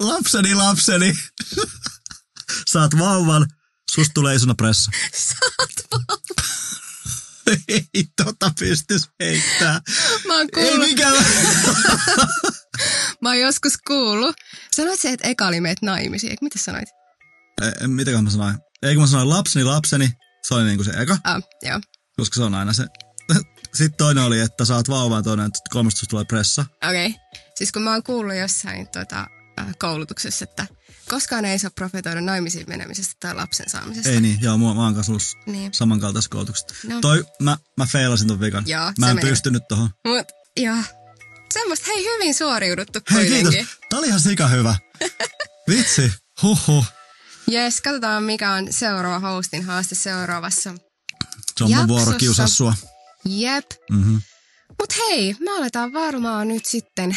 Lapseni, 0.00 0.54
lapseni. 0.54 1.14
Saat 2.66 2.98
vauvan, 2.98 3.46
susta 3.90 4.14
tulee 4.14 4.34
isona 4.34 4.54
pressa. 4.54 4.90
Saat 5.14 5.90
vaan. 5.90 6.18
Ei 7.68 8.04
tota 8.24 8.52
pystys 8.58 9.08
heittää. 9.20 9.80
Mä 10.26 10.34
oon 10.34 10.48
Ei 10.56 10.64
kuullut, 10.64 10.88
mikään. 10.88 11.14
Mä 13.22 13.28
oon 13.28 13.38
joskus 13.40 13.72
kuullut. 13.86 14.36
Sanoit 14.72 15.00
se, 15.00 15.12
että 15.12 15.28
eka 15.28 15.46
oli 15.46 15.60
meet 15.60 15.82
naimisiin. 15.82 16.30
Eikö 16.30 16.44
mitä 16.44 16.58
sanoit? 16.58 16.88
Eh, 17.62 17.88
Mitäkään 17.88 18.24
mä 18.24 18.30
sanoin? 18.30 18.56
Ei 18.82 18.94
kun 18.94 19.02
mä 19.02 19.06
sanoin 19.06 19.28
lapseni, 19.28 19.64
lapseni. 19.64 20.10
Se 20.42 20.54
oli 20.54 20.64
niinku 20.64 20.84
se 20.84 20.90
eka, 20.90 21.18
Ah, 21.24 21.42
joo. 21.62 21.80
koska 22.16 22.34
se 22.36 22.42
on 22.42 22.54
aina 22.54 22.72
se. 22.72 22.84
Sitten 23.74 23.96
toinen 23.98 24.24
oli, 24.24 24.40
että 24.40 24.64
saat 24.64 24.88
vauvan, 24.88 25.24
toinen, 25.24 25.46
että 25.46 25.58
kolmesta 25.70 26.06
tulee 26.10 26.24
pressa. 26.24 26.64
Okei. 26.88 27.06
Okay. 27.06 27.20
Siis 27.54 27.72
kun 27.72 27.82
mä 27.82 27.90
oon 27.92 28.02
kuullut 28.02 28.34
jossain 28.36 28.88
tota, 28.88 29.26
äh, 29.60 29.66
koulutuksessa, 29.78 30.44
että 30.44 30.66
koskaan 31.08 31.44
ei 31.44 31.58
saa 31.58 31.70
profetoida 31.70 32.20
naimisiin 32.20 32.64
menemisestä 32.68 33.14
tai 33.20 33.34
lapsen 33.34 33.70
saamisesta. 33.70 34.08
Ei 34.10 34.20
niin, 34.20 34.38
joo, 34.42 34.58
mä, 34.58 34.74
mä 34.74 34.84
oon 34.84 34.94
kanssa 34.94 35.12
ollut 35.12 35.22
Niin. 35.46 35.74
samankaltaisessa 35.74 36.30
koulutuksessa. 36.30 36.88
No. 36.88 37.00
Toi, 37.00 37.24
mä, 37.42 37.56
mä 37.76 37.86
feilasin 37.86 38.28
ton 38.28 38.40
vikan. 38.40 38.64
Joo, 38.66 38.92
mä 38.98 39.10
en 39.10 39.16
meni. 39.16 39.28
pystynyt 39.28 39.62
tohon. 39.68 39.90
Mut, 40.06 40.26
joo. 40.56 40.76
Semmosta, 41.58 41.86
hei, 41.86 42.04
hyvin 42.04 42.34
suoriuduttu 42.34 42.98
Hei, 43.10 43.18
kuitenkin. 43.24 43.50
kiitos. 43.52 43.76
Tää 43.88 43.98
oli 43.98 44.06
ihan 44.06 44.20
sika 44.20 44.48
hyvä. 44.48 44.74
Vitsi. 45.68 46.12
Huhhuh. 46.42 46.84
Jes, 47.46 47.80
katsotaan 47.80 48.22
mikä 48.22 48.52
on 48.52 48.72
seuraava 48.72 49.30
hostin 49.30 49.64
haaste 49.64 49.94
seuraavassa. 49.94 50.74
Se 51.58 51.64
on 51.64 51.70
mun 51.76 51.88
vuoro 51.88 52.12
kiusaa 52.18 52.46
sua. 52.46 52.74
Jep. 53.24 53.66
Mm-hmm. 53.90 54.22
Mut 54.80 54.94
hei, 54.98 55.36
me 55.40 55.50
aletaan 55.50 55.92
varmaan 55.92 56.48
nyt 56.48 56.64
sitten 56.66 57.16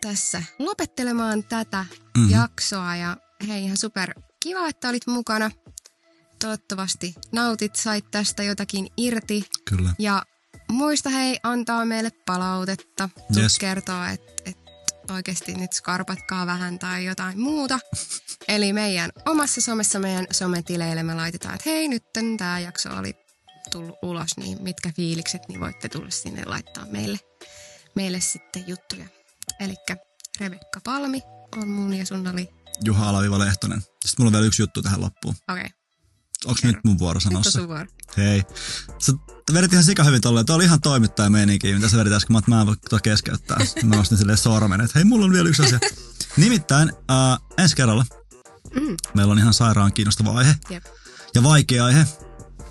tässä 0.00 0.42
lopettelemaan 0.58 1.44
tätä 1.44 1.82
Mhm. 1.90 2.20
mm-hmm. 2.20 2.30
jaksoa. 2.30 2.96
Ja 2.96 3.16
hei, 3.48 3.64
ihan 3.64 3.76
super 3.76 4.14
kiva, 4.42 4.68
että 4.68 4.88
olit 4.88 5.06
mukana. 5.06 5.50
Toivottavasti 6.40 7.14
nautit, 7.32 7.76
sait 7.76 8.04
tästä 8.10 8.42
jotakin 8.42 8.88
irti. 8.96 9.44
Kyllä. 9.64 9.94
Ja 9.98 10.22
muista 10.70 11.10
hei, 11.10 11.38
antaa 11.42 11.84
meille 11.84 12.10
palautetta. 12.26 13.08
Tuu 13.32 13.42
Yes. 13.42 13.58
kertoa, 13.58 14.10
että 14.10 14.32
et 14.46 14.56
oikeasti 15.10 15.54
nyt 15.54 15.72
skarpatkaa 15.72 16.46
vähän 16.46 16.78
tai 16.78 17.04
jotain 17.04 17.40
muuta. 17.40 17.78
Eli 18.48 18.72
meidän 18.72 19.10
omassa 19.26 19.60
somessa, 19.60 19.98
meidän 19.98 20.26
sometileille 20.30 21.02
me 21.02 21.14
laitetaan, 21.14 21.54
että 21.54 21.70
hei, 21.70 21.88
nyt 21.88 22.04
tämä 22.38 22.58
jakso 22.60 22.88
oli 22.96 23.14
tullut 23.72 23.96
ulos, 24.02 24.36
niin 24.36 24.62
mitkä 24.62 24.92
fiilikset, 24.96 25.42
niin 25.48 25.60
voitte 25.60 25.88
tulla 25.88 26.10
sinne 26.10 26.44
laittaa 26.46 26.86
meille, 26.86 27.18
meille 27.94 28.20
sitten 28.20 28.64
juttuja. 28.66 29.04
Eli 29.60 29.74
Rebekka 30.40 30.80
Palmi 30.84 31.22
on 31.56 31.68
mun 31.68 31.94
ja 31.94 32.06
sun 32.06 32.28
oli, 32.28 32.48
Juha 32.84 33.08
Alaviva 33.08 33.38
Lehtonen. 33.38 33.80
Sitten 33.80 34.14
mulla 34.18 34.28
on 34.28 34.32
vielä 34.32 34.46
yksi 34.46 34.62
juttu 34.62 34.82
tähän 34.82 35.00
loppuun. 35.00 35.34
okei, 35.48 35.64
okay, 35.64 35.79
Onks 36.46 36.62
nyt 36.64 36.76
mun 36.84 36.98
vuoro 36.98 37.20
nyt 37.24 37.56
on 37.56 37.68
vuoro. 37.68 37.86
Hei. 38.16 38.42
Sä 38.98 39.12
vedit 39.54 39.72
ihan 39.72 39.84
sika 39.84 40.04
hyvin 40.04 40.20
tolleen. 40.20 40.46
Tuo 40.46 40.56
oli 40.56 40.64
ihan 40.64 40.80
toimittaja 40.80 41.30
meininki, 41.30 41.74
mitä 41.74 41.88
sä 41.88 41.96
vedit 41.96 42.12
äsken. 42.12 42.32
Mä, 42.32 42.38
että 42.38 42.50
mä 42.50 42.60
en 42.60 42.66
voi 42.66 42.76
tuota 42.76 43.02
keskeyttää. 43.02 43.56
Mä 43.84 43.96
nostin 43.96 44.18
silleen 44.18 44.38
sormen, 44.38 44.80
että 44.80 44.98
hei, 44.98 45.04
mulla 45.04 45.24
on 45.24 45.32
vielä 45.32 45.48
yksi 45.48 45.62
asia. 45.62 45.78
Nimittäin 46.36 46.92
äh, 47.10 47.38
ensi 47.58 47.76
kerralla 47.76 48.04
Mm, 48.74 48.96
meillä 49.14 49.32
on 49.32 49.38
ihan 49.38 49.54
sairaan 49.54 49.92
kiinnostava 49.92 50.30
aihe 50.30 50.54
jep. 50.70 50.84
ja 51.34 51.42
vaikea 51.42 51.84
aihe. 51.84 52.06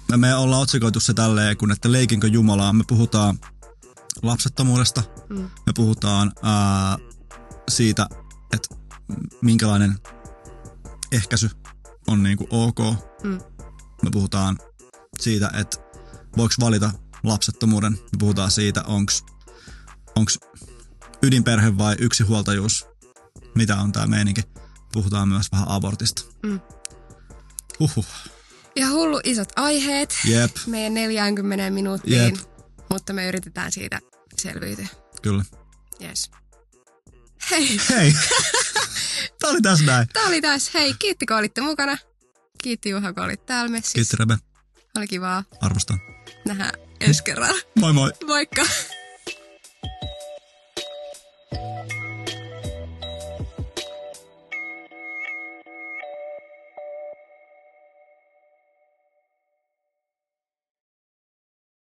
Me, 0.10 0.18
me 0.18 0.36
ollaan 0.36 0.62
otsikoitu 0.62 1.00
se 1.00 1.14
tälleen, 1.14 1.58
kun 1.58 1.72
että 1.72 1.92
leikinkö 1.92 2.28
Jumalaa. 2.28 2.74
Me 2.74 2.84
puhutaan 2.88 3.40
lapsettomuudesta. 4.24 5.04
Mm. 5.30 5.50
Me 5.66 5.74
puhutaan 5.76 6.32
ää, 6.44 6.98
siitä, 7.70 8.08
että 8.54 8.76
minkälainen 9.42 10.00
ehkäisy 11.12 11.50
on 12.08 12.24
niinku 12.24 12.48
ok. 12.50 12.80
Mm. 13.24 13.40
Me 14.04 14.10
puhutaan 14.12 14.58
siitä, 15.20 15.52
että 15.60 15.78
voiko 16.38 16.54
valita 16.60 16.92
lapsettomuuden. 17.24 17.92
Me 17.94 18.18
puhutaan 18.20 18.52
siitä, 18.52 18.84
onko 18.84 19.12
onks 20.16 20.40
ydinperhe 21.24 21.78
vai 21.78 21.96
yksinhuoltajuus. 22.00 22.86
Mitä 23.56 23.76
on 23.76 23.92
tämä 23.92 24.08
meininki. 24.08 24.42
Puhutaan 24.94 25.28
myös 25.28 25.46
vähän 25.52 25.68
abortista. 25.68 26.22
Mm. 26.44 26.60
Huhhuh. 27.80 28.06
Ja 28.76 28.90
hullu 28.90 29.20
isot 29.24 29.50
aiheet 29.56 30.18
Jep, 30.26 30.52
meidän 30.68 30.94
40 30.94 31.70
minuuttiin, 31.70 32.24
Jep. 32.24 32.36
mutta 32.90 33.14
me 33.14 33.28
yritetään 33.28 33.72
siitä 33.72 34.00
selviytyä. 34.38 34.88
kyllä. 35.22 35.44
Yes. 36.02 36.32
Hei, 37.52 37.78
Hei, 37.90 38.14
tää 39.40 39.50
oli 39.50 39.62
tässä 39.62 39.86
näin. 39.86 40.08
tää 40.14 40.24
oli 40.24 40.42
tässä. 40.42 40.72
Hei, 40.74 40.94
kiitti 41.00 41.26
kun 41.26 41.38
olitte 41.38 41.62
mukana. 41.62 41.98
Kiitti 42.64 42.90
Juha 42.90 43.14
kun 43.14 43.24
olit 43.24 43.46
täällä 43.46 43.72
messissä. 43.72 43.96
Kiitti 43.96 44.18
Rebe, 44.18 44.38
Oli 44.98 45.08
kivaa 45.08 45.44
arvostan. 45.62 46.00
nähdä 46.48 46.72
ensi 47.02 47.24
kerralla. 47.24 47.62
Moi 47.80 47.94
moi. 47.94 48.12
Moikka! 48.28 48.66